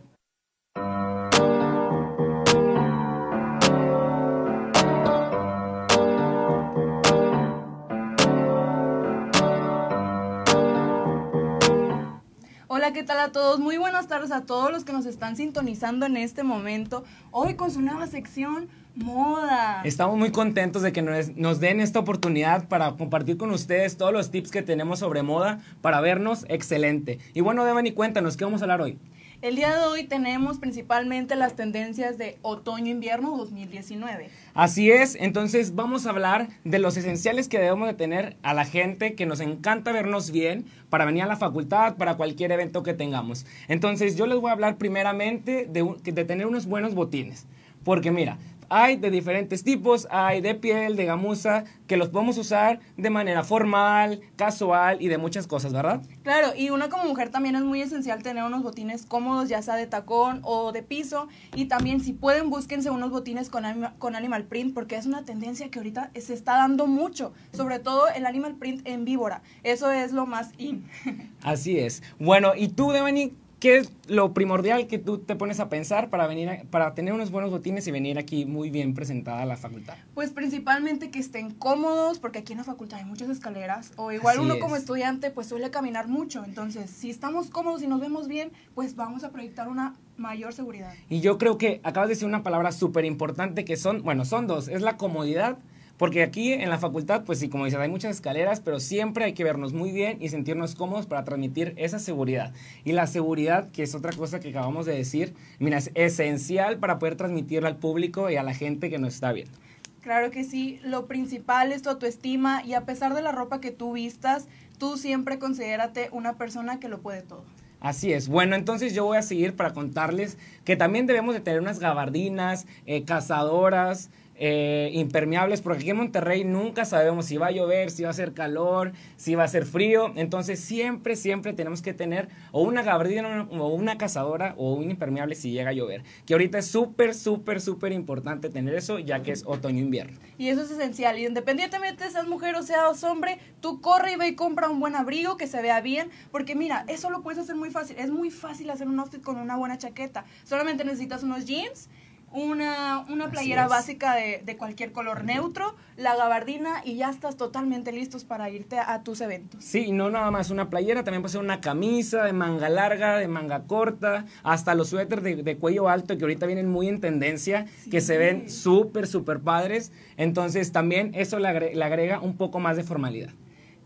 ¿Qué 12.93 13.03
tal 13.03 13.19
a 13.19 13.33
todos? 13.33 13.59
Muy 13.59 13.79
buenas 13.79 14.07
tardes 14.07 14.31
a 14.31 14.43
todos 14.43 14.71
los 14.71 14.85
que 14.85 14.93
nos 14.93 15.07
están 15.07 15.37
sintonizando 15.37 16.07
en 16.07 16.17
este 16.17 16.45
momento. 16.45 17.03
Hoy 17.33 17.55
con 17.55 17.73
su 17.73 17.83
nueva 17.83 18.07
sección, 18.07 18.69
moda. 18.95 19.83
Estamos 19.83 20.17
muy 20.17 20.31
contentos 20.31 20.83
de 20.83 20.93
que 20.93 21.03
nos, 21.03 21.35
nos 21.37 21.59
den 21.59 21.81
esta 21.81 21.99
oportunidad 21.99 22.69
para 22.69 22.93
compartir 22.93 23.39
con 23.39 23.51
ustedes 23.51 23.97
todos 23.97 24.13
los 24.13 24.31
tips 24.31 24.53
que 24.53 24.63
tenemos 24.63 25.01
sobre 25.01 25.25
moda 25.25 25.59
para 25.81 26.01
vernos 26.01 26.47
excelente. 26.49 27.19
Y 27.35 27.41
bueno, 27.41 27.65
Devani, 27.65 27.91
cuéntanos, 27.91 28.37
¿qué 28.37 28.45
vamos 28.45 28.63
a 28.63 28.65
hablar 28.67 28.81
hoy? 28.81 28.99
El 29.43 29.55
día 29.55 29.77
de 29.77 29.85
hoy 29.85 30.05
tenemos 30.05 30.59
principalmente 30.59 31.37
las 31.37 31.57
tendencias 31.57 32.17
de 32.17 32.39
otoño-invierno 32.41 33.37
2019. 33.37 34.31
Así 34.55 34.91
es, 34.91 35.15
entonces 35.21 35.75
vamos 35.75 36.07
a 36.07 36.11
hablar 36.11 36.49
de 36.65 36.79
los 36.79 36.97
esenciales 36.97 37.47
que 37.47 37.59
debemos 37.59 37.87
de 37.87 37.93
tener 37.93 38.39
a 38.43 38.55
la 38.55 38.65
gente 38.65 39.15
que 39.15 39.27
nos 39.27 39.41
encanta 39.41 39.93
vernos 39.93 40.31
bien 40.31 40.65
para 40.89 41.05
venir 41.05 41.25
a 41.25 41.27
la 41.27 41.37
facultad, 41.37 41.97
para 41.97 42.17
cualquier 42.17 42.51
evento 42.51 42.83
que 42.83 42.95
tengamos. 42.95 43.45
Entonces 43.69 44.17
yo 44.17 44.27
les 44.27 44.39
voy 44.39 44.49
a 44.49 44.55
hablar 44.55 44.79
primeramente 44.79 45.67
de, 45.71 45.87
de 46.03 46.25
tener 46.25 46.47
unos 46.47 46.65
buenos 46.65 46.95
botines. 46.95 47.47
Porque 47.85 48.11
mira, 48.11 48.39
hay 48.69 48.97
de 48.97 49.11
diferentes 49.11 49.63
tipos, 49.65 50.07
hay 50.11 50.41
de 50.41 50.55
piel, 50.55 50.97
de 50.97 51.05
gamuza, 51.05 51.65
que 51.87 51.97
los 51.97 52.09
podemos 52.09 52.37
usar 52.39 52.81
de 52.97 53.11
manera 53.11 53.45
formal, 53.45 54.21
casual 54.37 55.01
y 55.01 55.09
de 55.09 55.19
muchas 55.19 55.47
cosas, 55.47 55.73
¿verdad? 55.73 56.03
Claro, 56.23 56.49
y 56.57 56.71
uno 56.71 56.89
como 56.89 57.05
mujer 57.05 57.31
también 57.31 57.55
es 57.57 57.63
muy 57.63 57.81
esencial 57.81 58.23
tener 58.23 58.43
unos 58.45 58.63
botines 58.63 59.07
cómodos, 59.07 59.49
ya 59.49 59.63
sea 59.63 59.77
de 59.77 59.87
tacón 59.87 60.41
o 60.43 60.73
de 60.73 60.83
piso. 60.83 61.29
Y 61.55 61.67
también 61.67 62.01
si 62.01 62.13
pueden, 62.13 62.51
búsquense 62.51 62.91
unos 62.91 63.11
botines 63.11 63.49
con, 63.51 63.65
anima- 63.65 63.95
con 63.99 64.17
animal 64.17 64.45
print, 64.45 64.75
porque 64.75 64.97
es 64.97 65.07
una 65.07 65.25
tendencia 65.25 65.71
que 65.71 65.79
ahorita 65.79 66.11
se 66.21 66.35
está 66.35 66.57
dando 66.57 66.87
mucho, 66.87 67.33
sobre 67.53 67.79
todo 67.79 68.09
el 68.09 68.27
animal 68.27 68.55
print 68.57 68.87
en 68.87 69.05
víbora. 69.05 69.43
Eso 69.63 69.91
es 69.91 70.13
lo 70.13 70.27
más 70.27 70.51
in. 70.59 70.85
Así 71.43 71.79
es. 71.79 72.03
Bueno, 72.19 72.53
y 72.57 72.69
tú, 72.69 72.91
Devani, 72.91 73.33
¿qué 73.59 73.79
es 73.79 73.91
lo 74.07 74.35
primordial 74.35 74.87
que 74.87 74.99
tú 74.99 75.19
te 75.19 75.35
pones 75.35 75.61
a 75.61 75.69
pensar 75.69 76.11
para 76.11 76.27
venir 76.27 76.49
a- 76.49 76.63
para 76.71 76.95
tener 76.95 77.15
unos 77.15 77.31
buenos 77.31 77.51
botines 77.51 77.87
y 77.87 77.91
venir 77.91 78.19
aquí 78.19 78.45
muy 78.45 78.71
bien 78.71 78.95
presentada 78.95 79.43
a 79.43 79.47
la 79.47 79.57
facultad? 79.57 79.95
Pues 80.15 80.31
principalmente 80.31 81.11
que 81.11 81.19
estén 81.19 81.51
cómodos, 81.53 82.19
porque 82.19 82.41
aquí 82.41 82.53
en 82.53 82.59
la 82.59 82.65
facultad 82.65 82.99
hay 82.99 83.05
muchas 83.07 83.31
escaleras, 83.31 83.93
o 83.97 84.13
igual 84.13 84.37
Así 84.37 84.45
uno 84.45 84.55
es. 84.55 84.61
como 84.61 84.77
estudiante 84.77 85.31
pues 85.31 85.47
suele 85.47 85.71
caminar 85.71 86.07
mucho, 86.09 86.45
entonces 86.45 86.91
si 86.91 87.11
estamos 87.11 87.49
cómodos 87.51 87.83
y 87.83 87.87
nos 87.87 88.01
vemos 88.01 88.29
bien, 88.29 88.53
pues 88.75 88.95
vamos 88.95 89.25
a 89.25 89.31
proyectar 89.31 89.69
una 89.69 89.95
mayor 90.17 90.53
seguridad. 90.53 90.93
Y 91.09 91.21
yo 91.21 91.39
creo 91.39 91.57
que 91.59 91.81
acabas 91.83 92.09
de 92.09 92.15
decir 92.15 92.29
una 92.29 92.43
palabra 92.43 92.73
súper 92.73 93.05
importante 93.05 93.65
que 93.65 93.77
son, 93.77 94.03
bueno, 94.03 94.25
son 94.25 94.47
dos, 94.47 94.69
es 94.69 94.83
la 94.83 94.97
comodidad. 94.97 95.59
Porque 95.97 96.23
aquí 96.23 96.53
en 96.53 96.69
la 96.69 96.79
facultad, 96.79 97.25
pues 97.25 97.39
sí, 97.39 97.49
como 97.49 97.65
dices, 97.65 97.81
hay 97.81 97.89
muchas 97.89 98.17
escaleras, 98.17 98.61
pero 98.61 98.81
siempre 98.81 99.25
hay 99.25 99.33
que 99.33 99.45
vernos 99.45 99.73
muy 99.73 99.93
bien 99.93 100.19
y 100.21 100.29
sentirnos 100.29 100.75
cómodos 100.75 101.07
para 101.07 101.25
transmitir 101.25 101.73
esa 101.77 101.99
seguridad. 101.99 102.53
Y 102.85 102.93
la 102.93 103.07
seguridad, 103.07 103.71
que 103.71 103.83
es 103.83 103.95
otra 103.95 104.13
cosa 104.13 104.41
que 104.41 104.51
acabamos 104.51 104.85
de 104.85 104.95
decir, 104.95 105.35
mira, 105.59 105.79
es 105.79 105.91
esencial 105.95 106.79
para 106.79 106.99
poder 106.99 107.17
transmitirla 107.17 107.69
al 107.69 107.77
público 107.77 108.31
y 108.31 108.37
a 108.37 108.43
la 108.43 108.53
gente 108.53 108.91
que 108.91 108.99
nos 108.99 109.15
está 109.15 109.33
viendo. 109.33 109.57
Claro 110.03 110.31
que 110.31 110.45
sí, 110.45 110.79
lo 110.85 111.07
principal 111.07 111.73
es 111.73 111.83
tu 111.83 111.91
autoestima 111.91 112.63
y 112.65 112.75
a 112.75 112.85
pesar 112.85 113.15
de 113.15 113.23
la 113.23 113.33
ropa 113.33 113.61
que 113.61 113.73
tú 113.73 113.95
vistas, 113.95 114.47
tú 114.79 114.99
siempre 114.99 115.39
considérate 115.39 116.11
una 116.13 116.37
persona 116.37 116.79
que 116.79 116.89
lo 116.89 117.01
puede 117.01 117.23
todo. 117.23 117.45
Así 117.81 118.13
es. 118.13 118.29
Bueno, 118.29 118.57
entonces 118.57 118.95
yo 118.95 119.05
voy 119.05 119.17
a 119.17 119.23
seguir 119.23 119.55
para 119.55 119.73
contarles 119.73 120.39
que 120.65 120.77
también 120.77 121.07
debemos 121.07 121.35
de 121.35 121.41
tener 121.41 121.61
unas 121.61 121.79
gabardinas, 121.79 122.67
eh, 122.87 123.05
cazadoras, 123.05 124.11
eh, 124.39 124.91
impermeables, 124.93 125.63
porque 125.63 125.81
aquí 125.81 125.91
en 125.91 125.97
Monterrey 125.97 126.45
nunca 126.45 126.85
sabemos 126.85 127.27
si 127.27 127.39
va 127.39 127.47
a 127.47 127.51
llover, 127.51 127.91
si 127.91 128.03
va 128.03 128.09
a 128.09 128.11
hacer 128.11 128.35
calor, 128.35 128.93
si 129.17 129.35
va 129.35 129.43
a 129.43 129.47
hacer 129.47 129.65
frío. 129.65 130.13
Entonces 130.17 130.61
siempre, 130.61 131.17
siempre 131.17 131.53
tenemos 131.53 131.83
que 131.83 131.95
tener 131.95 132.29
o 132.53 132.63
una 132.63 132.83
gabardina 132.83 133.49
o 133.51 133.69
una 133.69 133.99
cazadora 133.99 134.55
o 134.59 134.75
un 134.75 134.91
impermeable 134.91 135.35
si 135.35 135.53
llega 135.53 135.71
a 135.71 135.73
llover. 135.73 136.03
Que 136.27 136.35
ahorita 136.35 136.59
es 136.59 136.67
súper, 136.67 137.15
súper, 137.15 137.61
súper 137.61 137.93
importante 137.93 138.51
tener 138.51 138.75
eso, 138.75 138.99
ya 138.99 139.23
que 139.23 139.33
es 139.33 139.45
otoño-invierno. 139.47 140.19
Y 140.39 140.49
eso 140.49 140.63
es 140.63 140.71
esencial. 140.71 141.19
Y 141.19 141.27
independientemente 141.27 142.05
de 142.05 142.11
seas 142.11 142.27
mujer 142.27 142.55
o 142.57 142.63
seas 142.63 143.03
hombre, 143.05 143.39
tú 143.61 143.81
corre 143.81 144.13
y 144.13 144.17
ve 144.17 144.29
y 144.29 144.35
compra 144.35 144.69
un 144.69 144.81
buen 144.81 144.97
abrigo 144.97 145.37
que 145.37 145.47
se 145.47 145.63
vea 145.63 145.81
bien. 145.81 146.11
Porque 146.31 146.55
mira, 146.55 146.85
eso 146.89 147.11
lo 147.11 147.23
puedes 147.23 147.39
hacer 147.39 147.57
muy 147.57 147.71
fácil. 147.71 147.97
Es 147.99 148.11
muy 148.11 148.31
fácil 148.31 148.71
hacer 148.71 148.87
un 148.87 148.99
outfit 149.01 149.23
con 149.23 149.39
una 149.39 149.57
buena 149.57 149.79
chaqueta. 149.79 150.25
Solamente 150.45 150.85
necesitas 150.85 151.23
unos 151.23 151.47
jeans 151.47 151.89
una, 152.33 153.05
una 153.09 153.31
playera 153.31 153.69
básica 153.69 154.15
de, 154.15 154.43
de, 154.45 154.57
cualquier 154.57 154.93
color 154.93 155.25
neutro, 155.25 155.75
la 155.97 156.17
gabardina 156.17 156.83
y 156.85 156.97
ya 156.97 157.09
estás 157.09 157.37
totalmente 157.37 157.93
listos 157.93 158.25
para 158.25 158.51
irte 158.51 158.79
a, 158.79 159.03
tus 159.03 159.21
eventos. 159.21 159.65
Sí, 159.65 159.93
no 159.93 160.11
nada 160.11 160.31
más 160.31 160.51
una 160.51 160.69
playera, 160.69 161.05
también 161.05 161.23
puede 161.23 161.33
ser 161.33 161.41
una 161.41 161.61
camisa 161.61 162.25
de 162.25 162.33
manga 162.33 162.69
larga, 162.69 163.19
de 163.19 163.29
manga 163.29 163.63
corta, 163.65 164.27
hasta 164.43 164.75
los 164.75 164.91
suéteres 164.91 165.25
de, 165.25 165.43
de 165.43 165.57
cuello 165.57 165.89
alto 165.89 166.19
que 166.19 166.25
ahorita 166.25 166.47
vienen 166.47 166.69
muy 166.69 166.89
en 166.89 167.01
tendencia, 167.01 167.67
que 167.91 168.01
se 168.01 168.19
ven 168.19 168.51
súper, 168.51 169.07
súper 169.07 169.41
padres. 169.41 169.93
Entonces 170.17 170.73
también 170.73 171.13
eso 171.15 171.39
le 171.39 171.49
agrega 171.49 172.21
un 172.21 172.37
poco 172.37 172.59
más 172.59 172.77
de 172.77 172.83
formalidad. 172.83 173.31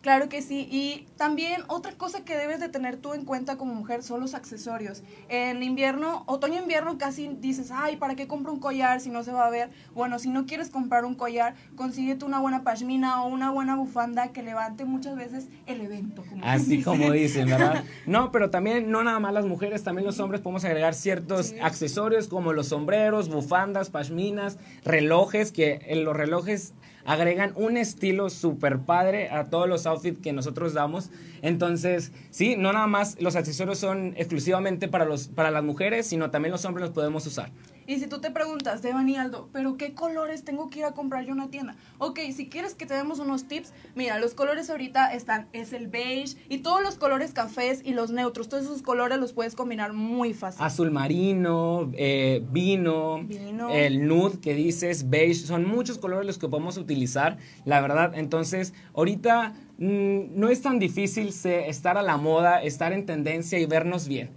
Claro 0.01 0.30
que 0.30 0.40
sí. 0.40 0.66
Y 0.70 1.07
también 1.16 1.62
otra 1.68 1.92
cosa 1.92 2.24
que 2.24 2.36
debes 2.36 2.59
de 2.59 2.70
tener 2.70 2.96
tú 2.96 3.12
en 3.12 3.26
cuenta 3.26 3.59
como 3.59 3.74
mujer 3.74 4.03
son 4.03 4.20
los 4.20 4.34
accesorios. 4.34 5.03
En 5.28 5.62
invierno, 5.62 6.24
otoño-invierno 6.26 6.96
casi 6.96 7.28
dices, 7.40 7.70
ay, 7.70 7.96
¿para 7.96 8.14
qué 8.14 8.26
compro 8.26 8.53
un 8.53 8.61
collar 8.61 9.01
si 9.01 9.11
no 9.11 9.22
se 9.22 9.32
va 9.32 9.46
a 9.46 9.51
ver? 9.51 9.70
Bueno, 9.94 10.18
si 10.18 10.30
no 10.30 10.46
quieres 10.46 10.70
comprar 10.70 11.05
un 11.05 11.14
collar, 11.14 11.55
consíguete 11.76 12.24
una 12.24 12.40
buena 12.40 12.62
pashmina 12.62 13.22
o 13.22 13.28
una 13.28 13.51
buena 13.51 13.76
bufanda 13.76 14.32
que 14.32 14.42
levante 14.42 14.86
muchas 14.86 15.16
veces 15.16 15.48
el 15.66 15.82
evento. 15.82 16.24
Así 16.42 16.82
como 16.82 17.11
dicen, 17.11 17.48
¿verdad? 17.48 17.84
No, 18.07 18.32
pero 18.32 18.51
también, 18.51 18.90
no 18.90 19.05
nada 19.05 19.20
más 19.20 19.32
las 19.32 19.44
mujeres, 19.44 19.84
también 19.84 20.07
los 20.07 20.18
hombres 20.20 20.40
podemos 20.40 20.64
agregar 20.64 20.94
ciertos 20.94 21.55
accesorios 21.62 22.28
como 22.28 22.53
los 22.53 22.68
sombreros, 22.68 23.28
bufandas, 23.28 23.90
pashminas, 23.90 24.59
relojes, 24.84 25.53
que 25.53 25.80
en 25.86 26.05
los 26.05 26.16
relojes 26.16 26.72
agregan 27.05 27.53
un 27.57 27.76
estilo 27.76 28.30
súper 28.30 28.80
padre 28.80 29.30
a 29.30 29.44
todos 29.44 29.68
los 29.68 29.86
outfits 29.86 30.20
que 30.20 30.32
nosotros 30.32 30.74
damos. 30.74 31.11
Entonces, 31.42 32.12
sí, 32.30 32.57
no 32.57 32.72
nada 32.72 32.86
más 32.86 33.20
los 33.20 33.36
accesorios 33.36 33.78
son 33.78 34.14
exclusivamente 34.16 34.88
para, 34.88 35.05
los, 35.05 35.28
para 35.28 35.51
las 35.51 35.64
mujeres, 35.64 36.07
sino 36.07 36.30
también 36.30 36.53
los 36.53 36.64
hombres 36.64 36.86
los 36.86 36.94
podemos 36.94 37.26
usar. 37.26 37.51
Y 37.91 37.99
si 37.99 38.07
tú 38.07 38.20
te 38.20 38.30
preguntas, 38.30 38.82
Devan 38.82 39.09
y 39.09 39.16
Aldo, 39.16 39.49
¿pero 39.53 39.76
qué 39.76 39.95
colores 39.95 40.45
tengo 40.45 40.70
que 40.70 40.78
ir 40.78 40.84
a 40.84 40.93
comprar 40.93 41.24
yo 41.24 41.32
una 41.32 41.51
tienda? 41.51 41.74
Ok, 41.99 42.20
si 42.32 42.49
quieres 42.49 42.76
que 42.76 42.86
te 42.86 42.95
demos 42.95 43.18
unos 43.18 43.49
tips, 43.49 43.72
mira, 43.97 44.20
los 44.20 44.34
colores 44.34 44.70
ahorita 44.70 45.12
están, 45.12 45.49
es 45.53 45.72
el 45.72 45.88
beige 45.88 46.36
y 46.49 46.59
todos 46.59 46.82
los 46.82 46.95
colores 46.95 47.32
cafés 47.32 47.82
y 47.84 47.93
los 47.93 48.12
neutros, 48.12 48.49
todos 48.49 48.62
esos 48.62 48.82
colores 48.82 49.18
los 49.18 49.32
puedes 49.32 49.57
combinar 49.57 49.93
muy 49.93 50.34
fácil. 50.34 50.64
Azul 50.64 50.93
marino, 50.93 51.91
eh, 51.95 52.47
vino, 52.53 53.26
el 53.72 54.07
nude 54.07 54.38
que 54.38 54.55
dices, 54.55 55.11
beige, 55.11 55.45
son 55.47 55.66
muchos 55.66 55.99
colores 55.99 56.28
los 56.28 56.38
que 56.38 56.47
podemos 56.47 56.76
utilizar, 56.76 57.38
la 57.64 57.80
verdad. 57.80 58.12
Entonces, 58.14 58.72
ahorita 58.95 59.55
mm, 59.78 60.38
no 60.38 60.49
es 60.49 60.62
tan 60.62 60.78
difícil 60.78 61.34
estar 61.45 61.99
a 61.99 62.03
la 62.03 62.18
moda, 62.18 62.62
estar 62.62 62.93
en 62.93 63.05
tendencia 63.05 63.59
y 63.59 63.66
vernos 63.66 64.07
bien. 64.07 64.30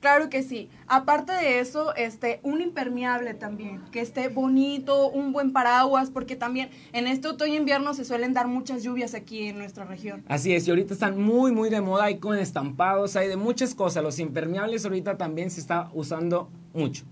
Claro 0.00 0.30
que 0.30 0.42
sí. 0.42 0.70
Aparte 0.86 1.32
de 1.32 1.60
eso, 1.60 1.94
este, 1.94 2.40
un 2.42 2.60
impermeable 2.62 3.34
también, 3.34 3.82
que 3.92 4.00
esté 4.00 4.28
bonito, 4.28 5.10
un 5.10 5.32
buen 5.32 5.52
paraguas, 5.52 6.10
porque 6.10 6.36
también 6.36 6.70
en 6.92 7.06
este 7.06 7.28
otoño 7.28 7.52
e 7.52 7.56
invierno 7.56 7.92
se 7.92 8.06
suelen 8.06 8.32
dar 8.32 8.48
muchas 8.48 8.82
lluvias 8.82 9.14
aquí 9.14 9.48
en 9.48 9.58
nuestra 9.58 9.84
región. 9.84 10.24
Así 10.28 10.54
es, 10.54 10.66
y 10.66 10.70
ahorita 10.70 10.94
están 10.94 11.20
muy, 11.20 11.52
muy 11.52 11.68
de 11.68 11.82
moda, 11.82 12.04
hay 12.04 12.18
con 12.18 12.38
estampados, 12.38 13.14
hay 13.16 13.28
de 13.28 13.36
muchas 13.36 13.74
cosas. 13.74 14.02
Los 14.02 14.18
impermeables 14.18 14.84
ahorita 14.84 15.18
también 15.18 15.50
se 15.50 15.60
está 15.60 15.90
usando 15.92 16.48
mucho. 16.72 17.04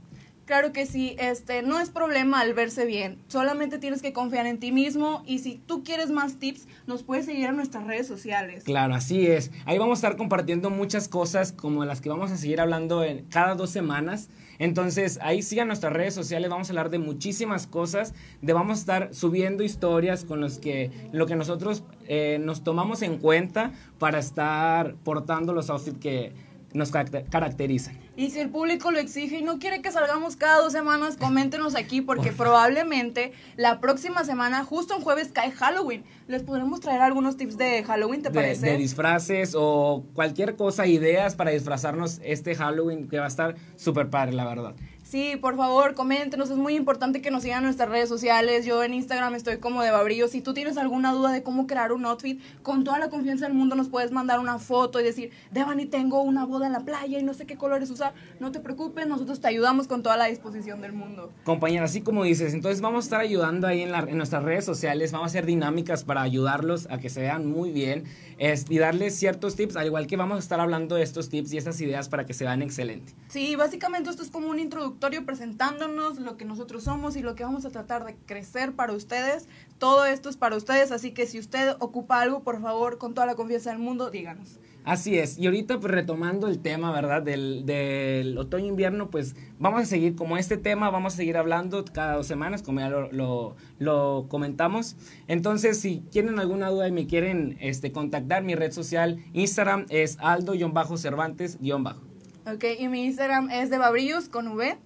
Claro 0.49 0.73
que 0.73 0.87
sí, 0.87 1.15
este, 1.19 1.61
no 1.61 1.79
es 1.79 1.91
problema 1.91 2.41
al 2.41 2.55
verse 2.55 2.87
bien, 2.87 3.19
solamente 3.29 3.79
tienes 3.79 4.01
que 4.01 4.15
confiar 4.15 4.47
en 4.47 4.59
ti 4.59 4.73
mismo 4.73 5.23
y 5.27 5.41
si 5.41 5.57
tú 5.57 5.85
quieres 5.85 6.11
más 6.11 6.39
tips, 6.39 6.67
nos 6.87 7.03
puedes 7.03 7.27
seguir 7.27 7.51
en 7.51 7.57
nuestras 7.57 7.87
redes 7.87 8.07
sociales. 8.07 8.65
Claro, 8.65 8.95
así 8.95 9.27
es. 9.27 9.51
Ahí 9.67 9.77
vamos 9.77 9.99
a 9.99 10.07
estar 10.07 10.17
compartiendo 10.17 10.71
muchas 10.71 11.07
cosas 11.07 11.53
como 11.53 11.85
las 11.85 12.01
que 12.01 12.09
vamos 12.09 12.31
a 12.31 12.39
seguir 12.39 12.63
hablando 12.63 13.05
en 13.05 13.27
cada 13.27 13.57
dos 13.57 13.69
semanas. 13.69 14.31
Entonces, 14.59 15.19
ahí 15.21 15.43
sigan 15.43 15.69
nuestras 15.69 15.93
redes 15.93 16.15
sociales, 16.15 16.49
vamos 16.49 16.71
a 16.71 16.73
hablar 16.73 16.89
de 16.89 16.99
muchísimas 16.99 17.67
cosas, 17.67 18.15
de 18.41 18.55
vamos 18.55 18.79
a 18.79 18.81
estar 18.81 19.15
subiendo 19.15 19.65
historias 19.65 20.25
con 20.25 20.41
los 20.41 20.59
que, 20.59 20.91
lo 21.13 21.27
que 21.27 21.37
nosotros 21.37 21.85
eh, 22.07 22.39
nos 22.41 22.65
tomamos 22.65 23.03
en 23.03 23.19
cuenta 23.19 23.73
para 23.99 24.19
estar 24.19 24.95
portando 25.05 25.53
los 25.53 25.69
outfits 25.69 25.99
que 25.99 26.33
nos 26.73 26.91
caracterizan. 26.91 28.08
Y 28.19 28.31
si 28.31 28.41
el 28.41 28.51
público 28.51 28.91
lo 28.91 28.99
exige 28.99 29.39
y 29.39 29.43
no 29.43 29.61
quiere 29.61 29.81
que 29.81 29.93
salgamos 29.93 30.35
cada 30.35 30.61
dos 30.61 30.73
semanas, 30.73 31.17
coméntenos 31.17 31.77
aquí 31.77 32.01
porque 32.01 32.33
probablemente 32.33 33.31
la 33.55 33.79
próxima 33.79 34.25
semana, 34.25 34.65
justo 34.65 34.97
en 34.97 35.03
jueves, 35.03 35.31
cae 35.33 35.53
Halloween. 35.53 36.03
Les 36.27 36.43
podremos 36.43 36.81
traer 36.81 37.01
algunos 37.01 37.37
tips 37.37 37.57
de 37.57 37.85
Halloween, 37.85 38.23
¿te 38.23 38.33
parece? 38.33 38.67
De 38.67 38.77
disfraces 38.77 39.55
o 39.57 40.05
cualquier 40.15 40.57
cosa, 40.57 40.89
ideas 40.89 41.37
para 41.37 41.53
disfrazarnos 41.53 42.21
este 42.25 42.57
Halloween 42.57 43.07
que 43.07 43.21
va 43.21 43.27
a 43.27 43.29
estar 43.29 43.55
súper 43.77 44.11
padre, 44.11 44.33
la 44.33 44.45
verdad. 44.45 44.75
Sí, 45.09 45.37
por 45.41 45.57
favor, 45.57 45.95
coméntenos. 45.95 46.51
Es 46.51 46.59
muy 46.59 46.77
importante 46.77 47.23
que 47.23 47.31
nos 47.31 47.43
sigan 47.43 47.61
en 47.61 47.65
nuestras 47.65 47.89
redes 47.89 48.11
sociales. 48.11 48.67
Yo 48.67 48.85
en 48.85 48.93
Instagram 48.93 49.35
estoy 49.37 49.57
como 49.57 49.81
de 49.81 49.91
Babrillo. 49.91 50.29
Si 50.29 50.43
tú 50.43 50.53
tienes 50.53 50.77
alguna 50.77 51.15
duda 51.15 51.33
de 51.33 51.43
cómo 51.43 51.67
crear 51.67 51.95
un 51.95 52.05
outfit, 52.05 52.43
con 52.63 52.85
toda 52.85 52.99
la 52.99 53.09
confianza 53.09 53.47
del 53.47 53.55
mundo 53.55 53.75
nos 53.75 53.89
puedes 53.89 54.13
mandar 54.13 54.39
una 54.39 54.59
foto 54.59 55.01
y 55.01 55.05
decir, 55.05 55.31
Devani, 55.51 55.87
tengo 55.87 56.21
una 56.21 56.45
boda 56.45 56.67
en 56.67 56.75
la 56.75 56.81
playa 56.81 57.19
y 57.19 57.23
no 57.23 57.33
sé 57.33 57.47
qué 57.47 57.57
colores 57.57 57.89
usar. 57.89 58.13
No 58.39 58.53
te 58.53 58.61
preocupes, 58.61 59.07
nosotros 59.07 59.41
te 59.41 59.49
ayudamos 59.49 59.89
con 59.89 60.03
toda 60.03 60.19
la 60.19 60.27
disposición 60.27 60.83
del 60.83 60.93
mundo. 60.93 61.33
Compañera, 61.43 61.87
así 61.87 62.03
como 62.03 62.25
dices, 62.25 62.53
entonces 62.53 62.83
vamos 62.83 63.05
a 63.05 63.07
estar 63.07 63.21
ayudando 63.23 63.67
ahí 63.67 63.81
en, 63.81 63.95
en 63.95 64.19
nuestras 64.19 64.43
redes 64.43 64.67
sociales. 64.67 65.11
Vamos 65.13 65.29
a 65.29 65.31
hacer 65.31 65.47
dinámicas 65.47 66.05
para 66.05 66.21
ayudarlos 66.21 66.87
a 66.91 66.99
que 66.99 67.09
se 67.09 67.23
vean 67.23 67.47
muy 67.47 67.71
bien 67.73 68.05
y 68.39 68.79
darles 68.79 69.17
ciertos 69.17 69.57
tips, 69.57 69.77
al 69.77 69.87
igual 69.87 70.07
que 70.07 70.17
vamos 70.17 70.37
a 70.37 70.39
estar 70.41 70.61
hablando 70.61 70.95
de 70.95 71.03
estos 71.03 71.29
tips 71.29 71.53
y 71.53 71.59
estas 71.59 71.81
ideas 71.81 72.09
para 72.09 72.25
que 72.25 72.35
se 72.35 72.45
vean 72.45 72.63
excelentes. 72.63 73.15
Sí, 73.29 73.57
básicamente 73.57 74.11
esto 74.11 74.23
es 74.23 74.31
como 74.31 74.49
un 74.49 74.61
presentándonos 74.99 76.19
lo 76.19 76.37
que 76.37 76.45
nosotros 76.45 76.85
somos 76.85 77.17
y 77.17 77.23
lo 77.23 77.35
que 77.35 77.45
vamos 77.45 77.65
a 77.65 77.71
tratar 77.71 78.05
de 78.05 78.17
crecer 78.27 78.73
para 78.73 78.93
ustedes. 78.93 79.49
Todo 79.79 80.05
esto 80.07 80.29
es 80.29 80.37
para 80.37 80.57
ustedes, 80.57 80.93
así 80.93 81.13
que 81.13 81.27
si 81.27 81.39
usted 81.39 81.77
ocupa 81.79 82.21
algo, 82.21 82.43
por 82.43 82.61
favor, 82.61 82.99
con 82.99 83.15
toda 83.15 83.27
la 83.27 83.35
confianza 83.35 83.71
del 83.71 83.79
mundo, 83.79 84.11
díganos. 84.11 84.59
Así 84.85 85.19
es, 85.19 85.39
y 85.39 85.47
ahorita 85.47 85.81
pues 85.81 85.93
retomando 85.93 86.47
el 86.47 86.61
tema, 86.61 86.93
¿verdad? 86.93 87.23
Del, 87.23 87.67
del 87.67 88.39
otoño-invierno, 88.39 89.11
pues 89.11 89.37
vamos 89.59 89.83
a 89.83 89.85
seguir 89.85 90.15
como 90.17 90.39
este 90.39 90.57
tema, 90.57 90.89
vamos 90.89 91.13
a 91.15 91.17
seguir 91.17 91.37
hablando 91.37 91.85
cada 91.85 92.15
dos 92.15 92.27
semanas, 92.27 92.63
como 92.63 92.81
ya 92.81 92.89
lo, 92.89 93.13
lo, 93.13 93.57
lo 93.79 94.27
comentamos. 94.29 94.97
Entonces, 95.27 95.79
si 95.79 96.01
tienen 96.11 96.39
alguna 96.39 96.71
duda 96.71 96.89
y 96.89 96.93
me 96.93 97.07
quieren 97.07 97.59
este, 97.61 97.93
contactar, 97.93 98.43
mi 98.45 98.55
red 98.55 98.73
social 98.73 99.23
Instagram 99.35 99.85
es 99.91 100.17
aldo-cervantes-bajo. 100.21 102.01
Ok, 102.47 102.65
y 102.79 102.89
mi 102.89 103.05
Instagram 103.05 103.51
es 103.51 103.69
de 103.69 103.77
Babrillos 103.77 104.31
con 104.31 104.49
V. 104.49 104.79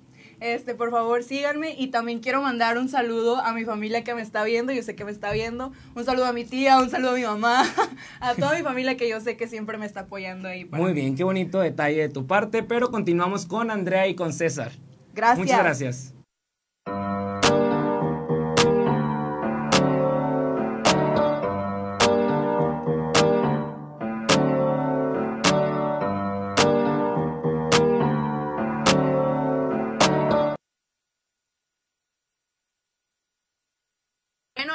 Este, 0.42 0.74
por 0.74 0.90
favor, 0.90 1.22
síganme 1.22 1.74
y 1.78 1.88
también 1.88 2.18
quiero 2.18 2.42
mandar 2.42 2.76
un 2.76 2.88
saludo 2.88 3.36
a 3.36 3.52
mi 3.52 3.64
familia 3.64 4.02
que 4.02 4.12
me 4.14 4.22
está 4.22 4.42
viendo, 4.42 4.72
yo 4.72 4.82
sé 4.82 4.96
que 4.96 5.04
me 5.04 5.12
está 5.12 5.32
viendo. 5.32 5.72
Un 5.94 6.04
saludo 6.04 6.26
a 6.26 6.32
mi 6.32 6.44
tía, 6.44 6.78
un 6.78 6.90
saludo 6.90 7.12
a 7.12 7.14
mi 7.14 7.22
mamá, 7.22 7.64
a 8.20 8.34
toda 8.34 8.56
mi 8.56 8.62
familia 8.62 8.96
que 8.96 9.08
yo 9.08 9.20
sé 9.20 9.36
que 9.36 9.46
siempre 9.46 9.78
me 9.78 9.86
está 9.86 10.00
apoyando 10.00 10.48
ahí. 10.48 10.64
Muy 10.64 10.92
bien, 10.92 11.14
qué 11.14 11.22
bonito 11.22 11.60
detalle 11.60 12.00
de 12.00 12.08
tu 12.08 12.26
parte, 12.26 12.62
pero 12.62 12.90
continuamos 12.90 13.46
con 13.46 13.70
Andrea 13.70 14.08
y 14.08 14.14
con 14.14 14.32
César. 14.32 14.72
Gracias. 15.14 15.38
Muchas 15.38 15.58
gracias. 15.58 16.14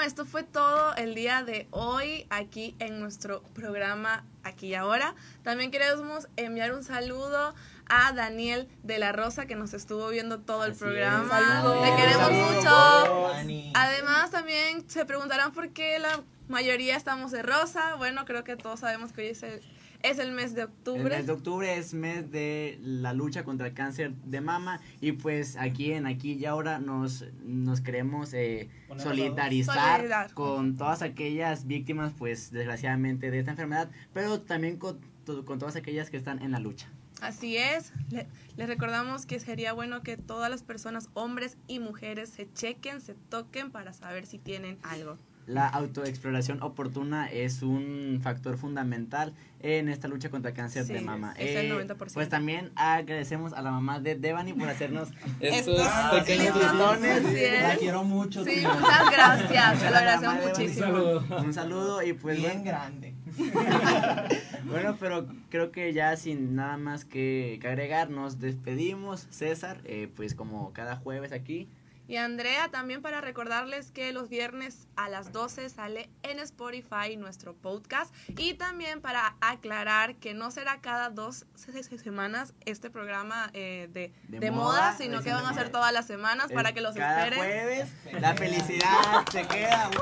Esto 0.08 0.26
fue 0.26 0.44
todo 0.44 0.96
el 0.96 1.16
día 1.16 1.44
de 1.44 1.68
hoy 1.72 2.26
aquí 2.30 2.76
en 2.80 3.02
nuestro 3.02 3.44
programa 3.54 4.24
Aquí 4.42 4.68
y 4.68 4.76
Ahora. 4.76 5.16
También 5.44 5.70
queremos 5.70 6.30
enviar 6.38 6.74
un 6.74 6.82
saludo 6.86 7.54
a 7.90 8.14
Daniel 8.14 8.70
de 8.84 9.00
la 9.00 9.12
Rosa 9.12 9.48
que 9.48 9.56
nos 9.56 9.74
estuvo 9.74 10.08
viendo 10.08 10.40
todo 10.40 10.64
el 10.64 10.74
programa. 10.76 11.28
Saludos. 11.28 11.84
Te 11.84 11.96
queremos 11.98 12.32
mucho. 12.32 13.74
Además 13.74 14.32
también 14.32 14.90
se 14.90 15.06
preguntarán 15.06 15.52
por 15.52 15.72
qué 15.72 16.00
la 16.00 16.22
mayoría 16.48 16.96
estamos 16.96 17.32
de 17.32 17.44
rosa. 17.44 17.96
Bueno, 17.96 18.24
creo 18.24 18.46
que 18.46 18.56
todos 18.56 18.80
sabemos 18.80 19.12
que 19.12 19.22
hoy 19.24 19.28
es 19.28 19.44
el 19.44 19.62
Es 20.04 20.20
el 20.20 20.32
mes 20.32 20.54
de 20.54 20.62
El 20.62 20.68
octubre. 20.68 21.04
mes 21.18 21.26
de 21.26 21.32
octubre 21.34 21.78
es 21.78 21.94
mes 21.94 22.32
de 22.32 22.78
la 22.82 23.14
lucha 23.14 23.44
contra 23.44 23.68
el 23.68 23.74
cáncer 23.74 24.14
de 24.26 24.42
mama 24.42 24.80
y 25.02 25.14
pues 25.14 25.58
aquí 25.58 25.92
en 25.92 26.06
aquí 26.06 26.34
y 26.34 26.46
ahora 26.46 26.80
nos, 26.80 27.26
nos 27.44 27.82
queremos 27.82 28.34
eh, 28.34 28.70
solidarizar 28.98 29.98
Solidar. 30.02 30.34
con 30.34 30.78
todas 30.78 31.02
aquellas 31.02 31.66
víctimas 31.68 32.14
pues 32.18 32.52
desgraciadamente 32.52 33.32
de 33.32 33.40
esta 33.40 33.52
enfermedad, 33.52 33.90
pero 34.14 34.40
también 34.42 34.78
con, 34.78 35.00
con 35.46 35.60
todas 35.60 35.76
aquellas 35.76 36.10
que 36.10 36.18
están 36.18 36.42
en 36.42 36.52
la 36.52 36.60
lucha. 36.60 36.88
Así 37.20 37.58
es. 37.58 37.92
Le- 38.12 38.28
les 38.58 38.68
recordamos 38.68 39.26
que 39.26 39.40
sería 39.40 39.74
bueno 39.74 40.04
que 40.04 40.18
todas 40.18 40.52
las 40.52 40.62
personas, 40.62 41.10
hombres 41.16 41.58
y 41.68 41.80
mujeres, 41.80 42.30
se 42.30 42.48
chequen, 42.54 43.02
se 43.02 43.16
toquen 43.16 43.72
para 43.72 43.92
saber 43.94 44.28
si 44.28 44.38
tienen 44.38 44.78
algo. 44.84 45.18
La 45.48 45.68
autoexploración 45.68 46.62
oportuna 46.62 47.28
es 47.28 47.62
un 47.64 48.20
factor 48.22 48.58
fundamental 48.58 49.34
en 49.62 49.88
esta 49.90 50.08
lucha 50.10 50.30
contra 50.30 50.52
el 50.52 50.56
cáncer 50.58 50.84
Sí, 50.86 50.92
de 50.94 51.02
mama. 51.02 51.34
es 51.38 51.56
el 51.56 51.72
90%. 51.72 52.14
Pues 52.14 52.28
también 52.30 52.70
agradecemos 52.76 53.54
a 53.54 53.62
la 53.62 53.72
mamá 53.72 54.00
de 54.02 54.16
Devani 54.16 54.52
por 54.54 54.68
hacernos 54.70 55.10
Estos 55.40 55.80
Estos 55.80 56.20
pequeños 56.20 56.54
lindos 56.56 56.78
botones. 56.78 57.26
así 57.26 57.36
es. 57.44 57.64
La 57.64 57.76
quiero 57.78 58.04
mucho. 58.04 58.44
Sí, 58.44 58.56
tía. 58.58 58.74
muchas 58.74 59.12
gracias. 59.12 59.80
Se 59.80 59.86
lo 59.86 59.92
La 59.92 59.98
agradecemos 60.00 60.36
mamá 60.36 60.54
de 60.58 60.68
Devani. 60.68 61.14
muchísimo. 61.18 61.38
un 61.46 61.54
saludo 61.54 62.04
y 62.04 62.12
pues 62.14 62.38
Bien 62.38 62.52
bueno, 62.52 62.64
grande. 62.66 63.14
bueno, 64.66 64.98
pero 65.00 65.28
creo 65.50 65.72
que 65.72 65.94
ya 65.94 66.16
sin 66.18 66.56
nada 66.56 66.78
más 66.78 67.06
que, 67.06 67.58
que 67.62 67.68
agregar 67.68 68.10
nos 68.10 68.40
despedimos, 68.40 69.28
César, 69.30 69.80
eh, 69.86 70.10
pues 70.16 70.36
como 70.36 70.74
cada 70.74 70.96
jueves 70.98 71.32
aquí. 71.32 71.68
Y 72.08 72.16
Andrea, 72.18 72.70
también 72.70 73.02
para 73.02 73.20
recordarles 73.22 73.92
que 73.92 74.14
los 74.14 74.30
viernes 74.30 74.88
a 74.96 75.10
las 75.10 75.32
12 75.34 75.70
sale 75.70 76.10
en 76.24 76.40
Spotify 76.40 77.18
nuestro 77.18 77.54
podcast. 77.54 78.14
Y 78.30 78.54
también 78.54 79.02
para 79.02 79.36
aclarar 79.42 80.16
que 80.16 80.34
no 80.34 80.50
será 80.52 80.80
cada 80.80 81.10
dos 81.10 81.46
se- 81.56 81.84
se- 81.84 81.98
semanas 81.98 82.54
este 82.66 82.90
programa 82.90 83.50
eh, 83.54 83.90
de, 83.92 84.14
De 84.30 84.40
de 84.40 84.52
moda, 84.52 84.64
moda, 84.64 84.94
sino 84.98 85.18
de 85.18 85.24
que 85.26 85.34
van 85.34 85.46
a 85.46 85.54
ser 85.54 85.70
todas 85.70 85.92
las 85.92 86.08
semanas 86.08 86.52
para 86.54 86.70
Es 86.70 86.76
que 86.76 86.82
los 86.82 86.96
cada 86.96 87.26
esperen. 87.28 87.40
jueves, 87.40 87.94
la 88.22 88.34
felicidad 88.36 89.26
se 89.32 89.46
queda. 89.48 89.84
Así 89.84 89.98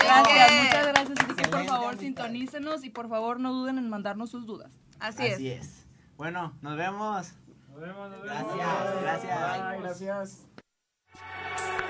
Gracias, 0.00 0.48
que- 0.48 0.62
muchas 0.64 0.86
gracias. 0.88 1.18
Así 1.20 1.34
que 1.36 1.48
por 1.48 1.64
favor 1.66 1.86
amistad. 1.88 2.00
sintonícenos 2.00 2.84
y 2.84 2.90
por 2.90 3.08
favor 3.08 3.38
no 3.38 3.52
duden 3.52 3.78
en 3.78 3.88
mandarnos 3.88 4.30
sus 4.30 4.44
dudas. 4.44 4.72
Así 4.98 5.24
es. 5.26 5.34
Así 5.34 5.48
es. 5.50 5.86
Bueno, 6.16 6.52
nos 6.62 6.76
vemos. 6.76 7.32
Nos 7.70 7.80
vemos, 7.80 8.10
nos 8.10 8.22
vemos. 8.22 8.56
Gracias, 8.56 9.00
gracias. 9.02 9.38
Ay, 9.40 9.80
gracias. 9.80 10.44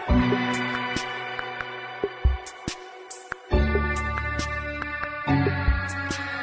Música 0.09 0.68